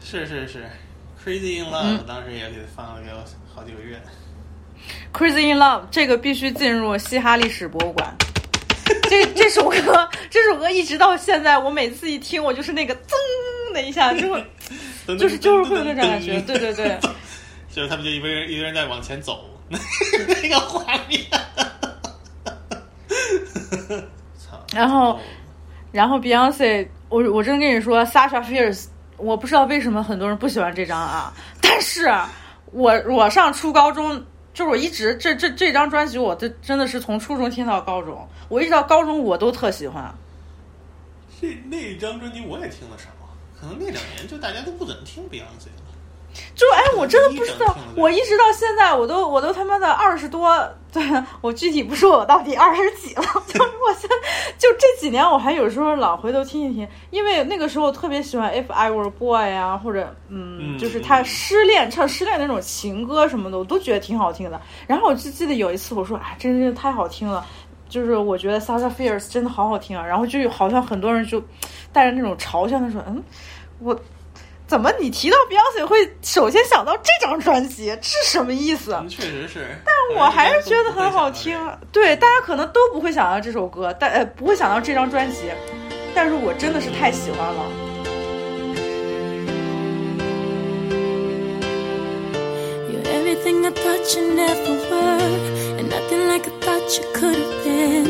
[0.02, 0.68] 是是是
[1.24, 3.14] ，Crazy in Love、嗯当时也给放了有
[3.54, 4.00] 好几个月。
[5.12, 8.12] Crazy in Love 这个必须进入嘻哈历史博物馆。
[9.08, 14.44] 这这首歌，这首歌一直到现在，我每次一听，我就是那个噌的一下，就会
[15.16, 16.98] 就是就是会有那种感觉，对对对。
[17.72, 21.20] 就是他们就一个人一个人在往前走， 那个画面。
[24.38, 24.58] 操！
[24.72, 25.18] 然后
[25.92, 28.86] 然后 Beyonce，我我真跟你说，Sasha Fierce，
[29.16, 32.30] 我不知道为什么很多人不喜欢这张啊，但是啊
[32.72, 34.24] 我我上初高中，
[34.54, 40.14] 就是我一直这这这张专辑，我这真的是从初中听到高中，我一直到高中我都特喜欢。
[41.40, 43.08] 这那张专辑我也听的少，
[43.58, 45.79] 可能那两年就大家都不怎么听 Beyonce 了。
[46.54, 50.56] 就哎，我真的不知道我一直到现在，我都我都他妈的二十多，
[50.92, 51.02] 对
[51.40, 64.60] 我具体不说我到底二十几了，就是我现在就这几年，我还有时候老回头听一听，因为那个时候特别喜欢 If I Were a Boy 啊，或者嗯，嗯就是他失恋唱失恋那种情歌什么的，我都觉得挺好听的。
[64.86, 67.44] 然后我就记得有一次我说，啊，真是太好听了。
[67.88, 71.42] 就是我觉得 Sasha Fierce 真的好好听啊，然后就好像很多人就
[71.92, 73.20] 带着那种嘲笑的说，嗯，
[73.80, 74.00] 我
[74.70, 77.92] 怎么你提到 Beyonce 会首先想到这张专辑？
[78.00, 78.96] 是什么意思？
[79.08, 81.58] 确实是，但我还是觉得很好听。
[81.90, 85.38] 对，大家可能都不会想到这首歌，但呃不会想到这张专辑，
[86.14, 87.64] 但是我真的是太喜欢了。
[92.92, 95.18] You're everything I thought you never were,
[95.80, 98.06] and nothing like I thought you could have been.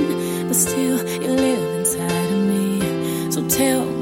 [0.47, 2.83] But still, you live inside of me.
[3.31, 4.00] So tell me,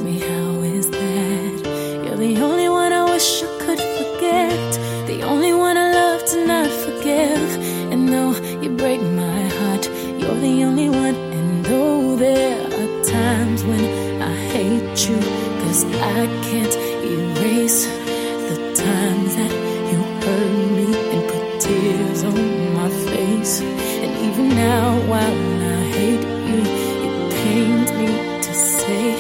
[2.18, 4.72] the only one I wish I could forget,
[5.06, 7.48] the only one I love to not forgive.
[7.92, 9.86] And though you break my heart,
[10.18, 11.14] you're the only one.
[11.14, 15.20] And though there are times when I hate you,
[15.62, 16.76] cause I can't
[17.14, 17.86] erase
[18.48, 19.52] the times that
[19.90, 23.60] you hurt me and put tears on my face.
[23.60, 25.38] And even now, while
[25.76, 26.62] I hate you,
[27.06, 28.08] it pains me
[28.42, 29.17] to say,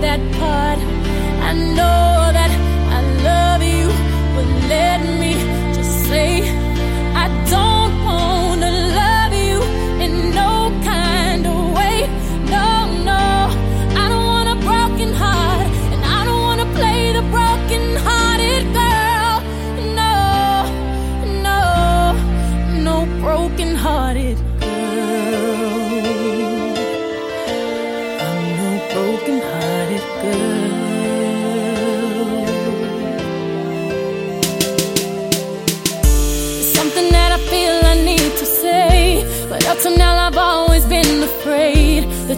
[0.00, 0.78] that part.
[1.48, 2.07] I know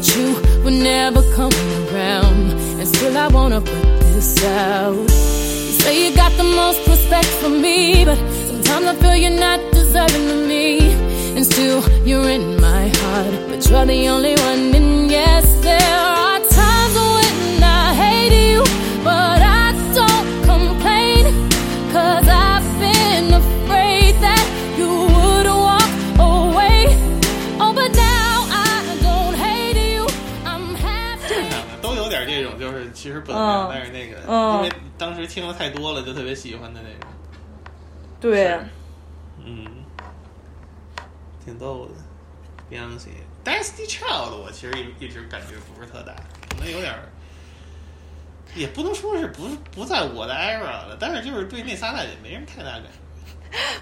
[0.01, 1.53] that you would never come
[1.93, 2.53] around.
[2.79, 4.97] And still, I wanna put this out.
[4.97, 8.19] You say you got the most respect for me, but
[8.49, 10.79] sometimes I feel you're not deserving of me.
[11.37, 14.75] And still, you're in my heart, but you're the only one.
[14.75, 16.20] And yes, there
[33.21, 37.11] 是其实不怎么样，嗯但是那个、嗯因为当时听的太多了，就特别喜欢的那种。
[38.21, 38.59] 对，
[39.45, 39.65] 嗯，
[41.45, 41.93] 挺逗的。
[42.71, 43.09] Beyonce、
[43.45, 46.15] Destiny Child，我其实一一直感觉不是特大，
[46.51, 47.01] 可能有点儿，
[48.55, 52.89] 也不能说是不不在我的 era 了，但是就是对那仨大姐没什么太大感觉。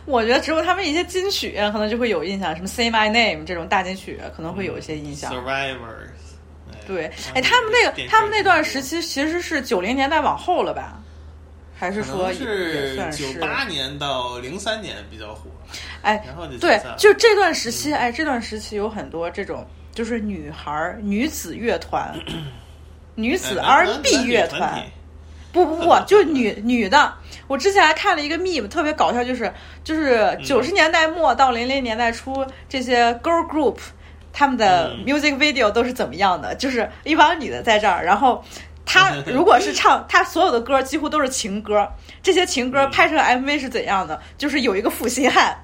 [0.06, 5.30] 我觉得只有他们一些金曲可能就会有印象，什么 Say My Name 这种大金曲可能会有一些印象。
[5.30, 6.08] Survivors，
[6.88, 7.04] 对，
[7.34, 10.98] 哎，他们那个他们那段时期其实是九零年代往后了吧？
[11.78, 15.50] 还是说也是算是九八年到零三年比较火，
[16.02, 22.12] 哎然后就对就这段时期，哎，这段时期有很多这种就是女孩儿女子乐团、
[23.14, 24.82] 女子 R&B 乐团。
[25.50, 27.14] 不不不，就女女的。
[27.46, 29.50] 我之前还看了一个 meme，特别搞笑，就是
[29.82, 33.78] 就是嗯九十年代末到零零年代初，这些 girl group
[34.38, 36.54] 他们的嗯 music video 都是怎么样的？
[36.54, 38.44] 就是一帮女的在这儿，然后
[38.86, 41.90] 她 如果是唱，她所有的歌几乎都是情歌，
[42.22, 44.22] 这些情嗯歌拍成 MV 是怎样的？
[44.38, 45.58] 就是有一个负心汉。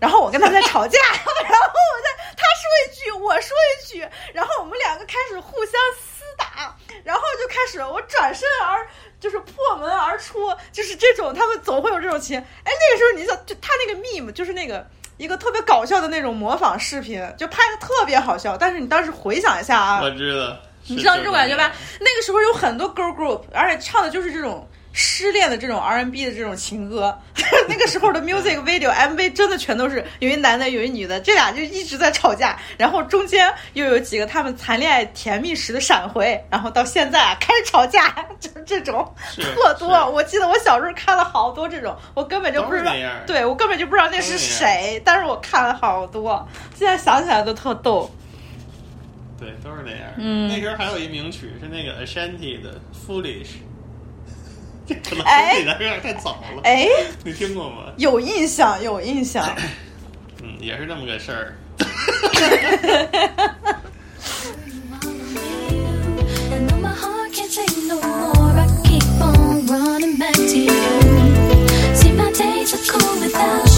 [0.00, 6.74] 然后我跟他在吵架， 然后我在他说一句，我说一句，然后我们两个开始互相厮打，
[7.04, 8.86] 然后就开始我转身而
[9.20, 12.38] 就是破门而出，就是这种他们总会有这种情。
[12.38, 18.56] 哎，那个时候你想，就他那个 meme 就是那个一个特别搞笑的那种模仿视频，就拍的特别好笑。
[18.56, 21.72] 但是你当时回想一下啊，我知道，你知道这种感觉吧？
[22.00, 27.18] 那个时候有很多 girl group，而且唱的就是这种失恋的这种 R&B 的这种情歌。
[27.68, 39.88] 那个时候的 music video MV 真的全都是有一男的有一女的，这俩就一直在吵架，然后中间又有几个他们谈恋爱甜蜜时的闪回，然后到现在啊开始吵架，就是这种特多。
[40.10, 42.92] 我记得我小时候看了好多这种，我根本就不知道
[43.26, 46.46] 对我根本就不知道那是谁，但是我看了好多，
[46.76, 48.10] 现在想起来都特逗。
[49.38, 50.00] 对，都是那样。
[50.16, 53.56] 嗯那时候还有一名曲是那个 Ashanti 的 Foolish，
[54.86, 56.60] 这可能哎有点太早了。
[56.64, 56.86] 哎，
[57.24, 57.84] 你听过吗？
[57.96, 59.44] 有印象，有印象。
[60.42, 61.56] 嗯，也是这么个事儿。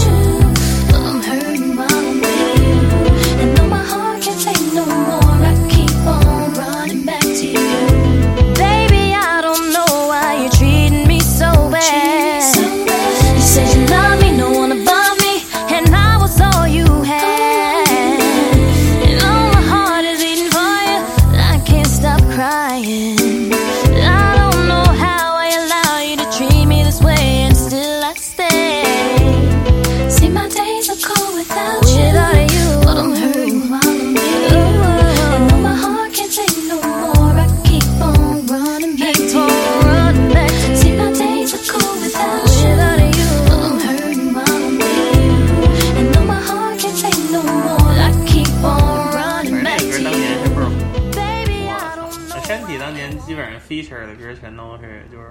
[53.83, 55.29] feature 的歌全都是就是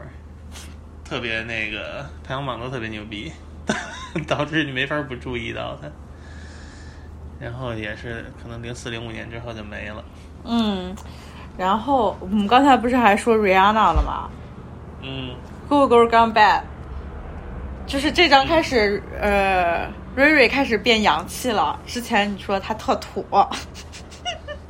[1.05, 3.33] 特别那个排行榜都特别牛逼，
[4.27, 5.89] 导致你没法不注意到它。
[7.39, 10.05] 然后也是可能零四零五年之后就没了。
[10.45, 10.95] 嗯，
[11.59, 14.31] 然后我们刚才不是还说 Rihanna 了吗
[15.03, 15.35] 嗯
[15.69, 16.63] Girl Gone Bad，
[17.87, 21.79] 就是这张开始，呃，瑞瑞开始变洋气了。
[21.87, 23.25] 之前你说他特土，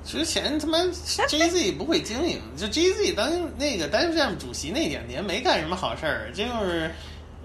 [0.07, 0.79] 之前他妈
[1.29, 3.29] J Z 不会经营，就 J Z 当
[3.59, 6.91] 那个 Def Jam 主席那两年没干什么好事儿，就是。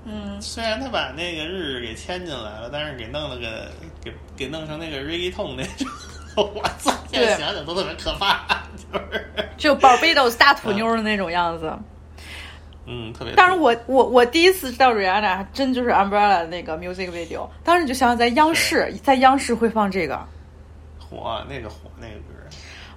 [0.03, 3.67] 嗯，虽然他把那个日日给牵进来了，但是给弄了个
[4.03, 5.88] 给给弄成那个 reggae 痛那种，
[6.35, 6.91] 我操！
[7.11, 11.71] 现在想想都特别可怕，就是就 Barbados 大土妞的那种样子。
[12.88, 13.35] 嗯，特别。
[13.35, 20.19] 当然我，我我第一次知道 Rihanna 还真就是 Umbrella 的那个 music video，当时你就想想在央视，在央视会放这个，
[20.97, 22.40] 火那个火那个歌，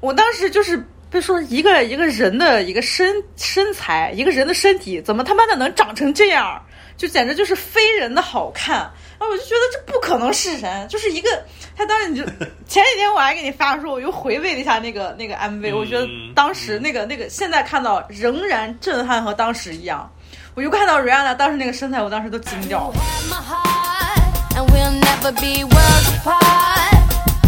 [0.05, 0.77] 我当时就是
[1.09, 6.63] 被说一个一个人的一个身身材，一个人的身体怎么他妈的能长成这样，
[6.95, 8.81] 就简直就是非人的好看。
[9.19, 11.31] 然后我就觉得这不可能是人，就是一个
[11.75, 12.23] 他当时你就
[12.69, 20.13] 前几天我还给你发说，我又回味了一下那个那个 MV，、我觉得当时那个那个现在看到仍然震撼和当时一样。
[20.55, 22.95] 我又看到 Rihanna 当时那个身材，我当时都惊掉了。
[23.01, 24.21] have my heart,
[24.55, 26.93] and we'll never be worlds apart.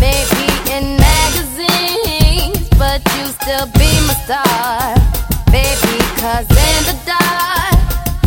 [0.00, 2.05] Maybe in magazines,
[2.78, 4.94] but you still be my star.
[5.50, 7.78] Baby, cause in the dark,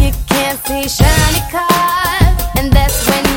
[0.02, 2.38] you can't see shiny cars.
[2.58, 3.29] And that's when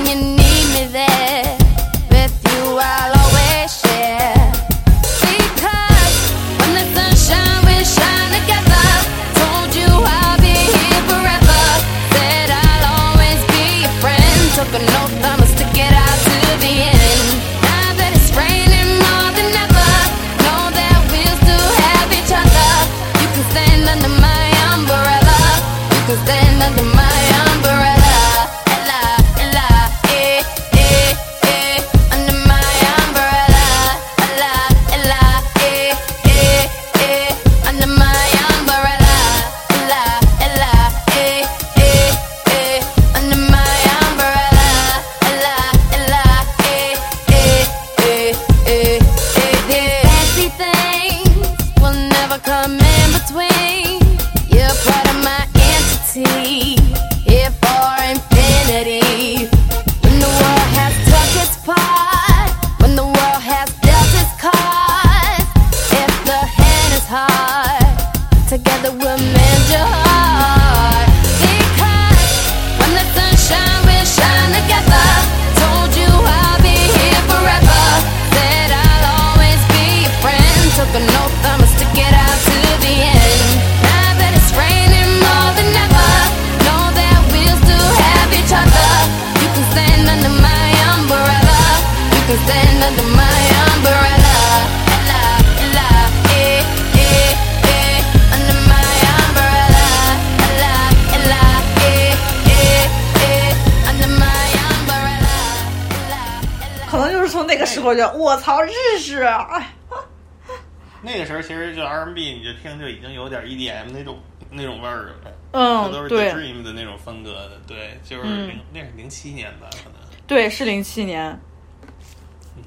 [120.43, 121.39] 对，是零七年，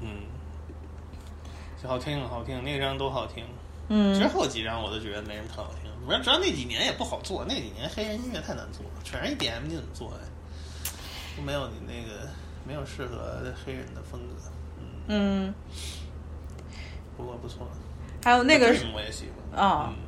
[0.00, 0.08] 嗯，
[1.82, 3.44] 就好听好听，那张都好听。
[3.88, 4.18] 嗯。
[4.18, 10.18] 之后几张我都觉得没什么特好听，主要主要那几年也不好做，那几年黑人音乐太难做了，全是 EDM，你怎么做呀？
[11.36, 12.26] 都没有你那个
[12.66, 14.34] 没有适合黑人的风格，
[15.08, 15.52] 嗯，
[17.14, 17.68] 不过不错。
[18.24, 19.62] 还有那个我也喜欢。
[19.62, 20.05] 啊嗯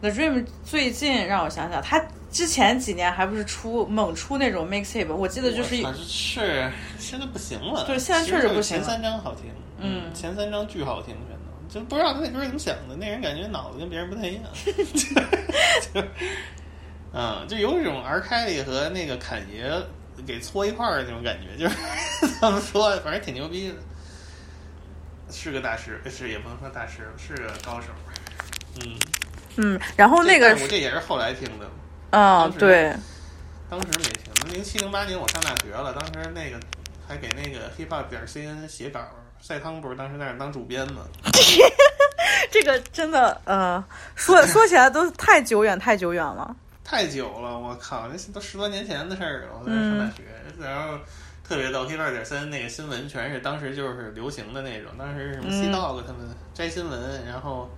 [0.00, 5.76] The Dream 最近让我想想，他之前几年还不是出猛出那种 mixtape，我记得就是
[6.06, 14.44] 是现在不行了，对现在确实不行了前三张好听，嗯前三张巨好听，全都就不知道他那歌怎么想的，那人感觉脑子跟别人不太一样，
[15.92, 16.02] 就
[17.12, 19.72] 嗯，就有一种 R 开里和那个侃爷
[20.26, 21.76] 给搓一块儿的那种感觉，就是
[22.40, 23.74] 怎么说，反正挺牛逼的，
[25.32, 27.88] 是个大师，是也不能说大师，是个高手，
[28.82, 28.94] 嗯，
[29.58, 31.66] 嗯，然后那个这我这也是后来听的，
[32.10, 32.94] 嗯对，
[33.68, 36.58] 当时没听，零七零八年我上大学了，当时那个
[37.06, 39.00] 还给那个 hiphop 点 cn 写稿。
[39.40, 41.02] 赛汤不是当时在那儿当主编吗？
[42.50, 43.82] 这个真的，呃，
[44.16, 46.56] 说说起来都太久远，太久远了。
[46.82, 49.60] 太久了，我靠，那都十多年前的事儿了。
[49.60, 50.24] 我在那上大学，
[50.60, 50.98] 然后
[51.48, 57.70] 特别逗，hiphop 点 cn 那个新闻全是当时就是流行的那种，当时什么 C Dog 他们摘新闻，然后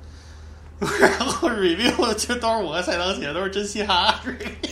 [1.00, 4.70] 然后 review 就都是我和赛汤写的，都是真嘻哈 review。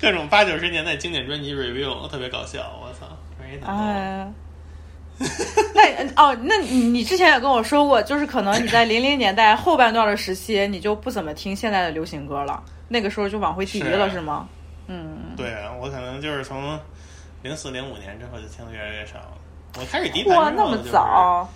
[0.00, 3.06] 各种八九十年代经典专辑 review 特别搞笑，我操！
[3.64, 4.28] 哎，
[5.74, 14.48] 那哦，那你你之前也跟我说过，就是可能你在零零年代后半段的时期，你就不怎么听现在的流行歌了，那个时候就往回提了，是吗？
[14.88, 16.78] 嗯，对啊，我可能就是从
[17.42, 19.32] 零四零五年之后就听的越来越少了。
[19.78, 21.48] 我开始迪哇，那么早，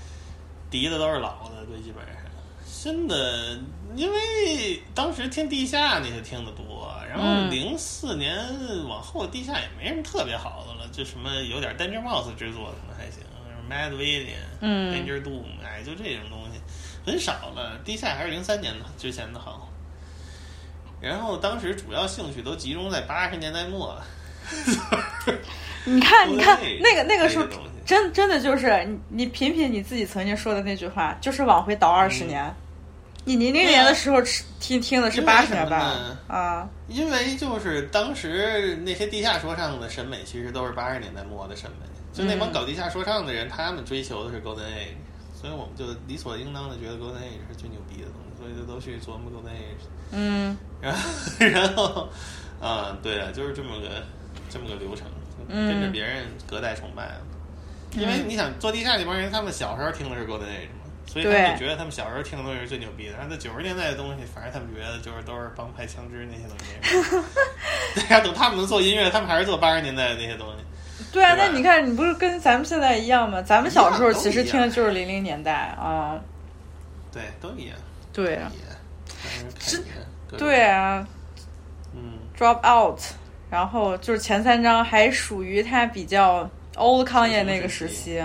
[0.71, 2.15] 迪的都是老的，对，基本上
[2.83, 3.59] 新的，
[3.95, 6.91] 因为当时听地下那些听的多。
[7.11, 8.35] 然后零四年
[8.89, 13.21] 往后，地下也没什么特别好的了，就什么有点 Danger Mouse 制作可能还行
[13.69, 16.59] ，Mad Villain，Danger Doom，哎，就这种东西
[17.05, 17.79] 很少了。
[17.85, 19.69] 地下还是零三年的之前的好。
[21.03, 23.95] 然后当时主要兴趣都集中在八十年代末。
[25.85, 27.45] 你看，你看 那个那个时候，
[27.85, 32.51] 真真的就是你你品品你自己曾经说的那句话，就是往回倒二十年。
[33.25, 34.17] 你零零年的时候
[34.59, 36.19] 听听的是八十年吧？
[36.27, 41.87] 啊，因为就是当时那些地下说唱的审美，其实都是八十年代末的审美。
[42.13, 44.97] 就那帮搞地下说唱的人，他们追求的是 Golden Age，
[45.39, 49.87] 所以我们就理所应当的觉得 Golden Age 是最牛逼的东西，所以就都去琢磨 Golden Age。
[50.13, 51.01] 嗯，然后
[51.39, 52.09] 然后
[52.61, 54.03] 啊，对啊，就是这么个
[54.49, 55.07] 这么个流程，
[55.47, 57.17] 跟着别人隔代崇拜。
[57.93, 60.69] 因为你想做地下那帮人，他们小时候听的是 Golden Age。
[61.11, 67.27] 所以他们觉得他们小时候听的东西是最牛逼的，然后在九十年代的东西，反正他们觉得就是都是帮派枪支那些东西。
[67.99, 70.65] 对呀，等他们能做音乐，他们还是做八十年代的那些东西。
[71.13, 73.43] 对啊，那你看，你不是跟咱们现在一样吗？
[73.43, 76.21] 咱们小时候其实听的就是零零年代啊。
[77.11, 77.77] 对，都一样。
[78.13, 78.53] 对啊。
[79.59, 79.83] 是。
[80.39, 81.05] 对啊。
[81.93, 82.21] 嗯。
[82.39, 83.01] Drop out，
[83.51, 88.23] 然后就是前三张还属于他比较 old 康业那个时期。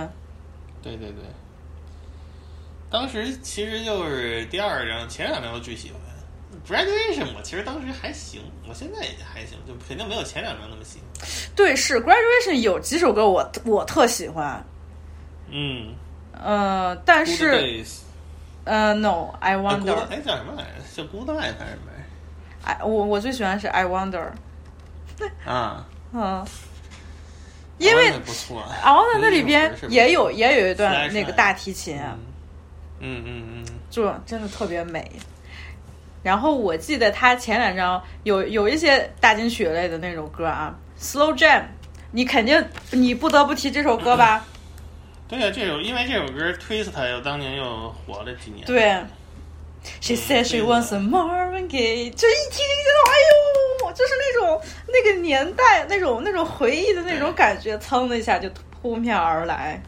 [0.83, 1.23] 对对对。
[2.95, 5.99] 当时其实就是第二张，前两张都巨喜欢。
[6.65, 11.27] Graduation 我其实当时还行，我现在也还行，就肯定没有前两张那么喜欢。
[11.57, 14.65] 对，是 Graduation 有几首歌我我特喜欢。
[15.49, 15.93] 嗯。
[16.41, 17.83] 呃，但是，
[18.63, 19.93] 呃，No，I Wonder。
[20.09, 21.03] 哎，叫什么来着？
[21.03, 21.91] 叫 Good Night 还是什么？
[22.63, 24.29] 哎，我我最喜欢是 I Wonder。
[25.45, 25.85] 啊。
[26.15, 26.47] 嗯。
[27.77, 28.07] 因为。
[28.07, 31.99] I Wonder 那里边也有也有一段那个大提琴。
[32.01, 32.19] 嗯
[32.99, 35.11] 嗯嗯嗯，就真的特别美。
[36.23, 41.63] 然后我记得他前两张有有一些大金曲类的那种歌啊，Slow Jam，
[42.11, 44.45] 你肯定你不得不提这首歌吧？
[45.27, 48.65] 对呀，这首因为这首歌 Twist 又当年又火了几年。
[48.65, 48.89] 对
[50.01, 53.13] ，She said she wants a Marvin Gaye，就一听就觉得哎
[53.85, 58.49] 呦，就是那种那个年代那种那种回忆的那种感觉，噌的一下就
[58.81, 59.81] 扑面而来。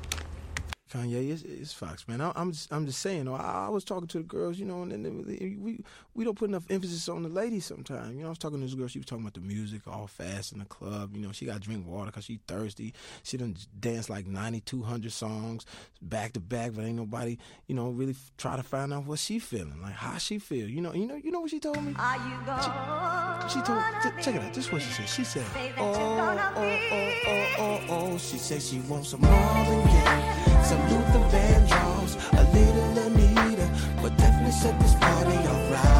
[0.89, 2.21] Kanye, it's, it's Fox, man.
[2.21, 3.27] I, am just, I'm just saying.
[3.27, 5.23] I, I was talking to the girls, you know, and then
[5.61, 5.83] we
[6.13, 8.15] we don't put enough emphasis on the ladies sometimes.
[8.15, 8.87] You know, I was talking to this girl.
[8.87, 11.15] She was talking about the music, all fast in the club.
[11.15, 12.93] You know, she got to drink water because she thirsty.
[13.23, 15.65] She done dance like 9,200 songs
[16.01, 17.37] back to back, but ain't nobody,
[17.67, 20.69] you know, really try to find out what she feeling, like how she feel.
[20.69, 21.93] You know, you know, you know what she told me.
[21.97, 23.83] Are you she, she told.
[24.21, 24.53] check it out.
[24.53, 25.09] This is what she said.
[25.09, 25.45] She said,
[25.77, 30.36] "Oh, oh, oh, oh, oh, oh." She said she wants some Marvin Gaye
[30.67, 33.69] some Luther Vandross, a little Anita,
[34.01, 35.96] but definitely set this party alright.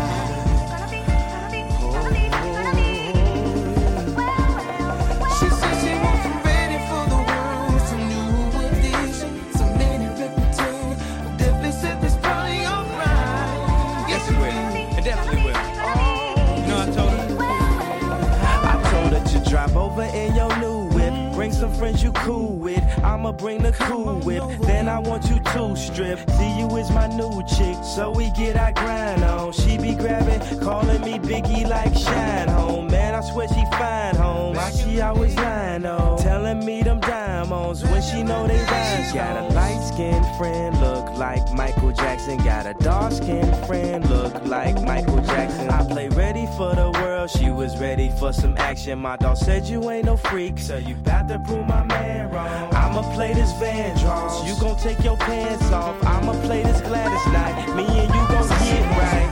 [21.68, 22.84] Some friends you cool with.
[23.04, 26.20] I'ma bring the cool whip, then I want you to strip.
[26.32, 29.52] See you is my new chick, so we get our grind on.
[29.52, 32.88] She be grabbing, calling me Biggie like Shine Home.
[33.18, 34.54] I swear she fine home.
[34.54, 36.20] Why she always lying on?
[36.20, 39.14] Telling me them diamonds when she know they rhyme.
[39.16, 42.38] Got a light skinned friend, look like Michael Jackson.
[42.38, 45.68] Got a dark skinned friend, look like Michael Jackson.
[45.72, 49.00] I play ready for the world, she was ready for some action.
[49.00, 52.72] My dog said you ain't no freak, so you bout to prove my man wrong.
[52.76, 55.98] I'ma play this Vandross, you gon' take your pants off.
[56.06, 59.27] I'ma play this Gladys night, me and you gon' get right.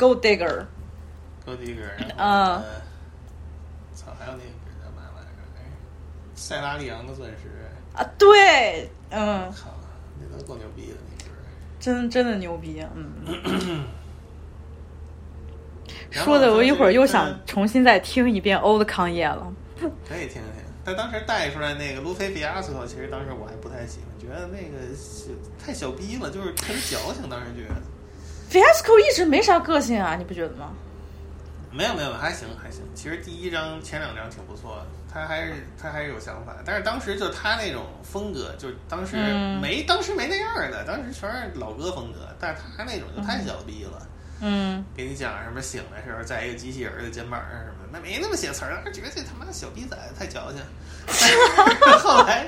[0.00, 2.16] Gold Digger，Go Digger。
[2.16, 2.64] 啊
[3.94, 5.28] 操，还有那个歌叫嘛来着？
[5.58, 5.60] 哎
[6.34, 9.76] 塞拉利昂的钻石，啊，对，嗯，靠，
[10.18, 11.30] 那都够牛逼的那歌。
[11.78, 13.84] 真真的牛逼，嗯。
[16.10, 19.52] 说的我一会儿又想重新再听一遍 Old 康业了。
[20.08, 20.42] 可以听听。
[20.82, 25.30] 但当时带出来那个路飞比亚斯科，其实当时我还不太喜欢，觉得那个小
[25.62, 27.28] 太小逼了，就是特别矫情。
[27.28, 27.74] 当时觉得
[28.50, 30.72] Fiasco 一直没啥个性啊，你不觉得吗？
[31.70, 32.82] 没有没有，还行还行。
[32.96, 44.06] 其实第一张前两张挺不错的，他还是他还是有想法，但是当时就他那种风格，就当时嗯没、当时没那样的，当时全是老歌风格，但是他那种就太小逼了。
[44.40, 50.60] 嗯，给你讲什么醒的时候在一个机器人的肩膀上什么的，那没那么写词儿，觉得这他妈小逼崽子太矫情。
[51.98, 52.46] 后来，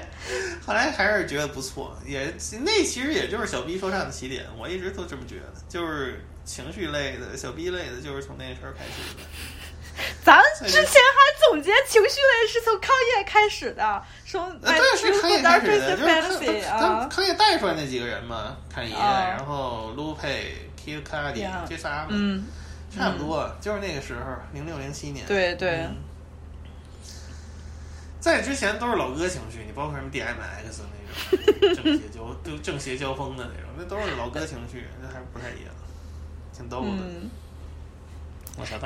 [0.65, 9.23] 后来还是觉得不错，也那其实也就是小 B 说唱的起点，我一直都这么觉得，就是情绪类的小 B 类的，就是从那时候开始的。
[10.25, 22.47] 咱之前还总结情绪类是从康业开始的，说呃，对，是康业开始的，就是康康业带出来那几个人嘛，康业，啊然后卢佩、Kid Cudi Yeah 这仨嘛，嗯，
[22.91, 24.21] 差不多，就是那个时候，
[24.55, 25.27] 零六零七年。
[25.27, 25.97] 对对嗯
[28.23, 30.83] 在之前都是老歌情绪，你包括什么 DMX
[31.61, 35.75] 那种正邪交都正邪交锋的那种，那都是老歌情绪，那还是不太一样，
[36.57, 36.89] 挺逗的。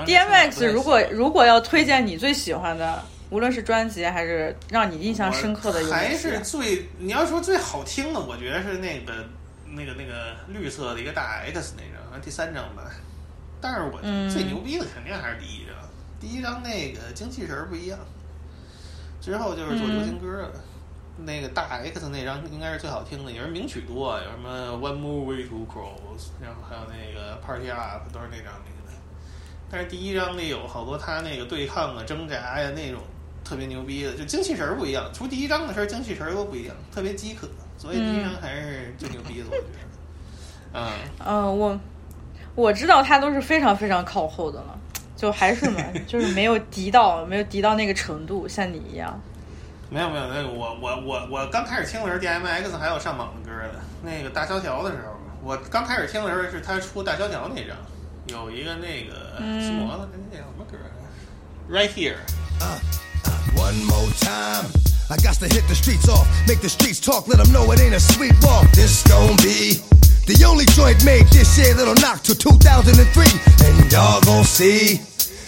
[0.07, 6.41] ，DMX 如果如果要推荐你最喜欢的，无论是专辑还是让你印象深刻的，还是？
[6.41, 9.13] 最你要说最好听的，我觉得是那个
[9.67, 12.91] 那个那个绿色的一个大 X 那张，第三张吧。
[13.61, 15.75] 但是我嗯最牛逼的肯定还是第一张，
[16.19, 17.99] 第一张那个精气神儿不一样，
[19.27, 20.53] 之后就是做流行歌了。
[21.19, 28.93] 那个大 X 那张应该是最好听的，也是名曲多，有什么 One More Way to Cross，然后还有那个 Party Up 都是那张里的。
[29.69, 33.01] 但是第一张里有好多他那个对抗啊、挣扎呀、那种
[33.43, 35.11] 特别牛逼的，就精气神儿不一样。
[35.13, 37.49] 除第一张的时候，精气神儿都不一样，特别饥渴。
[37.77, 39.87] 所以第一张还是最牛逼的，我觉得。
[40.79, 40.93] 嗯，
[41.25, 41.81] 嗯，我
[42.55, 44.79] 我知道他都是非常非常靠后的了，
[45.17, 49.19] 就还是嘛，就是没有敌到没有敌到那个程度，像你一样。
[49.89, 53.81] 没有没有，那个我我我我刚开始听的时候，DMX 还有上榜的歌的。
[54.03, 57.77] 那个大萧条的时候，我刚开始听的时候是他出大萧条那张，
[58.27, 60.91] 有一个那个什么的，那叫什么歌啊
[61.71, 62.17] ？Right Here。
[63.57, 64.69] One more time.
[65.09, 67.81] I got to hit the streets off, make the streets talk, let them know it
[67.81, 68.67] ain't a sweet walk.
[68.73, 69.81] This gon' be
[70.27, 72.91] the only joint made this year that'll knock till 2003.
[73.63, 74.99] And y'all gon' see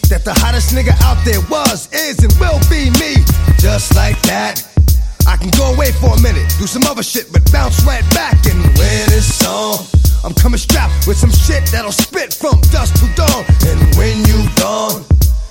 [0.07, 3.19] that the hottest nigga out there was, is, and will be me.
[3.59, 4.63] Just like that.
[5.27, 8.39] I can go away for a minute, do some other shit, but bounce right back
[8.47, 9.85] and win this song.
[10.25, 13.45] I'm coming strapped with some shit that'll spit from dusk to dawn.
[13.67, 15.05] And when you gone,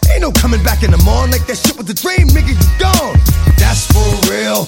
[0.10, 2.70] ain't no coming back in the morning like that shit was a dream, nigga, you
[2.80, 3.20] gone.
[3.60, 4.66] That's for real.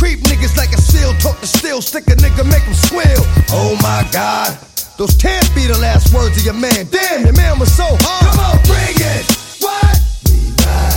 [0.00, 3.22] Creep niggas like a seal, talk to steel, stick a nigga, make him squeal.
[3.52, 4.56] Oh my god,
[4.96, 6.88] those can't be the last words of your man.
[6.90, 8.32] Damn, your man was so hard.
[8.32, 9.28] Come on, bring it.
[9.60, 10.00] What?
[10.24, 10.89] We right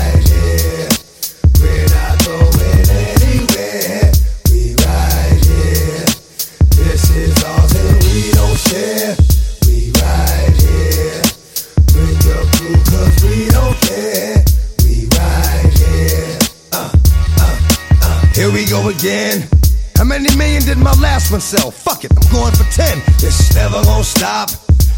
[18.84, 19.48] go again.
[19.96, 21.72] How many million did my last one sell?
[21.72, 23.00] Fuck it, I'm going for 10.
[23.24, 24.50] It's never gonna stop.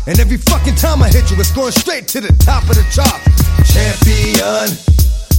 [0.07, 2.85] And every fucking time I hit you, it's going straight to the top of the
[2.89, 3.21] chart.
[3.65, 4.69] Champion.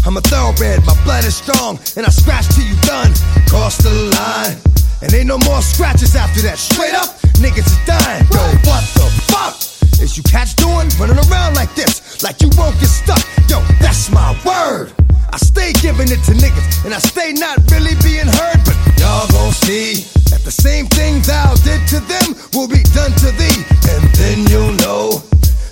[0.06, 3.12] I'm a thoroughbred, my blood is strong, and I scratch till you done.
[3.48, 4.56] Cross the line,
[5.02, 6.58] and ain't no more scratches after that.
[6.58, 8.24] Straight up, niggas is dying.
[8.30, 9.75] Yo, what the fuck?
[10.01, 10.89] Is you cats doing?
[10.99, 13.21] Running around like this, like you won't get stuck.
[13.49, 14.93] Yo, that's my word.
[15.31, 19.27] I stay giving it to niggas, and I stay not really being heard, but y'all
[19.31, 23.63] gon' see that the same thing thou did to them will be done to thee,
[23.87, 25.23] and then you'll know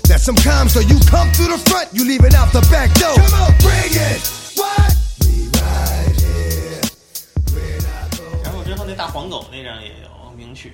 [0.08, 3.14] that sometimes though you come through the front, you leave it out the back door.
[3.14, 4.20] Come on, bring it.
[4.56, 4.96] What?
[5.28, 6.80] We right here.
[7.52, 10.72] We're not going 然后之后那大黄狗那张也有名曲，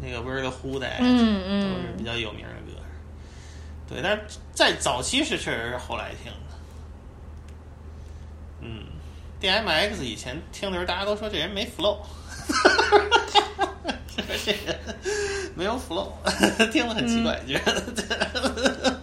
[0.00, 2.80] 那个 Where the Who That，嗯嗯都是比较有名的歌。
[3.88, 6.38] 对，但是在早期是确实是后来听的。
[8.60, 8.84] 嗯
[9.40, 11.96] ，DMX 以前听的时候，大家都说这人没 flow，
[12.48, 12.70] 哈
[13.58, 13.74] 哈哈
[14.44, 14.78] 这人
[15.56, 16.12] 没有 flow，
[16.70, 19.00] 听了很奇怪，觉得。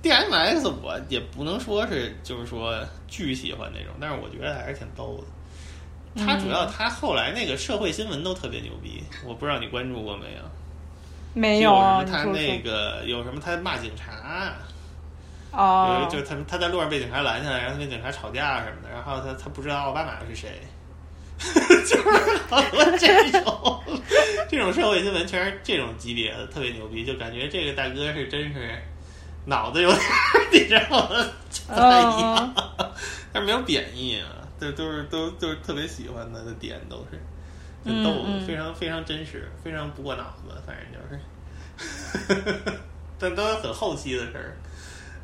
[0.00, 5.24] DMX 我也不能说是就是说巨喜欢那种，但是我觉得还是挺逗的。
[6.18, 10.42] 他主要他后来那个社会新闻都特别牛逼，我不知道你关注过没有？
[11.34, 14.52] 有没啊，什么他那个有什么他骂警察，
[15.52, 16.06] 有哦。
[16.08, 20.60] 一，就是他他在路上被警察拦下来，然后他跟警察吵架什么的，然后他他不知道奥巴马是谁，
[21.38, 23.82] 就是好多这种
[24.48, 28.76] 这种社会新闻全是这种级别的，特别牛逼，就感觉这个大哥是真是
[29.44, 30.04] 脑子有点儿，
[30.50, 31.26] 你知道吗？
[31.68, 32.54] 不太一样，
[33.32, 34.26] 但是没有贬义啊，
[34.58, 37.18] 这都是都都是特别喜欢他的点都是。
[37.84, 42.72] 就逗，嗯嗯非常非常真实，非常不过脑子，反正就是，
[43.18, 44.56] 但都是很后期的事儿，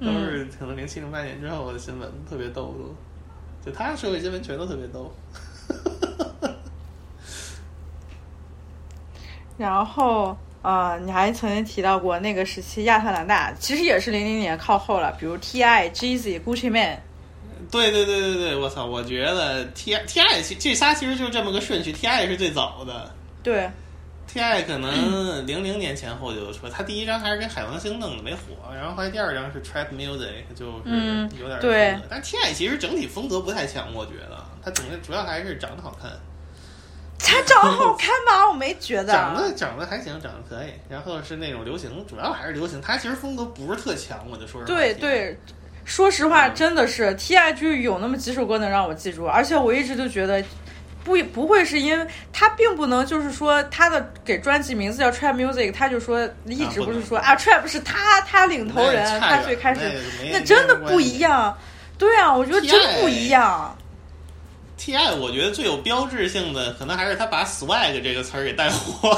[0.01, 2.95] 都是可能零七零八年之后的新闻，特别逗都。
[3.67, 5.13] 就他社会新闻全都特别逗。
[9.59, 16.99] 然后呃，你还曾经提到过那个时期亚特兰大，其实也是零零年靠后了，比如 T.I、Jeezy、Gucci Mane，
[17.71, 18.87] 对对对对对，我操！
[18.87, 23.13] 我觉得 T T I 其这仨其实就是这么个顺序，T I 是最早的
[23.43, 23.71] 对
[24.27, 36.11] ，，T I 可能零零年前后就出，他第一张还是跟海王星弄的没火，然后后来第二张是 Trap Music，就是嗯有点对但 T I 其实整体风格不太强，我觉得他整个主要还是长得好看。
[37.27, 38.47] 他长得好看吗？
[38.49, 39.13] 我没觉得。
[39.15, 40.69] 长得长得还行，长得可以。
[40.91, 42.83] 然后是那种流行，主要还是流行。
[42.83, 44.67] 他其实风格不是特强，我就说实话。
[44.67, 45.39] 对对，
[45.85, 50.43] 说实话，嗯真的是 T.I 就有那么几首歌能让我记住，而且我一直就觉得。
[51.05, 59.81] 不不会是因为他并不能就是说他的给专辑名字叫 Trap Music，他就说一直不是说啊 Trap 是他他领头人，他最开始
[60.23, 61.55] 那那真的不一样。
[61.99, 63.77] 对啊，我觉得真不一样。
[64.79, 69.11] T I 我觉得最有标志性的，可能还是他把 swag 这个词儿给带火。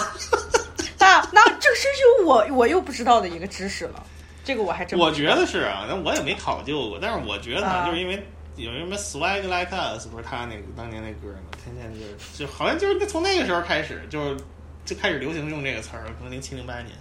[0.99, 1.87] 那那这个是
[2.19, 4.03] 就我我又不知道的一个知识了，
[4.47, 6.99] 这个我还真我觉得是啊，但我也没考究过。
[7.03, 8.25] 但是我觉得啊就是因为
[8.55, 11.51] 有什么 swag like us，不是他那个当年那歌吗？
[11.65, 14.37] 天天就是就好像就是从那个时候开始，就是
[14.85, 16.93] 就开始流行用这个词儿，可能零七零八年。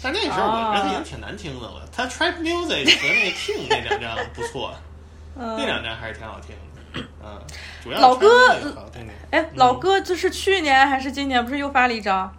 [0.00, 1.86] 但那个时候我觉得已经挺难听的了。
[1.92, 4.72] 他 trap music 和那个 king 那两张不错，
[5.34, 7.02] 那两张还是挺好听的。
[7.22, 7.38] 嗯，
[7.82, 8.28] 主要老哥。
[9.30, 11.44] 哎，老哥，这是去年还是今年？
[11.44, 12.32] 不是又发了一张？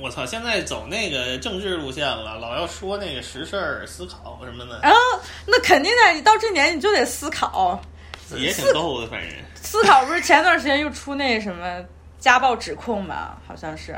[0.00, 0.24] 我操！
[0.24, 4.90] 现在走那个政治路线了，老要说那个实事儿、思考什么的，啊，
[5.46, 7.80] 那肯定的，你到这年你就得思考。
[8.36, 9.06] 也挺逗的。
[9.08, 11.84] 反正思考不是前段时间又出那什么
[12.18, 13.36] 家暴指控吗？
[13.46, 13.94] 好像是，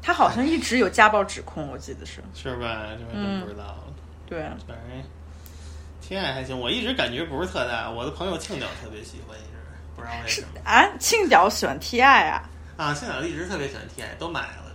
[0.00, 2.22] 他好像一直有家暴指控，我记得是。
[2.34, 2.86] 是吧？
[2.98, 3.84] 这还真不知道了。
[4.26, 5.02] 对，反正
[6.00, 7.90] 天爱还行，我一直感觉不是特大。
[7.90, 9.58] 我的朋友庆屌特别喜欢，一直
[9.94, 12.48] 不知道为什么啊，庆屌喜欢 T.I 啊？
[12.78, 12.94] 啊。
[12.94, 14.67] 庆屌一直特别喜欢 T I，都买了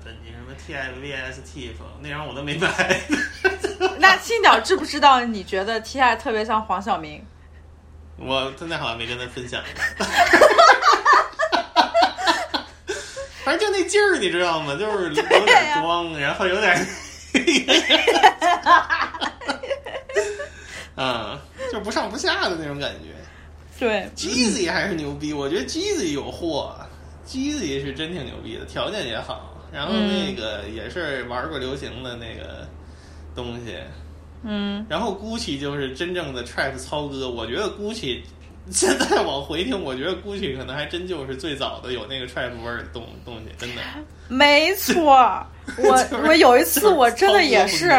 [0.53, 3.01] 么 T I V S T 那张我都没买。
[3.99, 5.21] 那青鸟知不知道？
[5.25, 7.25] 你觉得 T.I 特别像黄晓明？
[8.17, 9.61] 我真的好像没跟他分享
[9.97, 10.05] 过。
[13.43, 14.75] 反正就那劲儿，你知道吗？
[14.80, 16.88] 就是有点装，然后有点，
[20.95, 21.38] 啊，
[21.71, 23.09] 就不上不下的那种感觉。
[23.80, 26.73] 对 Jeezy 还是牛逼，我觉得 Jeezy 有货
[27.27, 32.67] ，Jeezy 是真挺牛逼的，条件也好，然后那个也是玩过流行的那个
[33.35, 33.77] 东西，
[34.43, 38.21] 嗯，然后 Gucci 就是真正的 trap 操哥，我觉得 Gucci
[38.69, 43.81] 现在往回听，我觉得 Gucci 可能还真就是最早的有那个 trap 味儿的东东西，真的。
[44.29, 45.45] 没错。
[45.77, 47.89] 我就是我有一次我真的也是，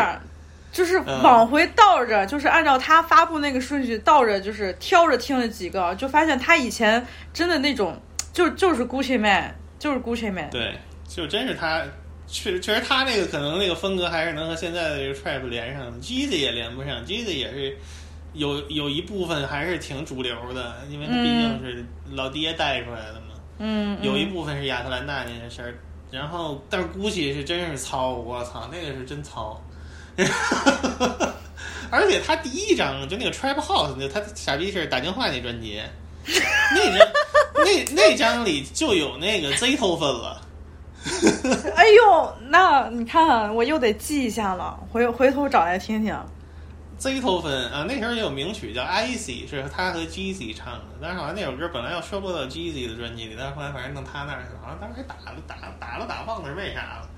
[0.70, 7.98] 就是嗯往回倒着，就是按照他发布那个顺序倒着，就是挑着听了几个，就发现他以前真的那种，
[8.32, 10.51] 就就是 Gucci Man，就是 Gucci Man。
[10.51, 10.74] 对，
[11.09, 11.82] 就真是他，
[12.26, 17.76] 确实确实他那个可能那个风格还是能和现在的这个 trap 连上，Jeezy 也连不上，Jeezy 也是
[18.32, 23.35] 有有一部分还是挺主流的，因为他毕竟是老爹带出来的嘛。
[23.59, 25.78] 嗯，有一部分是亚特兰大那些事儿，
[26.10, 29.62] 然后但是 Gucci 是真是糙，我操，那个是真糙。
[31.90, 35.81] 而且他第一张就那个 Trap House，那他傻逼是打电话那专辑，
[36.74, 37.09] 那张
[37.55, 40.40] 那那张里就有那个 Z 头分了。
[41.76, 46.16] 哎呦，那你看我又得记一下了，回回头找来听听。
[46.97, 57.09] Z 头分啊，那时候也有名曲叫《Icy》，是他和 Jeezy 唱的，但是好像那首歌本来要收录到 Jeezy 的专辑里，但是后来反正弄他那儿去了，好像当时还打了打打了打，忘了是为啥了。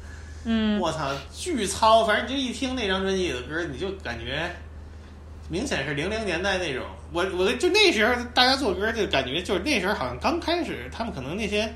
[0.46, 2.04] 嗯，我操，巨糙！
[2.04, 4.50] 反正你就一听那张专辑里的歌，你就感觉
[5.48, 6.84] 明显是零零年代那种。
[7.12, 11.72] 我我就那时候大家做歌就感觉就是那时候好像刚开始，他们可能那些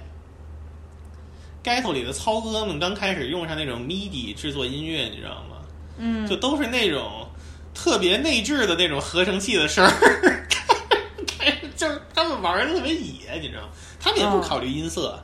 [1.63, 5.57] ghetto 里的操哥们刚开始用上那种 MIDI 制作音乐，你知道吗？
[5.99, 7.29] 嗯，就都是那种
[7.75, 10.47] 特别内置的那种合成器的声儿，
[11.77, 13.69] 就是他们玩的特别野，你知道吗？
[14.01, 15.23] 他们也不考虑音色。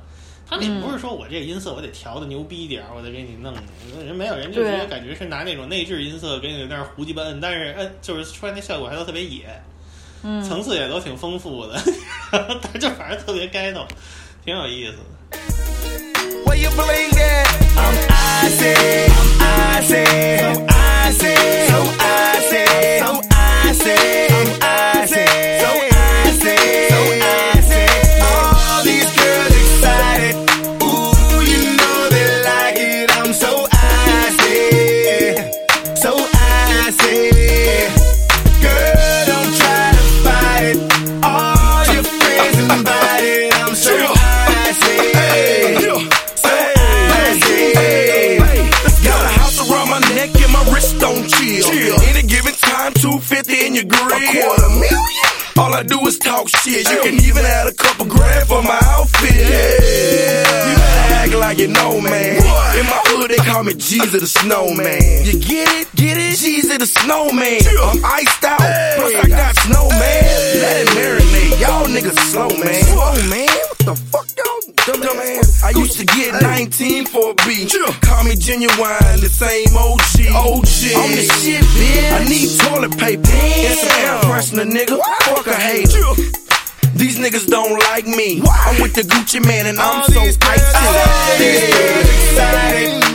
[0.49, 3.53] 他们也不是说我这个音色我得调的牛逼点儿，我得给你弄。
[4.07, 9.45] 人没有，人就直接感觉是拿那种内置音色给你在那儿胡鸡巴摁，但是摁就是出来那效果还都特别野，
[10.23, 11.77] 嗯，层次也都挺丰富的，
[12.63, 13.85] 但就反正特别该动，
[14.45, 15.16] 挺有意思的。
[15.33, 17.47] Where you bling at?
[17.77, 17.97] I'm
[18.45, 18.75] icy,
[19.11, 19.31] I'm
[19.79, 20.05] icy,
[20.39, 21.35] so icy,
[21.69, 22.65] so icy,
[22.99, 23.97] so icy,
[24.33, 24.76] I'm icy,
[53.01, 54.07] 250 in your grill.
[54.07, 55.37] A quarter million?
[55.59, 56.89] All I do is talk shit.
[56.89, 59.35] You can even add a couple grand for my outfit.
[59.35, 60.69] Yeah.
[60.69, 62.37] You better act like you know, man.
[62.77, 65.25] In my hood, they call me Jeezy the Snowman.
[65.25, 65.89] You get it?
[65.97, 66.37] Get it?
[66.37, 67.61] Jeezy the Snowman.
[67.81, 68.61] I'm iced out.
[68.61, 69.97] Plus, I got snowman.
[70.61, 71.61] Let it marinate.
[71.61, 72.85] Y'all niggas slow, man.
[72.85, 73.49] Slow, man.
[73.49, 74.66] What the fuck, y'all?
[74.87, 75.65] Dumb, dumb ass.
[75.65, 77.75] I used to get 19 for a beat.
[78.03, 80.31] Call me genuine, the same OG.
[80.31, 80.95] OG.
[80.95, 82.13] I'm the shit, bitch.
[82.13, 83.29] I need toilet paper.
[83.29, 85.03] And some air freshener, nigga.
[85.25, 86.15] Fuck a hater.
[86.95, 88.41] These niggas don't like me.
[88.47, 90.39] I'm with the Gucci man and I'm so icy.
[91.37, 93.06] These girls excited.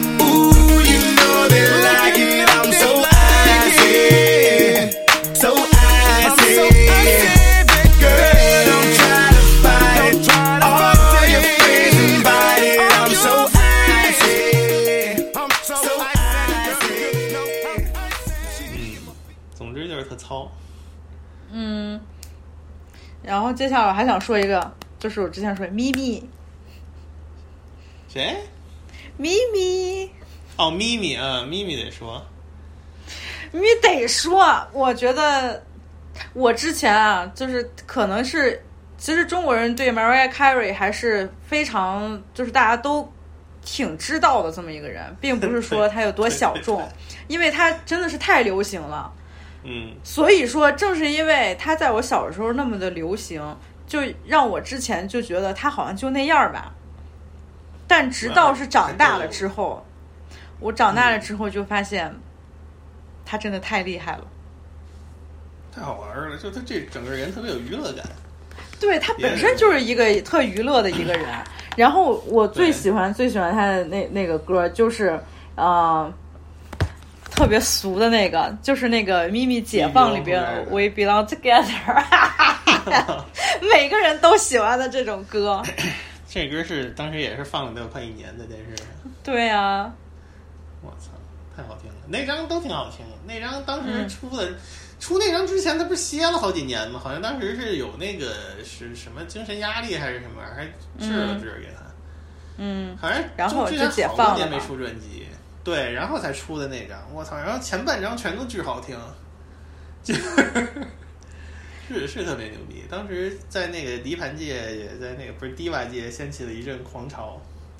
[23.71, 26.23] 下来我还想说一个，就是我之前说的咪咪
[28.07, 28.35] 谁？
[29.17, 30.11] 咪咪
[30.57, 32.23] 哦，咪咪啊，咪咪得说。
[33.51, 35.63] 咪咪得说，我觉得
[36.33, 38.63] 我之前啊，就是可能是，
[38.97, 43.11] 其实中国人对 Mariah Carey 还是非常，就是大家都
[43.63, 46.87] 挺知道的这么一个人，并不是 说他有多小众，
[47.27, 49.11] 因为他真的是太流行了。
[49.63, 53.55] 嗯，所以说，正是因为他在我小时候那么的流行，
[53.85, 56.73] 就让我之前就觉得他好像就那样儿吧。
[57.87, 59.85] 但直到是长大了之后，
[60.59, 62.11] 我长大了之后就发现，
[63.23, 64.23] 他真的太厉害了。
[65.71, 68.03] 太好玩了，就他这整个人特别有娱乐感。
[68.79, 71.27] 对他本身就是一个特娱乐的一个人。
[71.77, 75.19] 然后我最喜欢最喜欢他的那那个歌就是
[75.53, 76.11] 呃。
[77.41, 80.39] 特别俗的那个，就是那个《咪咪解放》里边
[80.69, 81.65] “We Belong Together”，
[83.73, 85.59] 每个人都喜欢的这种歌。
[86.29, 88.83] 这歌是当时也是放了得有快一年的电视。
[89.23, 89.93] 对呀、啊，
[90.83, 91.09] 我操，
[91.57, 91.95] 太好听了！
[92.07, 93.17] 那张都挺好听的。
[93.25, 94.55] 那张当时出的，嗯、
[94.99, 97.01] 出那张之前，他不是歇了好几年吗？
[97.03, 100.63] 好像当时是有那个是什么精神压力还是什么，还
[101.03, 101.81] 治了治给他。
[102.57, 104.35] 嗯，好像然后就解放了。
[104.35, 105.25] 年没出专辑。
[105.63, 107.37] 对，然后才出的那张，我操！
[107.37, 108.97] 然后前半张全都巨好听，
[110.03, 112.83] 就是是特别牛逼。
[112.89, 117.39] 当时在那个迪盘界，也在那个不是迪瓦界掀起了一阵狂潮，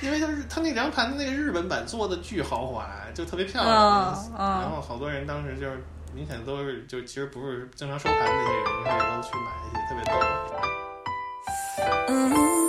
[0.00, 4.32] 因为就是他那张盘的那个日本版做的巨豪华，就特别漂亮。
[4.36, 5.82] 然后好多人当时就是
[6.14, 10.12] 明显都是就其实不是经常收盘的那些人，一开始都去买一些，特别逗。
[12.08, 12.63] 嗯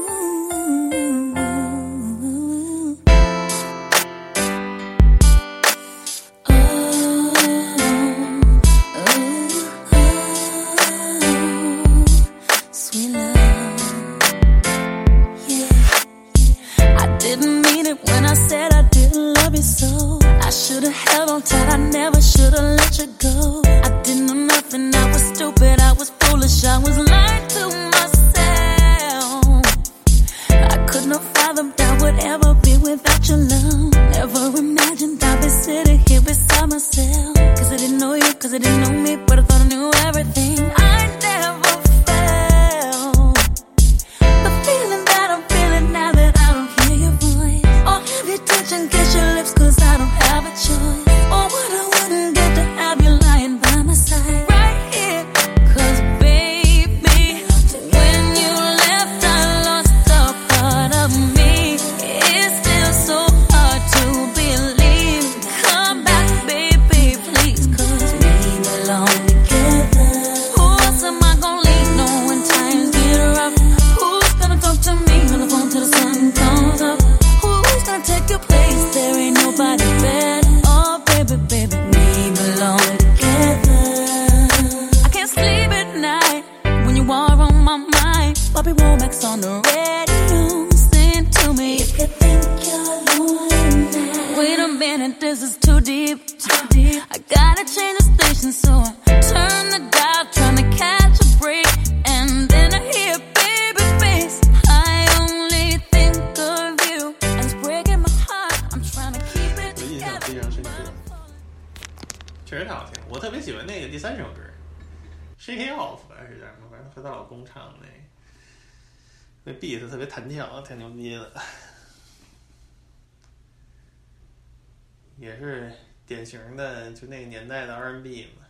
[126.26, 128.44] 典型的就那个年代的 R&B 嘛。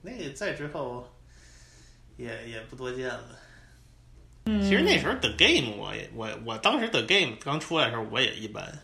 [0.00, 1.06] 那个再之后
[2.16, 3.38] 也也不多见了。
[4.46, 8.78] 其实那时候 The Game 我也我我当时 The Game 刚出来的时候我也一般，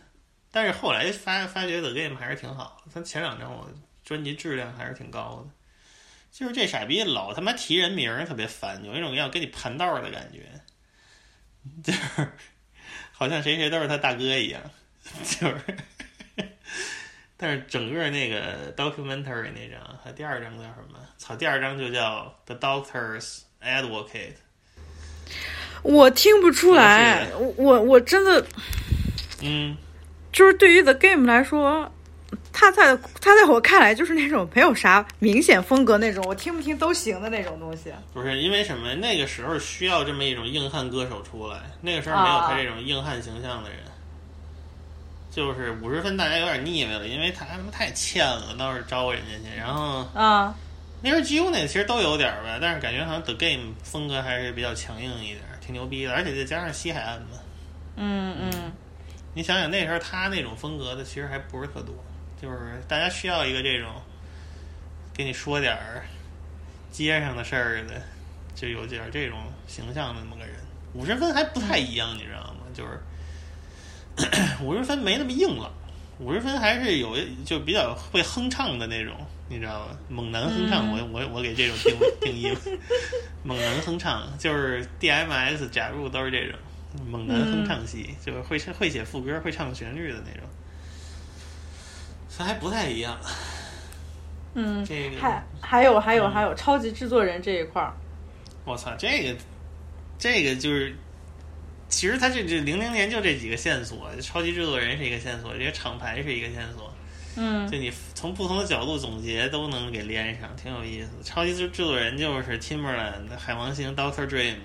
[0.50, 3.66] 但是后来发发觉 The Game 还是挺好的，他前两张我
[4.04, 5.54] 专辑质量还是挺高的。
[6.30, 10.60] 就是这傻逼老他妈提人名儿特别烦，有一种要给你盘道的感觉，
[11.82, 12.32] 就是
[13.12, 14.60] 好像谁谁都是他大哥一样，
[15.24, 15.62] 就是。
[17.36, 20.98] 但是整个那个 documentary 那张和第二张叫什么？
[21.18, 24.34] 操，第二张就叫 The Doctor's Advocate。
[25.82, 28.46] 我听不出来，我我我真的
[29.42, 29.76] 嗯，
[30.32, 31.92] 就是对于 The Game 来说，
[32.52, 37.92] 他在他在我看来就是那种没有啥明显风格那种，我听不听都行的那种东西。
[38.14, 38.94] 不是因为什么？
[38.94, 43.80] 那个时候需要这么一种硬汉歌手出来，那个时候没有他这种硬汉形象的人。
[45.34, 49.56] 就是五十分，大家有点腻歪了，因为他他妈太欠了，倒是招人家去。
[49.56, 50.54] 然后啊，
[51.02, 57.38] 那时候 G U 那其实都有点儿吧，但是感觉好像 The Game 风格还是比较强硬一点儿，挺牛逼的，而且再加上西海岸嘛，
[57.96, 58.72] 嗯嗯，
[59.34, 61.92] 你想想那时候他那种风格的其实还不是特多，
[62.40, 63.90] 就是大家需要一个这种
[65.12, 66.04] 给你说点儿
[66.92, 68.00] 街上的事儿的，
[68.54, 70.54] 就有点儿这种形象的那么个人。
[70.92, 72.60] 五十分还不太一样，你知道吗？
[72.72, 73.00] 就是
[74.62, 75.70] 五十分没那么硬了，
[76.18, 79.14] 五十分还是有就比较会哼唱的那种，
[79.48, 79.96] 你知道吗？
[80.08, 81.76] 猛男哼唱，我我我给这种
[82.20, 82.56] 定定义，
[83.42, 86.58] 猛男哼唱就是 DMS 假如都是这种
[87.08, 90.48] 猛男哼唱系，就是会会写副歌、会唱旋律的那种，
[92.36, 93.18] 这还不太一样。
[94.54, 96.30] 嗯，这个还还有还有嗯。
[96.30, 97.92] 还有超级制作人这一块儿，
[98.64, 99.36] 我操，这个
[100.16, 100.96] 这个就是，
[101.94, 106.92] 其实他这这零零年就这几个线索，超级制作人是一个线索，这些厂牌是一个线索，
[107.36, 111.22] 嗯就你从不同的角度总结都能给连上，挺有意思的。
[111.22, 114.56] 超级制制作人就是 Timberland、海王星、Doctor Dream，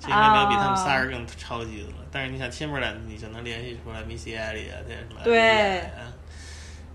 [0.00, 2.06] 这应该没有比他们仨人更超级的了。
[2.10, 6.10] 但是你想 Timberland，你就能联系出来 Missy Elliott 这什么对啊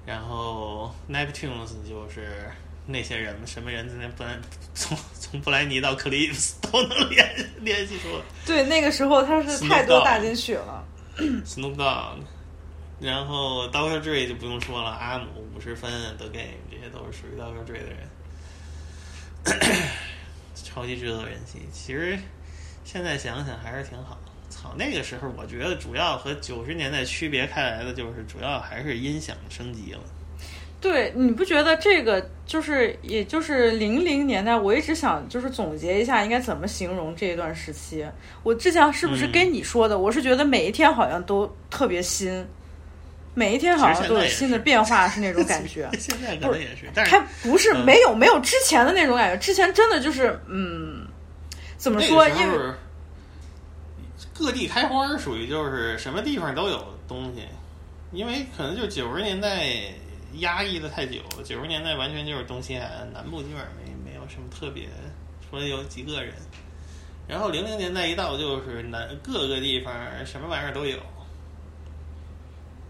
[0.07, 2.49] 然后 Neptunes 就是
[2.87, 4.41] 那些人，什么人在那不能
[4.73, 4.97] 从
[5.31, 8.23] 从布莱尼到 Clips 都能联联系出来。
[8.45, 10.85] 对，那个时候他是太多大金曲了。
[11.45, 12.19] Snoop Dogg，
[12.99, 14.01] 然后 Dr.
[14.01, 17.63] Dre 就不用说了，阿姆五十分 The Game 这些都是属于 Dr.
[17.65, 18.09] Dre 的人，
[20.53, 21.59] 超级制作人系。
[21.71, 22.19] 其实
[22.83, 24.19] 现在想想还是挺好。
[24.49, 30.01] 操，那个时候我觉得主要和九十年代区别开来的就是，主要还是音响升级了。
[30.81, 34.57] 对，你不觉得这个就是，也就是零零年代？
[34.57, 38.03] 我一直想就是总结一下，应该怎么形容这一段时期。
[38.41, 39.99] 我之前是不是嗯跟你说的？
[39.99, 42.43] 我是觉得每一天好像都特别新，
[43.35, 45.87] 每一天好像都有新的变化，是那种感觉。
[45.99, 51.05] 现在可能也是，但是它不是嗯没有没有之前的那种感觉，之前真的就是嗯，
[51.77, 52.27] 怎么说？
[52.27, 52.57] 因为
[54.33, 57.43] 各地开花，属于就是什么地方都有东西，
[58.11, 59.67] 因为可能就九十年代
[60.39, 64.87] 压抑的太久，九十年代完全就是东西海岸，南部基本上没没有什么特别，
[65.49, 66.33] 除了有几个人。
[67.27, 69.93] 然后零零年代一到，就是南各个地方
[70.25, 70.97] 什么玩意儿都有，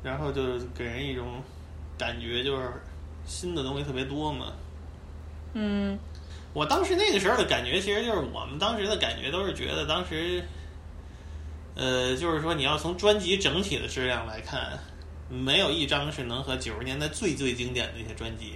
[0.02, 1.44] 然后就给人一种
[1.98, 2.72] 感觉，就是
[3.26, 4.54] 新的东西特别多嘛。
[5.54, 6.00] 嗯
[6.54, 10.44] 我当时那个时候的感觉，其实就是我们当时的感觉都是觉得当时，
[11.76, 14.80] 呃，就是说你要从专辑整体的质量来看，
[15.32, 18.56] 没有一张是能和九十年代最最经典的那些专辑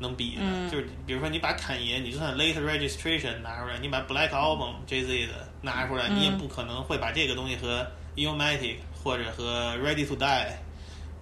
[0.00, 0.42] 能比的。
[0.42, 10.46] 嗯就是比如说你把侃爷，你就算 Late Registration 拿出来，你把 Black Album Jay Z 的拿出来，嗯你也不可能会把这个东西和 Illmatic 或者和 Ready to Die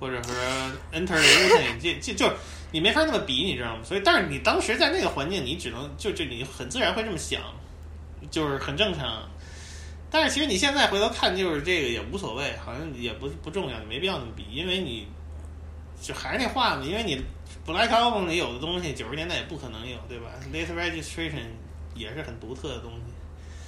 [0.01, 0.33] 或者和
[0.93, 2.37] Enter the Wu-Tang 这这就是
[2.73, 3.83] 你没法那么比，你知道吗？
[3.85, 7.43] 所以，但是你当时在那个环境，你只能就就你很自然会这么想，
[8.31, 9.29] 就是很正常。
[10.11, 15.07] 但是其实你现在回头看，就是这个也无所谓，好像也不不重要，你没必要那么比，因为你
[16.01, 17.23] 就还是那话嘛，因为你
[17.65, 21.45] Black Album 里有的东西，九十年代也不可能有，对吧？Late Registration
[21.95, 23.13] 也是很独特的东西。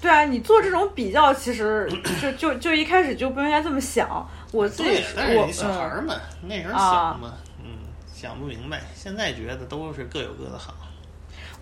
[0.00, 1.88] 对啊，你做这种比较，其实
[2.20, 4.28] 就就就一开始就不应该这么想。
[4.50, 7.70] 我自己对，但是我你小孩儿嗯嘛，那时候小嘛，嗯，
[8.12, 8.82] 想不明白。
[8.96, 10.74] 现在觉得都是各有各的好。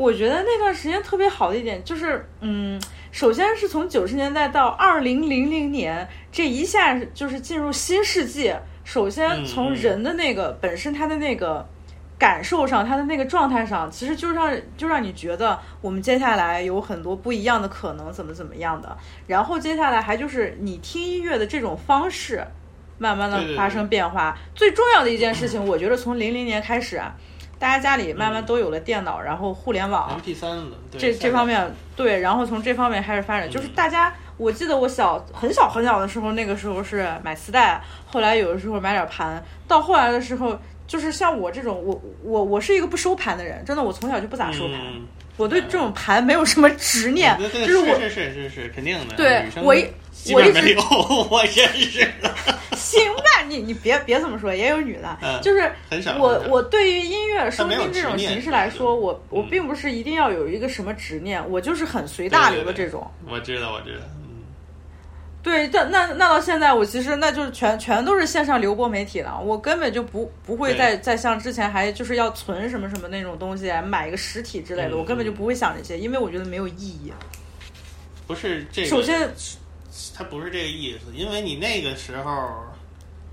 [0.00, 2.80] 我觉得那段时间特别好的一点就是，嗯，
[3.12, 8.50] 首先是从九十年代到二零零零年，这一下就是进入新世纪。
[8.82, 11.68] 首先嗯从人的那个本身他的那个
[12.18, 18.96] 感受上，他的那个状态上，其实就让就让你觉得我们接下来有很多不一样的可能，怎么怎么样的。
[19.26, 22.42] 然后接下来还就是你听音乐的这种方式，
[22.96, 24.34] 慢慢的发生变化。
[24.54, 27.14] 最重要的一件事情，我觉得从零零年开始啊，
[27.60, 30.18] 大家家里慢慢都有了电脑，然后互联网。
[30.18, 30.64] MP 三了，
[30.98, 45.02] 这这方面对，然后从这方面开始发展，就是大家，我记得我小很小很小的时候，那个时候是买磁带，后来有的时候买点盘，到后来的时候，就是像我这种，我我我是一个不收盘的人，真的，我从小就不咋收盘，嗯
[45.40, 49.16] 我对这种盘没有什么执念，对对，就是我是是是是肯定的。
[49.16, 49.86] 对我一
[50.32, 50.80] 我一直本没有，
[51.30, 52.34] 我认识的。
[52.76, 63.08] 行吧，你你别别这么说，也有女的，嗯就是很少我我对于音乐收没有听这种形式来说，我我并不是一定要有一个什么执念，我就是很随大流的这种。
[63.28, 64.02] 我知道，我知道。
[65.40, 77.12] 嗯对，但那那到现在，我其实那就是全全都是线上流播媒体了，我根本就不不会再再像之前还就是要存什么什么那种东西，买一个实体之类的，嗯我根本就不会想这些，因为我觉得没有意义。
[78.26, 79.28] 不是这个，首先，
[80.14, 82.50] 它不是这个意思，因为你那个时候，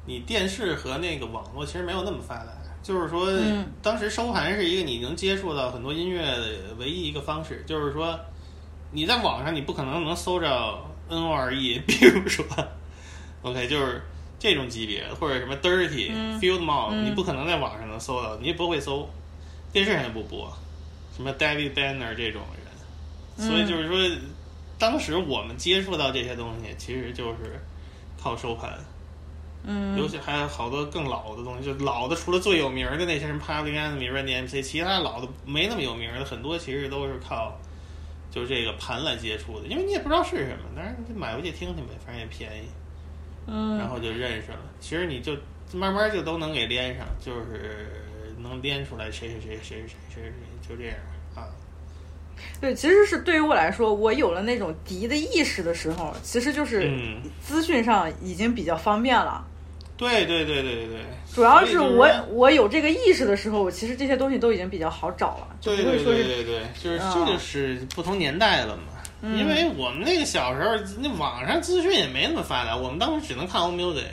[0.06, 2.54] 你电视和那个网络其实没有那么发达。
[2.84, 7.62] 就是说，嗯当时收盘是一个你能接触到很多音乐的唯一一个方式。
[7.68, 8.18] 就是说，
[8.92, 10.80] 你在网上你不可能能搜着
[11.10, 12.46] N O R E， 比如说
[13.42, 14.02] ，OK，就是
[14.40, 16.40] 这种级别或者什么 Dirty、嗯。
[16.40, 17.06] Field Mob，、嗯。
[17.06, 19.10] 你不可能在网上能搜到，你也不会搜，
[19.72, 20.52] 电视上也不播，
[21.16, 22.42] 什么 David Banner 这种
[23.38, 24.22] 人，所以就是说，
[24.78, 27.60] 当时我们接触到这些东西，其实就是
[28.22, 28.78] 靠收盘。
[29.64, 29.98] 嗯。
[29.98, 37.60] 尤其还有好多更老的东西，就老的除了最有名的那些什么 Public Enemy、Run DMC，其他老的没那么有名的很多其实都是靠
[38.38, 42.68] 就是这个盘来接触的，因为你也不知道是什么，但是你买回去听听呗，反正也便宜，
[43.48, 44.60] 嗯，然后就认识了。
[44.80, 45.36] 其实你就
[45.74, 47.88] 慢慢就都能给连上，就是
[48.38, 50.96] 能连出来谁谁谁谁谁谁谁，就这样
[51.34, 51.50] 啊。
[52.62, 59.44] 对，其实是对于我来说，我有了那种敌的意识的时候，其实就是嗯，资讯上已经比较方便了。
[59.98, 61.00] 对对对对对对，
[61.34, 67.12] 主要是我我有这个意识的时候，我其实这些东西都已经比较好找了，就对对不会说是对对对，就是啊。
[67.14, 68.84] 这就是不同年代了嘛。
[69.22, 69.36] 嗯。
[69.40, 74.06] 因为我们那个小时候，那网上资讯也没那么发达，我们当时只能看 All Music，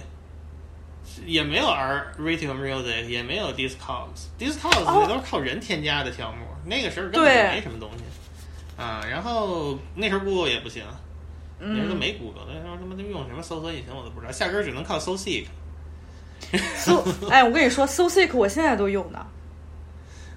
[1.26, 8.82] 也没有 R Radio Music，也没有 Discogs，Discogs 都是靠人添加的项目，那个时候根本就没什么东西。
[8.82, 9.04] 啊。
[9.06, 10.82] 然后那时候 Google 也不行，
[11.58, 15.44] 那时候都嗯，没 Google，那时候他妈都用什么搜索引擎我都不知道，下根只能靠 SoSeek
[16.76, 19.26] 搜，哎，我跟你说，So Sick 我现在都用呢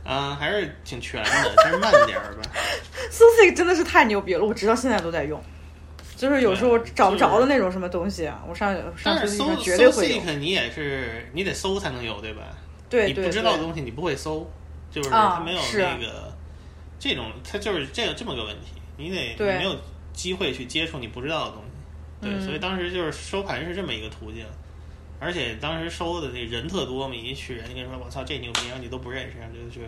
[0.06, 2.50] 嗯，还是挺全的，但是慢点儿吧。
[3.12, 5.42] ，So Sick 真的是太牛逼了，我直到现在都在用。
[6.16, 12.42] 就是有时候找不着的那种什么东西啊，我上上但是搜手机上绝对会你也是你得搜才能有，对吧？
[12.90, 14.50] 对你不知道的东西你不会搜，
[14.90, 16.34] 就是啊它没有是那个
[16.98, 19.76] 这种，它就是这这么个问题，你得你没有
[20.14, 21.70] 机会去接触你不知道的东西。
[22.20, 24.44] 对，嗯所以当时就是收盘是这么一个途径，
[25.20, 29.82] 而且当时收的那人特多嘛，一去人家跟你说我操这牛逼，然后你都不认识，然后就去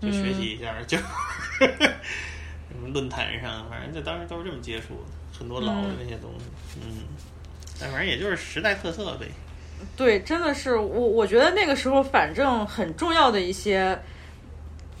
[0.00, 6.44] 就学习一下，就什么论坛上，反正就当时都是这么接触的，很多老的那些东西，
[6.82, 7.04] 嗯，
[7.80, 9.26] 但反正也就是时代特色呗。
[9.96, 13.98] 对，真的是我，我觉得那个时候反正很重要的一些，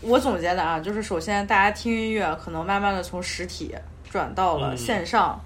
[0.00, 3.74] 我总结的啊，就是首先大家听音乐可能慢慢的从实体
[4.10, 5.45] 转到了嗯线上，嗯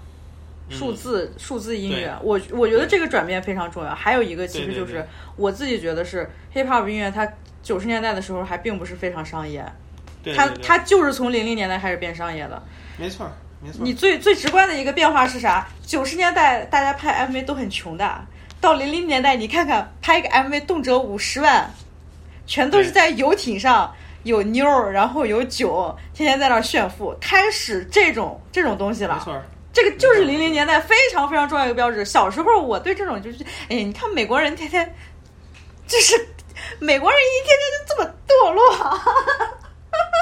[0.71, 3.95] 数字数字音乐，我我觉得这个转变非常重要。
[3.95, 5.05] 还有一个其实就是
[5.37, 7.29] 我自己觉得是 hip hop 音乐，它
[7.63, 9.65] 九十年代的时候还并不是非常商业，
[10.35, 10.55] 它对对。
[10.55, 12.63] 对它就是从零零年代开始变商业的。
[12.97, 13.33] 没错儿
[13.63, 13.81] 没错。
[13.83, 15.67] 你最最直观的一个变化是啥？
[15.83, 18.27] 九十年代大家拍 MV 都很穷的，
[18.61, 21.69] 到零零年代你看看拍一个 MV 动辄五十万，
[22.47, 23.93] 全都是在游艇上
[24.23, 29.15] 有妞儿，然后有酒，天天在那儿炫富，开始这种这种东西了。
[29.17, 32.05] 没错儿，这个就是零零年代非常非常重要一个标志。
[32.05, 34.95] 小时候我对这种就是，哎，你看美国人天天，
[35.87, 36.29] 就是
[36.79, 39.01] 美国人一天天就这么堕落。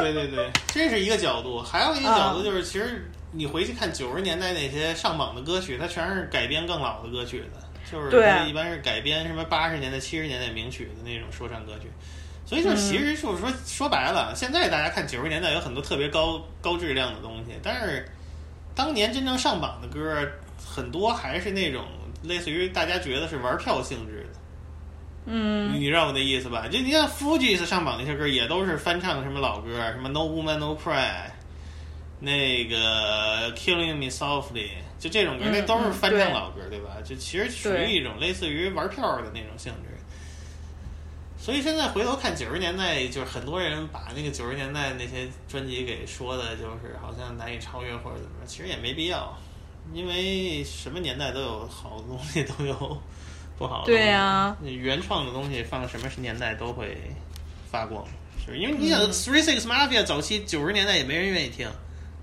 [0.01, 8.09] 对 对对，这是一个角度，还有一个啊角度就是，其实你回去看九十年代那些上榜的歌曲，它全是改编更老的歌曲的，就是
[8.49, 11.91] 一般是改编什么八十年代、七十年代名曲的那种说唱歌曲。
[12.47, 18.09] 所以就其实就是说，说白了，现在大家看九十年代有很多特别高高质量的东西，但是
[18.79, 20.17] 当年真正上榜的歌，
[20.65, 21.85] 很多还是那种
[22.23, 24.39] 类似于大家觉得是玩票性质的。
[25.27, 26.69] 嗯，你知道我的意思吧？
[26.69, 31.23] 就你像 Fugees 上榜那些歌，也都是翻唱什么老歌，什么 No Woman No Cry，
[32.21, 34.69] 那个 Killing Me Softly，
[35.01, 36.99] 就这种歌，嗯那都是翻唱嗯对老歌，对吧？
[37.05, 39.88] 就其实属于一种类似于玩票的那种性质。
[41.49, 49.35] 所以现在回头看九十年代，就是很多人把那个九十年代那些专辑给说的，就是好像难以超越或者怎么着，其实也没必要，
[49.95, 52.75] 因为什么年代都有好的东西， 都有
[53.57, 53.93] 不好的东西。
[53.93, 56.95] 对呀原创的东西放什么年代都会
[57.73, 58.05] 发光，
[58.45, 61.67] 是因为你想嗯 Three Six Mafia 早期九十年代也没人愿意听，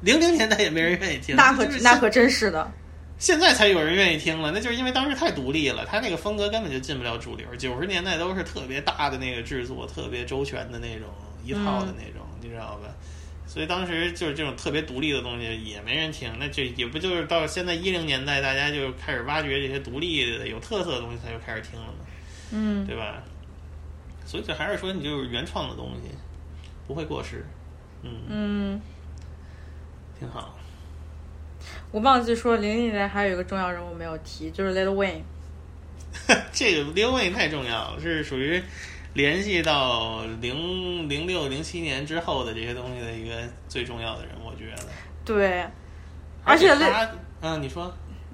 [0.01, 2.71] 零零年代也没人愿意听，那可就是那可真是的。
[3.17, 7.55] 现在才有人愿意听了，那就是因为当时太独立了，他那个风格根本就进不了主流。
[7.55, 11.07] 九十年代都是特别大的那个制作，特别周全的那种
[11.43, 12.93] 一套的那种，你知道吧？
[13.47, 22.05] 所以当时就是这种特别独立的东西也没人听，那这也不就是到现在一零年代，大家就开始挖掘这些独立的有特色的东西，才就开始听了嘛，
[22.51, 23.23] 嗯，对吧？
[24.25, 26.09] 所以这还是说你就是原创的东西
[26.87, 27.45] 不会过时，
[28.01, 28.81] 嗯，嗯，
[30.19, 30.57] 挺好。
[31.95, 35.21] 我忘记说零零年还有一个重要人物没有提，就是 Lil Wayne。
[36.51, 38.61] 这个 Lil Wayne 太重要了，是属于
[39.13, 44.83] 联系到零零六零七年之后的这些东西的一个最重要的人，我觉得。
[45.23, 45.65] 对，
[46.43, 47.09] 而且他，
[47.39, 47.89] 嗯，你说，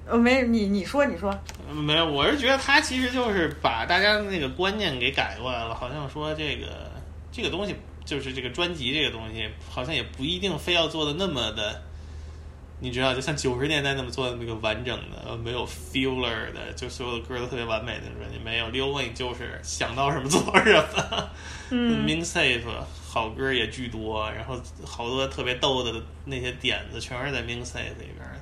[0.06, 1.32] 呃，没你你说你说，
[1.72, 6.90] 没有，我是觉得他其实就是把大家的那个观念给改过来了，好像说这个
[7.30, 11.80] 这个东西就是这个专辑这个东西，好像也不一定非要做的那么的。
[12.82, 18.66] 你知道，就像九十年代那么做的那个完整的、呃没有 filler 的，就所有的歌都特别完美的专辑，没有。
[18.66, 21.30] Lil Wayne 就是想到什么做什么，
[21.70, 22.62] 嗯 mixtape
[23.06, 28.34] 好歌也巨多，然后好多特别逗的那些点子全是在 mixtape 里边儿，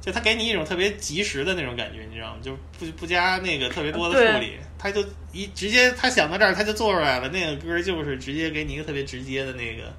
[0.00, 2.40] 就他给你一种特别及时的那种感觉，你知道吗？
[2.42, 9.94] 就不不加那个特别多的处理，他就一直接他想到这儿他就做出来了，那个歌就是直接给你一个特别直接的那个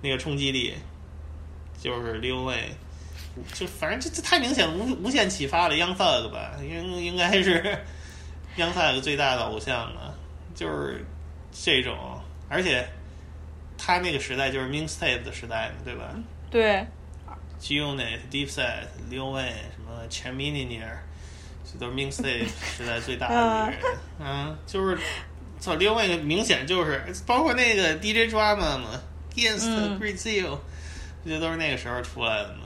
[0.00, 0.74] 那个冲击力，
[1.82, 2.85] 就是 Lil Wayne。
[3.52, 7.62] 就反正这这太明显无无限启发了 Young Thug 吧，应应该是
[8.56, 10.14] Young Thug 最大的偶像了，
[10.54, 11.04] 就是
[11.52, 11.96] 这种，
[12.48, 12.88] 而且
[13.76, 16.14] 他那个时代就是 mixtape 的时代嘛，对吧？
[16.50, 16.86] 对
[17.58, 21.02] ，G Unit、Deep Set、Lil Wayne 什么 c h a m i n i r
[21.70, 22.46] 这都是 mixtape
[22.76, 23.78] 时代最大的人，
[24.20, 24.98] 嗯，就是
[25.58, 29.00] 操 Lil Wayne 明显就是包括那个 DJ Drama 嘛
[29.34, 30.58] ，Against 嗯 Brazil，
[31.24, 32.65] 这些都是那个时候出来的嘛。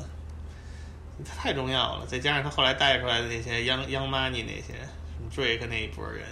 [1.25, 6.25] 太重要了，再加上他后来带出来的那些 Young Young Money 那些什么 Drake 那一波人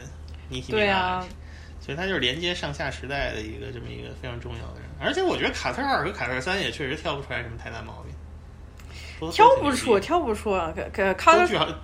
[0.68, 1.24] 对啊
[1.80, 4.88] 所以他就是连接上下时代的一个这么一个非常重要的人。
[5.00, 10.50] 而且我觉得卡特二和卡特三也确实挑不出来什么太大毛病，挑不出，挑不出。
[10.74, 11.78] 可可卡特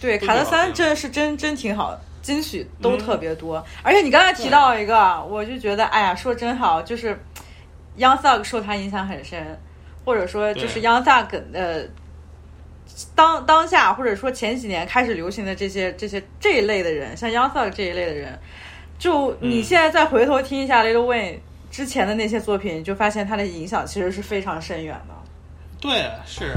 [0.00, 3.62] 对卡特三听真是真真挺好，金曲都嗯特别多。
[3.82, 7.18] 而且你刚才提到一个，我就觉得哎呀，说真好，就是
[7.98, 9.60] Young Thug 受他影响很深，
[10.04, 11.84] 或者说就是 Young Thug 呃。
[13.14, 18.38] 当当下或者说前几年开始流行的这些这些这一类的人，像 Young Thug 这一类的人，
[18.98, 21.38] 就你现在再回头听一下 Lil Wayne
[21.70, 25.14] 之前的那些作品，你就发现他的影响其实是非常深远的。
[25.80, 26.52] 对，是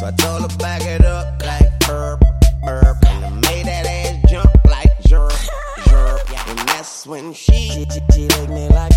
[0.00, 2.20] So I told her back it up like burp,
[2.62, 2.96] burp.
[3.06, 5.30] And I made that ass jump like jerk,
[5.88, 6.48] jerk.
[6.48, 8.89] And that's when she, she, she, she licked me like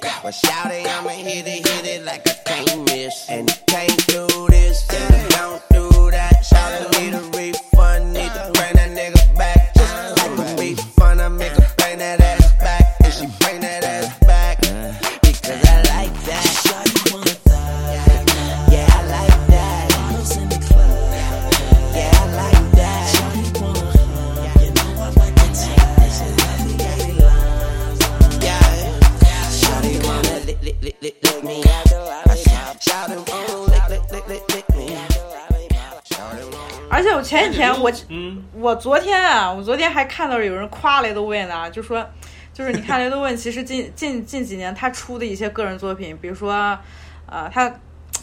[0.00, 0.20] hit.
[0.22, 2.33] But shout it, I'ma hit it, hit it like I
[37.54, 42.04] 天我嗯，我昨天啊，我昨天还看到有人夸雷德温呢，就说，
[42.52, 46.52] 就是你看雷德温，其实近近近几年他出的一些个人作品，比如说，
[47.26, 47.72] 呃，他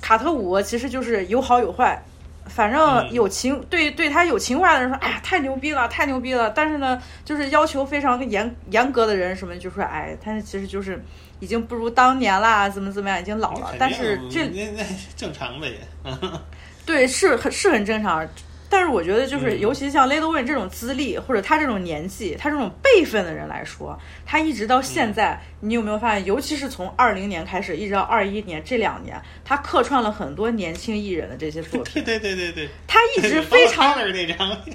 [0.02, 2.03] 卡特五其实就是有好有坏，
[2.45, 3.14] 反正嗯。
[3.14, 11.03] 有情、对对他有情怀的人说，哎呀太牛逼了，太牛逼了，但是呢，就是要求非常严严格的人什么就说，哎，他其实就是
[11.40, 14.84] 已经不如当年啦，怎么怎么样，已经老了，但是这那那
[15.16, 15.78] 正常的也。
[16.86, 18.28] 对，是很是很正常。
[18.72, 19.60] 但是我觉得，就是嗯。
[19.60, 34.49] 尤其像 Lady Win 这种资历，或者他这种年纪，他这种辈分的人来说，他一直到现在，你有没有发现，尤其是从二零年开始，一直到二一年这两年，他客串了很多年轻艺人的这些作品， 对对对对对，他一直非常那那张，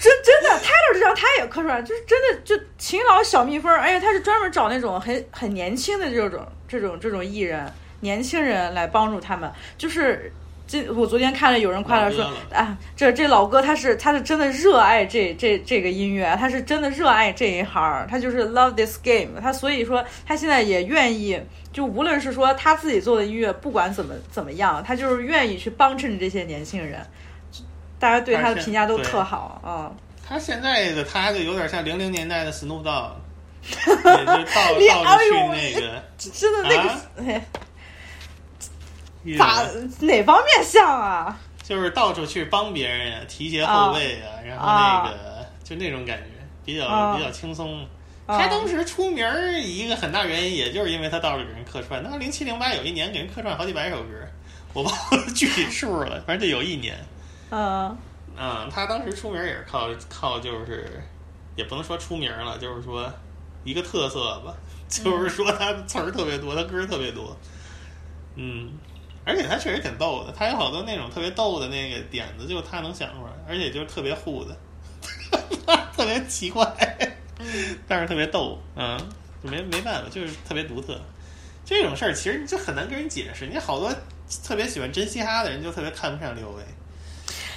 [0.00, 7.70] 真真的，Taylor 这张他也客串，就是真的就勤劳小蜜蜂，而且他是专门找那种很很年轻的这种这种这种艺人，
[8.00, 9.52] 年轻人来帮助他们。
[9.76, 10.32] 就是
[10.66, 21.40] 这我昨天看了有人夸他说啊，这这老哥他是他是真的热爱这这这个音乐，他是真的热爱这一行，他就是 love this game，他所以说他现在也愿意。
[21.72, 27.00] 就无论是说他自己做的音乐，不管怎么怎么样，他就是愿意去帮衬这些年轻人，
[27.98, 29.90] 大家对他的评价都特好啊。
[30.22, 33.12] 他现在的他就有点像零零年代的 Snoop Dogg，
[33.64, 37.46] 也就到你到处去哎呦那个真的那个、啊哎
[39.38, 39.64] 咋
[40.00, 41.38] 哪方面像啊？
[41.62, 46.30] 就是到处去帮别人呀，提携后辈啊，然后那个就那种感觉，
[46.64, 47.80] 比较、啊比较轻松。
[48.26, 52.02] 啊他当时出名儿一个很大原因，也就是因为他到处给人客串。
[52.02, 54.08] 那零七零八有一年给人客串好几百首歌，
[54.72, 56.96] 我忘了 具体数了，反正就有一年。
[57.50, 57.96] 嗯
[58.36, 61.02] 嗯，他当时出名也是靠靠，就是
[61.56, 63.12] 也不能说出名了，就是说
[63.64, 64.54] 一个特色吧，
[64.88, 67.36] 就是说他词儿特别多，他歌儿特别多。
[68.36, 68.70] 嗯，
[69.24, 74.56] 而且他确实挺逗的，他有好多那种特别逗的那个点子，就他能想出来，而且就是特别糊的，
[75.96, 76.66] 特别奇怪，
[77.86, 78.98] 但是特别逗，嗯，
[79.42, 81.00] 就没没办法，就是特别独特。
[81.64, 83.94] 这种事儿其实你就很难跟人解释，你好多
[84.44, 86.62] 特别喜欢真嘻哈的人就特别看不上刘维。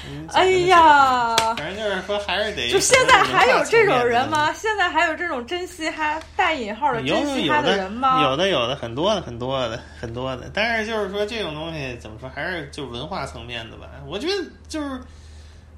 [0.10, 2.70] 嗯哎呀，反正就是说还是得。
[2.70, 4.52] 就现在还有这种人吗？
[4.54, 8.22] 现在还有这种真嘻哈带引号的有真嘻哈的人吗？
[8.24, 13.88] 有的有的很多的很多的很多的，但是就是说这种东西怎么说，还是就文化层面的吧。
[14.08, 14.34] 我觉得
[14.68, 15.00] 就是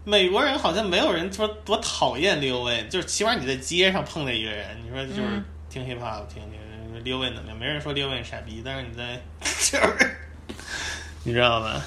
[0.04, 10.18] 美国人好像没有人说多讨厌刘维，就是起码你在街上碰见一个人，你说就是嗯听 hip hop 听听刘维怎么样，没人说刘维傻逼，但是你在 就是
[11.24, 11.82] 你知道吧？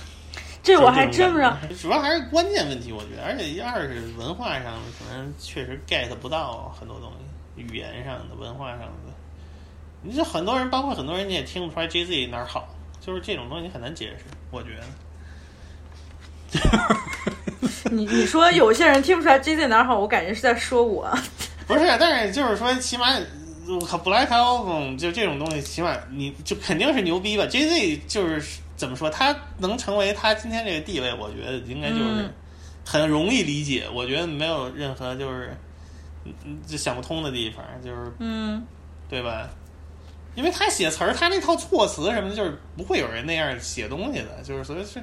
[0.62, 7.10] 这我还真不知道主要还是关键问题，我觉得，而且二是文化上可能确实 get 不到很多东
[7.56, 9.12] 西，语言上的、文化上的。
[10.02, 12.68] 你这很多人，包括很多人，你也听不出来 J Z 哪儿好，
[13.00, 16.60] 就是这种东西很难解释，我觉得。
[17.90, 21.10] 你你说有些人听不出来 J Z 哪儿好，我感觉是在说我。
[21.66, 23.08] 不是，但是就是说，起码
[23.68, 32.32] 我靠，Black Album 就这种东西，起码你就肯定是牛逼吧？J Z 就是怎么说，他能成为他今天这个地位，我觉得应该就是嗯
[32.82, 33.86] 很容易理解。
[33.92, 35.54] 我觉得没有任何就是
[36.66, 38.64] 就想不通的地方，就是嗯
[39.06, 39.50] 对吧？
[40.34, 45.02] 因为他写词儿，他那套措辞什么的，就是不会有人那样写东西的，就是所以是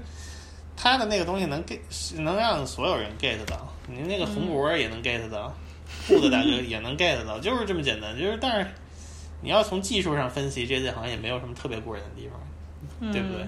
[0.75, 1.79] 他的那个东西能 get
[2.15, 5.55] 能让所有人 get 到，你那个红博也能 get 到，
[6.07, 8.17] 裤子大哥也能 get 到，就是这么简单。
[8.17, 8.71] 就是但是
[9.39, 13.45] 你要从技术上分析，这些好像也没有什么特别过人的地方，对不对？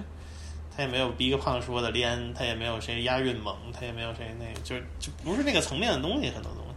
[0.80, 6.70] 他也没有逼个胖说的连，他也没有谁押韵猛，他也没有谁那个，就就不是那个层面的东西，很多东西。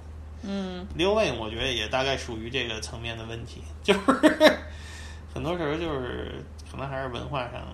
[0.46, 4.02] 嗯刘卫我觉得也大概属于这个层面的问题，就是
[5.34, 7.66] 很多时候就是可能还是文化上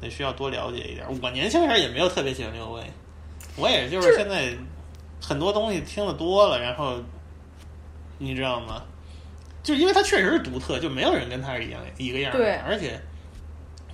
[0.00, 1.06] 得需要多了解一点。
[1.22, 2.82] 我年轻时候也没有特别喜欢刘卫，
[3.54, 4.52] 我也就是现在
[5.22, 7.00] 很多东西听得多了，然后
[8.18, 8.82] 你知道吗？
[9.62, 12.38] 就因为他确实是独特，就没有人跟他是一样一个样的。
[12.38, 13.00] 对而且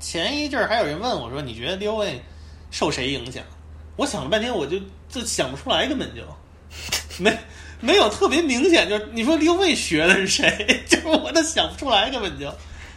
[0.04, 2.22] 前一阵儿还有人问我说：“你觉得刘卫
[2.70, 3.42] 受谁影响？”
[3.96, 4.78] 我想了半天，我就
[5.08, 6.22] 就想不出来，根本就
[7.18, 7.34] 没
[7.80, 8.86] 没有特别明显。
[8.86, 12.52] 就是你说刘卫学的是谁， 就是我都想不出来，根本就。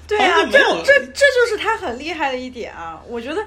[0.05, 3.01] 对啊，这这这就是他很厉害的一点啊！
[3.07, 3.41] 我觉得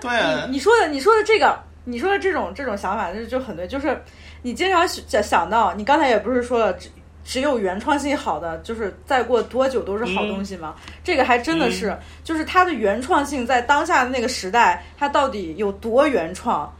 [0.47, 4.03] 你你说的你说的这个，你说的这种这种想法就就很对，就是
[4.43, 6.79] 你经常想想到，你刚才也不是说了，
[7.25, 10.77] 只只有原创性好的，就是再过多久都是好东西吗？
[11.03, 16.71] 这个还真的是，就是它的原创性在当下的那个时代，它到底有多原创？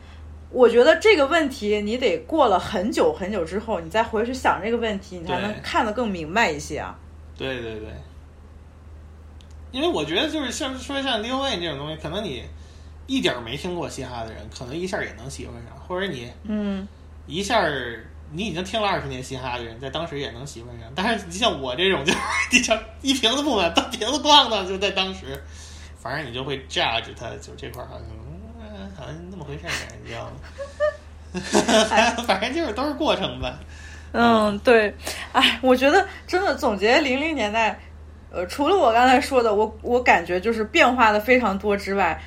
[0.51, 6.99] 我觉得这个问题，你得过了很久很久之后，你再回去想这个问题，你才能看得更明白一些啊。
[7.39, 7.89] 对对对，
[9.71, 12.45] 因为我觉得就是像说像另外这种东西，可能你
[13.07, 16.87] 一点儿没听过嘻哈的人，可能一下也能喜欢上，或者你嗯，
[17.27, 20.89] 一下儿你已经听了二十年嘻哈的人，在当时也能喜欢上。
[20.95, 22.13] 但是你像我这种，就
[22.53, 25.43] 你像一瓶子不满半瓶子咣当，就在当时，
[25.99, 28.05] 反正你就会 judge 他，就这块儿好像、
[28.61, 30.33] 嗯、好像那么回事儿，你知道吗？
[32.27, 33.59] 反正就是都是过程吧。
[34.13, 34.93] 嗯，对，
[35.33, 37.79] 哎，我觉得真的总结零零年代，
[38.33, 42.21] 呃，除了我刚才说的，我我感觉就是变化的非常多之外，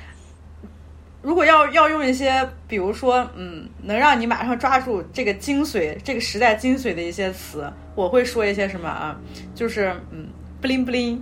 [1.24, 9.16] 如果要要用一些，比如说，嗯，能让你马上抓住这个精髓，这个时代精髓的一些词，我会说一些什么啊？
[9.54, 10.28] 就是嗯
[10.62, 11.18] ，bling bling，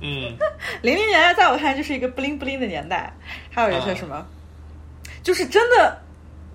[0.00, 0.32] 嗯，
[0.80, 3.12] 零零年代在我看来就是一个 bling bling 的年代，
[3.50, 4.24] 还有一些啊什么，
[5.22, 5.98] 就是真的。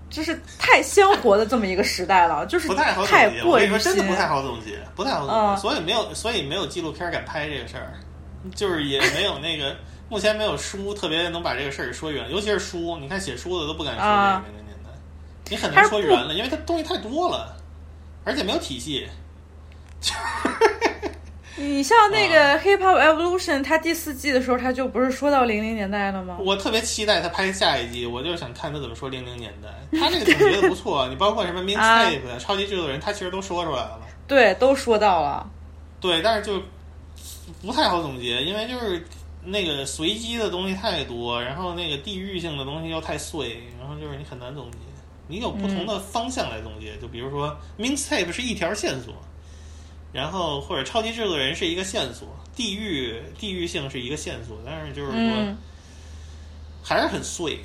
[0.09, 5.57] 就是太鲜活的这么一个时代了，就是不太好总结，我过于跟你说，真的不太好总结，不太好总结，嗯。
[5.57, 7.91] 所以没有，所以没有纪录片敢拍这个事儿，
[8.55, 9.75] 就是也没有那个，
[10.09, 14.89] 目前没有书特别能把这个事儿说圆，尤其是书，你看写书的都不敢说这啊个年代，
[15.49, 17.55] 你很难说圆了，因为它东西太多了，
[18.23, 19.07] 而且没有体系。
[21.59, 26.37] 你像那个《Hip Hop Evolution》，它第四季的时候，它就不是说到零零年代了吗？
[26.39, 29.67] 我特别期待他拍下一季，我就想看他怎么说零零年代。
[29.99, 33.99] 他这个总结的不错，你包括什么 mixtape、超级制作人，他其实都说出来了。
[34.27, 35.49] 对，都说到了。
[35.99, 36.61] 对，但是就
[37.65, 39.03] 不太好总结，因为就是
[39.49, 44.77] 那个随机的东西太多，然后那个地域性的东西又太碎，然后就是你很难总结。
[45.27, 49.13] 你有不同的方向来总结，就比如说 mixtape 是一条线索，
[50.13, 55.57] 然后或者超级制作人是一个线索，地域地域性是一个线索，但是就是说、嗯
[56.83, 57.59] 还是很碎。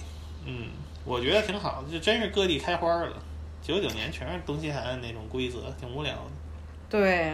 [0.45, 0.71] 嗯，
[1.05, 3.23] 我觉得挺好的，就真是各地开花了。
[3.63, 6.31] 九九年全是东西海岸那种规则，挺无聊的。
[6.91, 7.33] 对，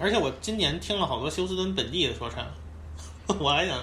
[0.00, 2.44] 而且我今年听了好多休斯敦本地的说唱，
[3.40, 3.78] 我还想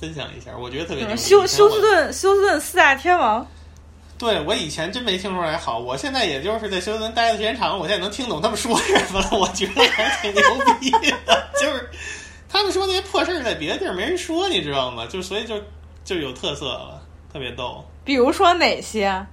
[0.00, 1.16] 分享一下，我觉得特别牛。
[1.16, 3.46] 休休斯顿休斯顿四大天王，
[4.18, 9.28] 对我以前真没听出来好，我现在也就是在休斯顿待的时间长了，我现在能听懂他们说什么了。
[9.32, 10.42] 我觉得还是挺牛
[10.80, 10.90] 逼
[11.24, 11.88] 的， 就是
[12.48, 15.06] 他们说那些破事儿在别的地儿没人说，你知道吗？
[15.06, 15.54] 就所以就
[16.04, 17.02] 就有特色了，
[17.32, 17.84] 特别逗。
[18.04, 19.26] 比如说哪些？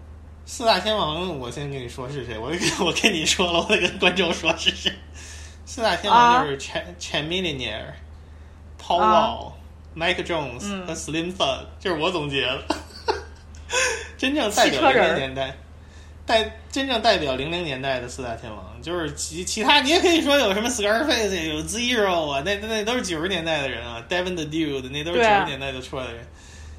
[0.47, 2.51] 四大天王，我先跟你说是谁，我
[2.85, 4.91] 我跟你说了，我得跟观众说是谁。
[5.65, 7.85] 四大天王就是 Ch Ch Millionaire、
[8.85, 9.53] Paul
[9.95, 12.63] Mike Jones 嗯和 Slim Thug，这是我总结的。
[14.15, 15.55] 真正代表零零年代，
[16.25, 26.23] 代真正代表零零年代的四大天王，就是其其他你也可以说有什么 Scarface、有 Zero 啊，那那那都是九十年代的人啊，Devin the Dude 那都是九十年代就出来的人。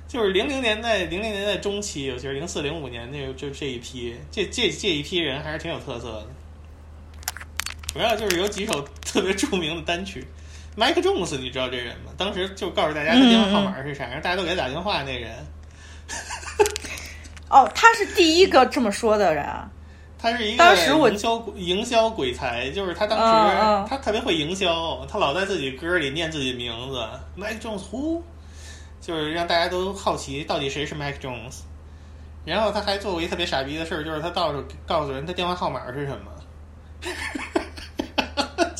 [0.06, 6.26] 就是零零年代、零零年代中期，尤其是零四、零五年那个，就这一批，这这这一批人还是挺有特色的。
[7.92, 10.24] 主要就是有几首特别著名的单曲。
[10.76, 12.12] Mike Jones，你知道这人吗？
[12.18, 15.32] 当时就告诉大家他电话号码是啥，让大家都给他打电话那人。
[17.48, 19.70] 哦，他是第一个这么说的人啊。
[20.18, 23.24] 他是一个当时我营销营销鬼才，就是他当时、
[23.88, 27.06] 他特别会营销，他老在自己歌里念自己名字
[27.38, 28.22] ，Mike Jones who，
[29.00, 31.60] 就是让大家都好奇到底谁是 Mike Jones。
[32.44, 36.32] 然后他还做过一特别傻逼的事儿，就是他到处告诉人他电话号码是什么。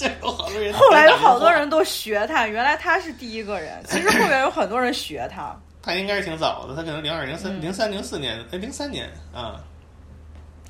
[0.21, 3.83] 这有好多人后来有好多人都学他，原来他是第一个人。
[3.87, 5.55] 其实后面有很多人学他。
[5.83, 9.61] 他应该是挺早的，他可能零二、零三、零三、零四年，哎，零三年啊。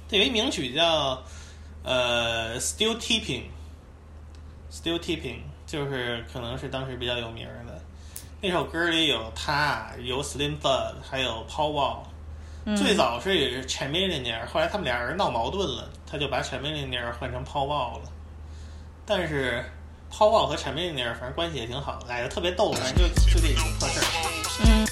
[0.08, 1.22] 他有一名曲叫
[1.82, 3.42] 呃《Still Tipping》
[4.70, 7.80] ，Still Tipping 就是可能是当时比较有名的。
[8.42, 11.98] 那首歌里有他，有 Slim Thug，还有 Paul Wall。
[12.68, 16.42] 嗯最早是也是 c h a m i l l i o n a i r e 后来他们俩人闹矛盾了，他就把
[16.42, 17.44] c h a m i l l i o n a i r e 换成
[17.44, 18.10] Paul Wall 了。
[19.08, 19.64] 但是
[20.12, 24.04] Paul Wall 和 c h a m i n e 反正关系也挺好，俩人特别逗，反正就就这几个破事儿。
[24.66, 24.84] 嗯。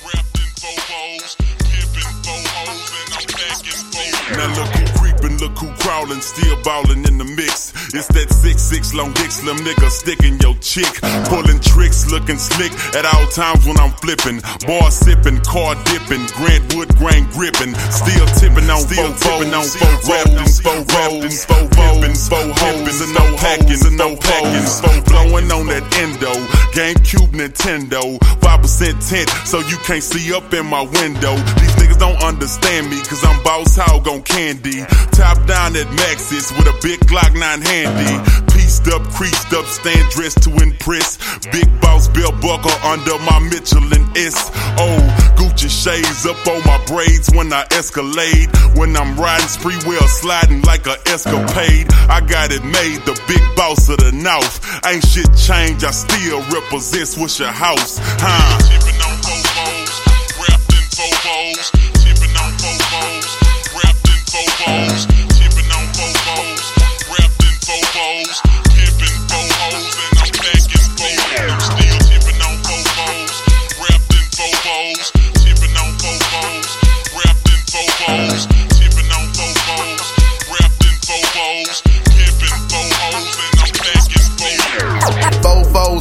[5.44, 7.76] Look who crawling, still ballin' in the mix.
[7.92, 10.88] It's that six six long dick slim nigga sticking your chick,
[11.28, 14.40] pulling tricks, looking slick at all times when I'm flipping.
[14.64, 19.92] Bar sipping, car dipping, Grant Wood grain gripping, still tipping on still tipping on four
[20.08, 24.64] wrapped in four wrapped in four pippin', four hoes and no packing, and no packing,
[24.80, 26.32] four blowing on that endo,
[26.72, 31.36] GameCube, Nintendo, five percent tint, so you can't see up in my window.
[31.60, 34.80] These niggas don't understand me, cause I'm boss hog on candy.
[35.12, 38.12] Top down at Maxis with a big Glock 9 handy.
[38.52, 41.18] Pieced up, creased up, stand dressed to impress.
[41.52, 44.50] Big boss belt buckle under my Michelin S.
[44.78, 45.00] Oh,
[45.36, 48.50] Gucci shades up on my braids when I escalade.
[48.76, 51.86] When I'm riding spree wheel sliding like a escapade.
[52.08, 54.60] I got it made, the big boss of the north.
[54.86, 57.98] Ain't shit changed, I still represent Swisher House.
[58.20, 58.58] Huh?
[58.68, 59.92] Tipping on Bobos,
[60.40, 60.84] wrapped in
[62.36, 62.52] on
[63.76, 65.13] wrapped in.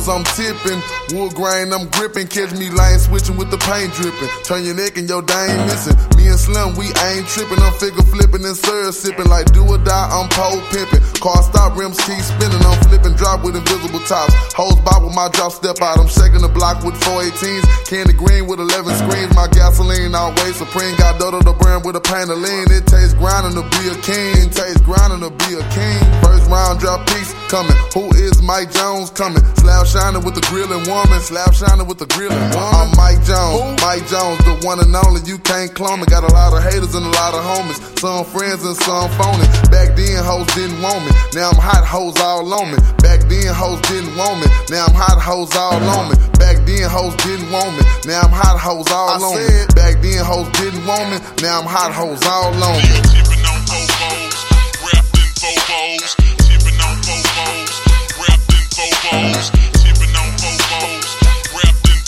[0.08, 0.82] I'm tipping.
[1.16, 2.28] Wood grain, I'm gripping.
[2.28, 4.28] Catch me lane switching with the paint dripping.
[4.44, 5.96] Turn your neck and your dang missing.
[6.20, 7.60] Me and Slim, we ain't tripping.
[7.64, 9.32] I'm figure flipping and syrup sipping.
[9.32, 11.00] Like do or die, I'm pole pimping.
[11.24, 12.60] Car stop, rims keep spinning.
[12.68, 14.36] I'm flipping drop with invisible tops.
[14.52, 15.96] Hose bob with my drop step out.
[15.96, 17.64] I'm shaking the block with 418s.
[17.88, 19.32] Candy green with 11 screens.
[19.36, 20.96] My gasoline always supreme.
[21.00, 22.68] Got Dodo the brand with a pain of lean.
[22.76, 24.52] It tastes grinding to be a king.
[24.52, 26.02] Tastes grinding to be a king.
[26.20, 27.78] First round drop piece coming.
[27.96, 29.44] Who is Mike Jones coming?
[29.62, 31.22] Slab shining with the grilling woman.
[31.22, 32.74] Slab shining with the grilling woman.
[32.82, 33.78] I'm Mike Jones.
[33.86, 35.22] Mike Jones, the one and only.
[35.30, 36.10] You can't clone me.
[36.10, 37.78] Got a lot of haters and a lot of homies.
[38.02, 39.46] Some friends and some phony.
[39.70, 41.14] Back then, hoes didn't want me.
[41.38, 42.82] Now I'm hot hoes all on me.
[43.06, 44.50] Back then, hoes didn't want me.
[44.74, 46.18] Now I'm hot hoes all on me.
[46.42, 47.86] Back then, hoes didn't want me.
[48.10, 49.46] Now I'm hot hoes all on me.
[49.78, 51.18] Back then, hoes didn't want me.
[51.46, 52.98] Now I'm hot hoes all on me.
[53.14, 54.42] Tipping on Bobos,
[54.90, 56.18] wrapped in Bobos.
[56.50, 57.70] Tipping on Bobos,
[58.18, 58.50] wrapped
[58.82, 59.83] in Bobos.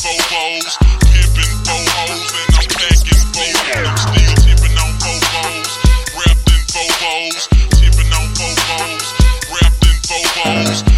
[0.06, 0.78] Bobos.
[1.10, 3.90] Pimping Bobos, and I'm packing Bobos.
[3.90, 5.70] I'm still tipping on Bobos,
[6.14, 7.50] wrapped in Bobos.
[7.74, 9.06] Tipping on Bobos,
[9.50, 10.95] wrapped in Bobos.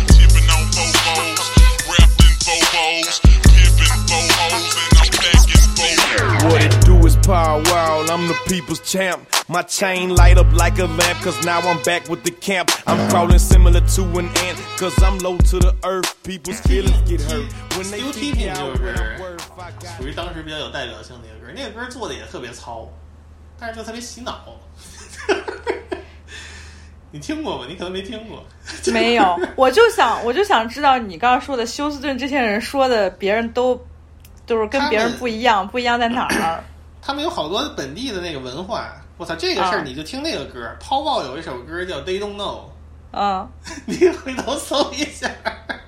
[7.30, 9.28] I'm the people's champ.
[9.50, 12.72] My chain light up like a lamp, cause now I'm back with the camp.
[12.86, 16.16] I'm crawling similar to an ant, cause I'm low to the earth.
[16.24, 18.02] People's feelings get hurt when they
[19.98, 22.88] 属于当时比较有代表性的一个歌，那个歌做的也特别糙，
[23.60, 24.56] 但是就特别洗脑。
[27.12, 27.66] 你听过吗？
[27.68, 28.46] 你可能没听过。
[28.92, 33.76] 没有，我就想，我就想知道你刚刚说的休斯顿这些人说的，别人都
[34.46, 36.64] 就是跟别人不一样，不一样在哪儿？
[37.08, 38.94] 他们有好多本地的那个文化。
[39.18, 42.66] 我操，这个事儿啊你就听那个歌，抛豹有一首歌叫《They Don't Know
[43.18, 43.48] 》，啊，
[43.88, 45.32] 你回头搜一下。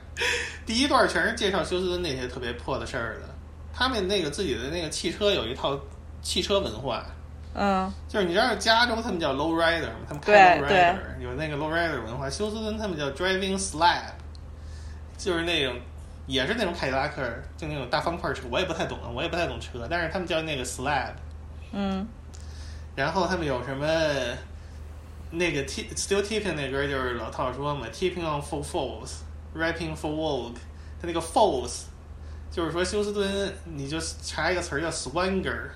[0.65, 3.27] 第一段全是介绍休斯顿那些特别破的事儿的。
[3.73, 5.77] 他们那个自己的那个汽车有一套
[6.21, 7.03] 汽车文化，
[7.53, 9.99] 嗯，就是你知道加州他们叫 low rider 吗？
[10.07, 12.29] 他们开 low rider 有那个 low rider 文化。
[12.29, 14.03] 休斯顿他们叫 driving slab，
[15.17, 15.75] 就是那种
[16.29, 17.27] 也是那种凯迪拉克，
[17.57, 18.43] 就那种大方块车。
[18.51, 21.13] 我也不太懂，我也不太懂车，但是他们叫那个 slab。
[21.71, 22.07] 嗯，
[22.95, 23.87] 然后他们有什么
[25.31, 29.21] 那个 T still tipping 那歌就是老套说嘛，tipping on for falls,
[29.55, 30.57] rapping for vogue。
[31.01, 31.85] 他那个 fools
[32.51, 35.69] 就是说休斯敦，你就查一个词儿叫 swagger。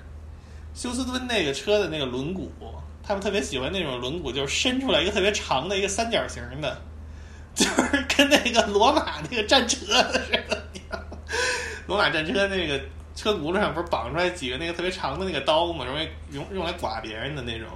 [0.75, 2.47] 休斯敦那个车的那个轮毂，
[3.01, 6.79] 他们特别喜欢那种轮毂，就是伸出来一个特别长的一个三角形的，
[7.55, 10.63] 就是跟那个罗马那个战车似的。
[11.85, 12.79] 罗马战车那个
[13.15, 15.85] 车轱辘上不是绑出来几个那个特别长的那个刀吗？
[15.85, 17.67] 容易用用来剐别人的那种。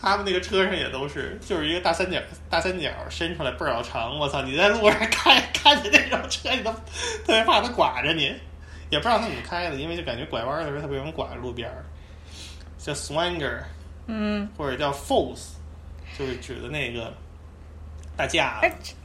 [0.00, 4.18] 他们那个车上也都是，就是一个大三角，大三角伸出来倍儿老长。
[4.18, 4.42] 我操！
[4.42, 8.34] 你在路上看看见那种车，你都特别怕它剐着你，
[8.90, 11.84] 也不知道他怎么开的，因为就感觉拐弯的时候特别容易剐着路边儿。
[12.78, 13.60] 叫 swanger，
[14.08, 15.50] 嗯，或者叫 false，
[16.18, 17.14] 就是指的那个
[18.16, 18.60] 大架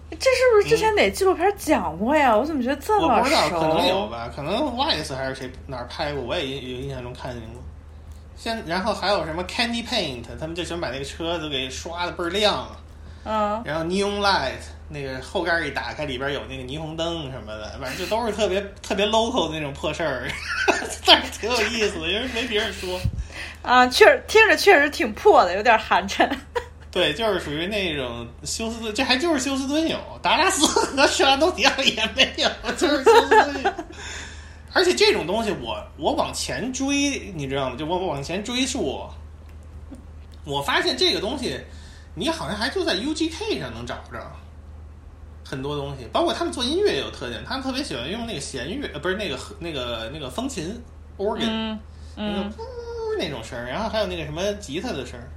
[0.09, 2.35] 这这是不是之前哪纪录片讲过呀？
[2.35, 3.59] 我怎么觉得这么我不知道，熟？
[3.59, 7.61] 可能有吧，可能 Vice 还是谁哪儿拍过，我也有印象中看见过。
[8.35, 12.67] 先，然后还有什么 Candy Paint，他们就喜欢把那个车都给刷的倍儿亮。
[13.25, 20.27] 嗯，然后 Neon Light，那个后盖一打开，里边有那个霓虹灯什么的，反正就都是特别特别 local 的那种破事儿，
[21.05, 22.97] 但是挺有意思的，因为没别人说。
[23.63, 26.29] 啊，确实听着确实挺破的，有点寒碜。
[26.98, 33.72] 对，就是属于那种休斯顿，这还就是休斯顿有，达拉斯和圣安东尼奥也没有，就是休斯顿有。
[34.74, 37.76] 而且这种东西我，我往前追，你知道吗？
[37.77, 39.08] 就我往前追溯，
[40.43, 41.59] 我发现这个东西，
[42.16, 44.19] 你好像还就在 UGK 上能找着
[45.45, 50.82] 很多东西，包括他们做音乐也有特点，他们特别喜欢用那个弦乐，呃，不是那个那个那个风琴
[51.19, 51.80] organ，、嗯
[52.16, 52.64] 那个呜
[53.19, 55.30] 那种声儿，然后还有那个什么吉他的声儿。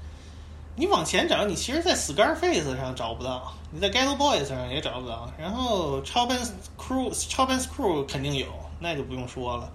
[0.81, 6.43] 你往前找，你其实，在 Scarface 上找不到，你在 Ghetto Boys 上也找不到，然后 c h o p i n
[6.79, 8.47] Crew c h o p i n Crew 肯定有，
[8.79, 9.71] 那就不用说了，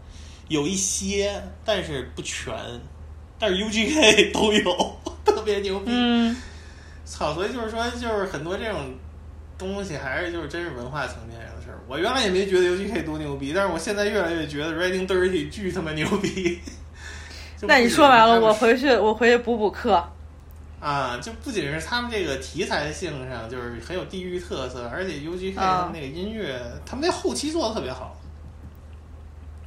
[0.48, 2.56] 有一些，但是不全，
[3.38, 5.92] 但是 UGK 都有，特别牛逼。
[5.92, 6.36] 嗯，
[7.06, 8.96] 操，所以就是说，就是很多这种
[9.60, 11.78] 东西，还是就是真是文化层面上的事儿。
[11.88, 16.60] 我原来也没觉得 UGK 多牛逼，但是我现在越来越觉得 Riding Dirty 巨他妈牛逼。
[17.62, 20.04] 那你说完了，我回去我回去补补课。
[20.86, 28.16] 啊，就不仅是他们这个题材性上就是很有地域特色，而且 UGK 啊他们那个音乐，他们那后期做的特别好。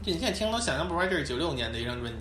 [0.00, 2.20] 就你现在听都想象不出来，这是九六年的一张专辑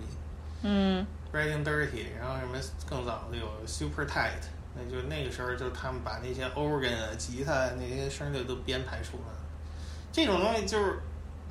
[0.64, 2.58] 嗯，Riding Dirty，然后什么
[2.90, 4.42] 更早的有 Super Tight，
[4.74, 9.40] 那就那个时候就他们把那些 organ 啊、吉他那些声儿就都编排出来了。
[10.12, 11.00] 这种东西就是，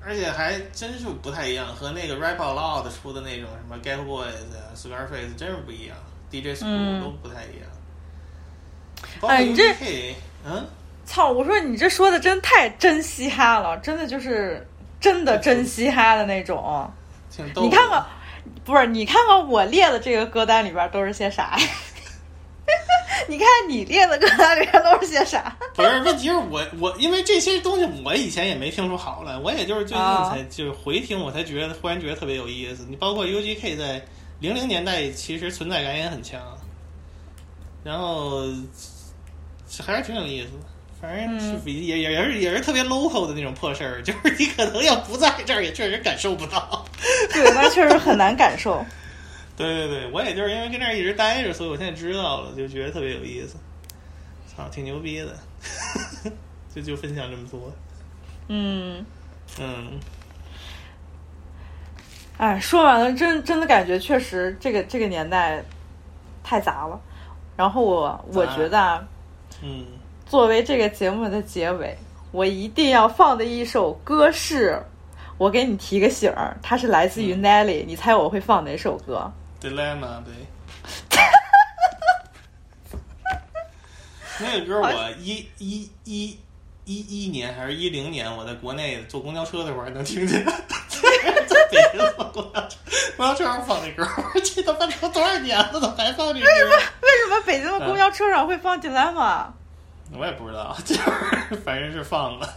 [0.04, 5.96] 而且还真是不太一样，和那个 Rap Out Loud 出的那种什么 Get Boys 啊、Scarface 真是不一样
[6.30, 7.68] ，DJ School 嗯都不太一样。
[9.22, 9.72] 哎你这
[10.44, 10.66] 嗯，
[11.04, 11.30] 操！
[11.30, 14.66] 我说你这说的真太真嘻哈了，真的就是
[15.00, 16.90] 真的真嘻哈的那种。
[17.30, 17.62] 挺逗。
[17.62, 18.04] 你看看，
[18.64, 21.66] 不是你看看我列的这个歌单里边都是些啥呀？
[23.28, 25.56] 你看你列的歌单里边都是些啥？
[25.74, 32.86] 不是，问题是我我因为这些东西我以前也没听出好来，我也就是最近啊才、就是回听，我才觉得忽然觉得特别有意思。
[32.88, 34.04] 你包括 UGK 在
[34.40, 36.40] 零零年代其实存在感也很强，
[37.82, 38.42] 然后
[39.80, 40.64] 还是挺有意思的。
[41.00, 46.86] 反正是比、也也也是也是特别 local 的那种破事儿， 就是你可能要不在这儿，也确实感受不到。
[47.32, 48.84] 对，那确实很难感受。
[49.56, 53.56] 对对对，我也就是因为跟这儿一直待着，所以我现在知道了，就觉得特别有意思。
[54.54, 55.38] 操，挺牛逼的，
[56.74, 57.72] 就就分享这么多。
[58.48, 59.04] 嗯，
[59.58, 60.00] 嗯，
[62.38, 65.62] 哎，说完了，真真的感觉确实这个这个年代
[66.44, 67.00] 太杂了。
[67.56, 69.02] 然后我我觉得啊，
[69.62, 69.86] 嗯，
[70.26, 71.96] 作为这个节目的结尾，
[72.32, 74.78] 我一定要放的一首歌是，
[75.38, 79.32] 我给你提个醒儿，它是来自于 Nelly，、你猜我会放哪首歌
[79.62, 80.34] ？Dilemma，对。
[84.38, 86.38] 那个歌我一一一
[86.84, 90.44] 一一年还是一零年，我在国内坐公交车的时候还能听见，
[91.56, 92.76] 在北京坐公交车，
[93.16, 94.06] 公交车上放那歌，
[94.42, 96.46] 这他妈都多少年了，怎么还放这歌？
[96.46, 96.70] 为什么
[97.02, 99.46] 为什么北京的公交车上会放 Dilemma？、
[100.12, 102.48] 我也不知道，就是反正是放了。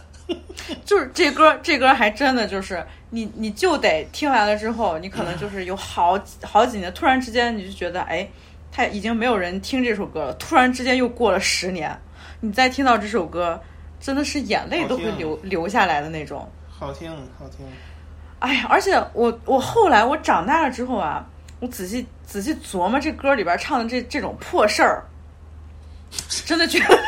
[0.84, 8.28] 就是这歌，这歌还真的就是你，你就得听完了之后，你可能 就是有好好几年，突然之间你就觉得，哎，
[8.70, 10.32] 他已经没有人听这首歌了。
[10.34, 12.00] 突然之间又过了十年，
[12.38, 13.60] 你再听到这首歌，
[13.98, 16.48] 真的是眼泪都会流流下来的那种。
[16.68, 17.66] 好听，好听。
[18.40, 21.24] 哎呀，而且我我后来我长大了之后啊，
[21.60, 25.04] 我仔细仔细琢磨这歌里边唱的这这种破事儿，
[26.44, 26.98] 真的觉得，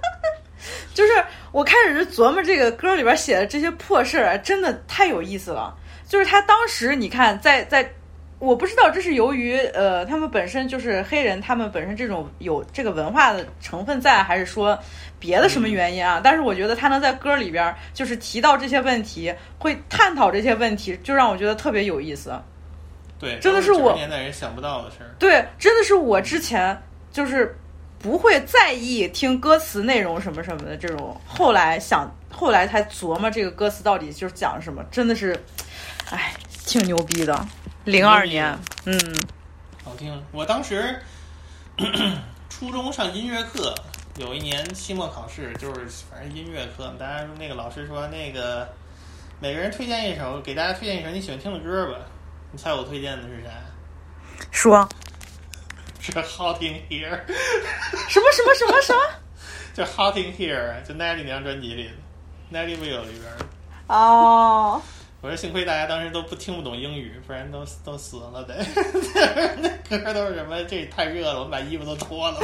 [0.94, 1.12] 就是
[1.52, 5.76] 我开始就琢磨这个歌里边写的这些破事儿啊，真的太有意思了。
[6.08, 7.88] 就是他当时你看在在。
[8.38, 14.76] 我不知道这是由于呃，他们本身就是黑人，他们本身这种有这个文化的成分在，还是说
[15.22, 16.20] 别的什么原因啊？
[16.22, 22.34] 但是我觉得他能在歌里边就是提到这些问题，会探讨这些问题，就让我觉得特别有意思。
[23.20, 25.14] 对，真的是我年代人想不到的事儿。
[25.20, 26.76] 对，真的是我之前
[27.12, 27.56] 就是
[28.00, 35.40] 不会在意听歌词内容什么什么的这种，后来想后来才琢磨这个歌词到底就是讲什么，真的是，
[36.10, 36.34] 哎，
[36.66, 37.46] 挺牛逼的。
[37.84, 38.98] 零二年，嗯，
[39.84, 40.20] 好听。
[40.32, 41.00] 我当时
[42.50, 43.74] 初中上音乐课，
[44.18, 48.68] 有一年期末考试，就是反正音乐课，大家那个老师说那个
[49.40, 51.98] 每个人推荐一首，给大家推荐一首你喜欢听的歌吧。
[52.50, 53.50] 你猜我推荐的是啥？
[54.50, 54.86] 说
[55.98, 57.20] 是 hoting Here，
[58.08, 59.00] 什么什么什么什么？
[59.72, 63.46] 就 hoting Here，就 Nelly 那张专辑里的 Nelly Will 里边的。
[63.86, 64.82] 哦，
[65.22, 68.62] 我说幸亏大家当时都不听不懂英语，不然都都死了得。
[69.88, 70.62] 那歌都是什么？
[70.64, 72.38] 这太热了，我们把衣服都脱了。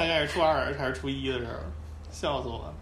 [0.00, 1.52] 看应该是初二还是初一的时候，
[2.10, 2.72] 笑死我了。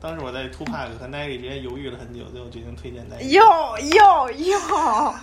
[0.00, 3.28] 当时我在 Two Pack 和 Nelly 之间犹豫了很久，最后决定推荐 Nelly。
[3.28, 3.78] 哟
[4.30, 5.22] 哟哈！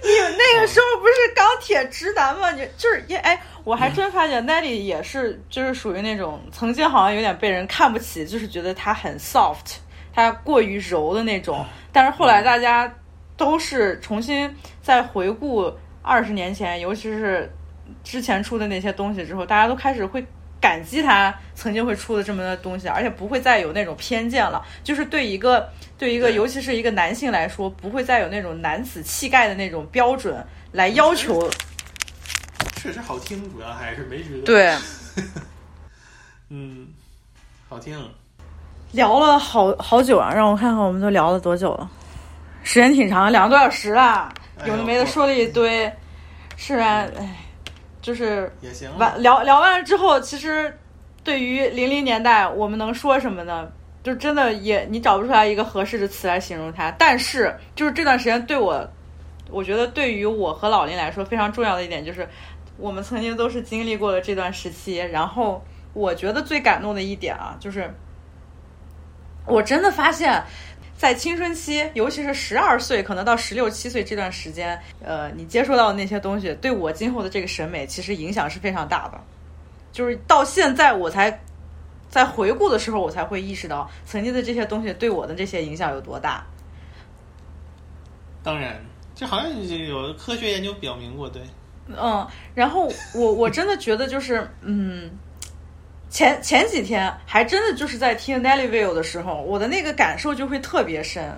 [0.00, 2.52] 你们那个时候不是钢铁直男吗？
[2.52, 9.78] 你就是因哎，我还真发现 Nelly 也是，就是属于那种曾经好像有点被人看不起，就是觉得他很 soft，
[10.12, 11.66] 他过于柔的那种。
[11.90, 12.94] 但是后来大家
[13.36, 15.76] 都是重新再回顾。
[16.04, 17.50] 二十年前，尤其是
[18.04, 20.24] 之前出的那些东西之后，大家都开始会
[20.60, 24.62] 感激他曾经会出的这么多东西，而且不会再有那种偏见了。
[24.82, 25.66] 就是对一个
[25.96, 31.50] 对一个，尤其是一个男性来说，不会再有那种男子气概的那种标准来要求。
[32.76, 34.42] 确实好听，主要还是没觉得。
[34.42, 34.76] 对，
[36.50, 36.86] 嗯，
[37.66, 37.98] 好听。
[38.92, 41.90] 聊了好好久啊，让我看看我们都聊了多久了，
[42.62, 44.32] 时间挺长，两个多小时了，
[44.64, 45.92] 有的没的说了一堆，
[46.56, 47.36] 是啊，哎，
[48.00, 48.88] 就是也行。
[48.98, 50.78] 完聊聊完了之后，其实
[51.22, 53.70] 对于零零年代，我们能说什么呢？
[54.02, 56.90] 就真的也你找不出来一个合适的词来形容它。
[56.92, 58.88] 但是就是这段时间对我，
[59.50, 62.28] 我觉得对于我和老林来说非常重要的一点就是，
[62.78, 64.96] 我们曾经都是经历过了这段时期。
[64.98, 67.92] 然后我觉得最感动的一点啊，就是。
[69.46, 70.42] 我真的发现，
[70.96, 79.20] 在青春期，尤其是十二岁，可能到十六七岁这段时间，呃，你接触到的那些东西，对我今后的这个审美其实影响是非常大的。
[79.92, 81.40] 就是到现在，我才
[82.08, 86.44] 在回顾的时候，我才会意识到曾经的这些东西对我的这些影响有多大。
[88.42, 88.80] 当然，
[89.14, 91.42] 这好像有科学研究表明过，对。
[91.88, 95.10] 嗯，然后我我真的觉得就是，嗯。
[96.14, 101.36] 前前几天还真的就是在听 Nellyville 的时候，我的那个感受就会特别深，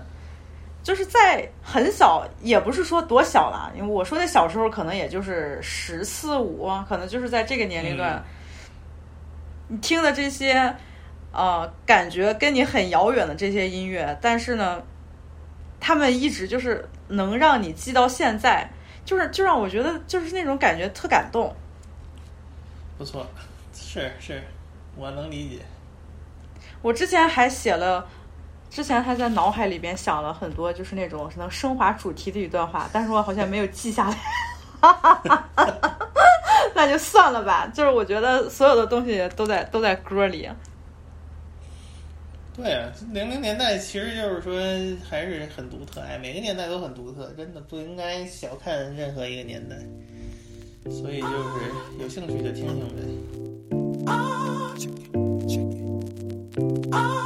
[0.83, 8.23] 就是在很小，也不是说多小了，因为我说的小时候可能也就是十四五，可能就是在这个年龄段，
[9.69, 10.77] 你听的这些，
[11.33, 14.83] 呃，感觉跟你很遥远的这些音乐，但是呢，
[15.81, 18.69] 他们一直就是能让你记到现在，
[19.07, 21.57] 就是就让我觉得就是那种感觉特感动。
[22.99, 23.27] 不错，
[23.73, 24.43] 是是。
[24.97, 25.58] 我能理解。
[26.83, 28.07] 我之前还写了，
[28.70, 34.16] 之前还在脑海里边想了很多，就是那种能升华主题的一段话，但是我好像没有记下来。
[36.75, 37.66] 那就算了吧。
[37.73, 40.49] 就是我觉得所有的东西都在都在歌里。
[42.57, 44.58] 对啊，零零年代其实就是说
[45.08, 49.76] 还是很独特，哎，每个年代都很独特，真的不应该小看任何一个年代。
[50.91, 51.34] 所以就是
[51.99, 53.45] 有兴趣就听听呗。
[54.07, 54.75] 아,
[56.93, 57.26] 아.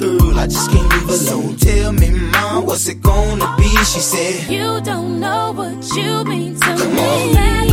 [0.41, 1.55] I just can't leave alone.
[1.57, 3.69] Tell me, mom, what's it gonna be?
[3.85, 6.95] She said, You don't know what you mean to me.
[6.95, 7.70] No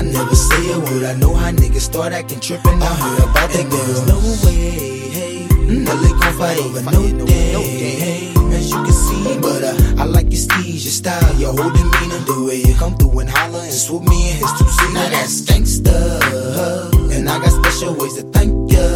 [0.00, 1.04] I never say a word.
[1.04, 2.80] I know how niggas start acting trippin'.
[2.82, 4.00] I heard about that girl.
[4.08, 5.46] No way, hey.
[5.68, 7.52] Nelly gon' fight over no day,
[8.00, 8.32] hey.
[8.56, 12.16] As you can see, but uh, I like your steez, your style, your whole demeanor,
[12.24, 14.94] the way you come through and holler and swoop me in his two seat.
[14.94, 18.86] Now that's gangsta, and I got special ways to thank ya.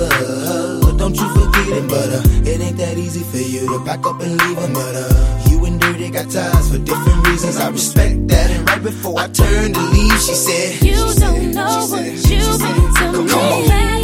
[0.96, 4.22] Don't you forget it, but uh, it ain't that easy for you to back up
[4.22, 5.43] and leave him, but uh,
[5.92, 7.56] and got ties for different reasons.
[7.56, 11.86] I respect that, and right before I turned to leave, she said, You don't know
[11.90, 14.03] what you mean to me.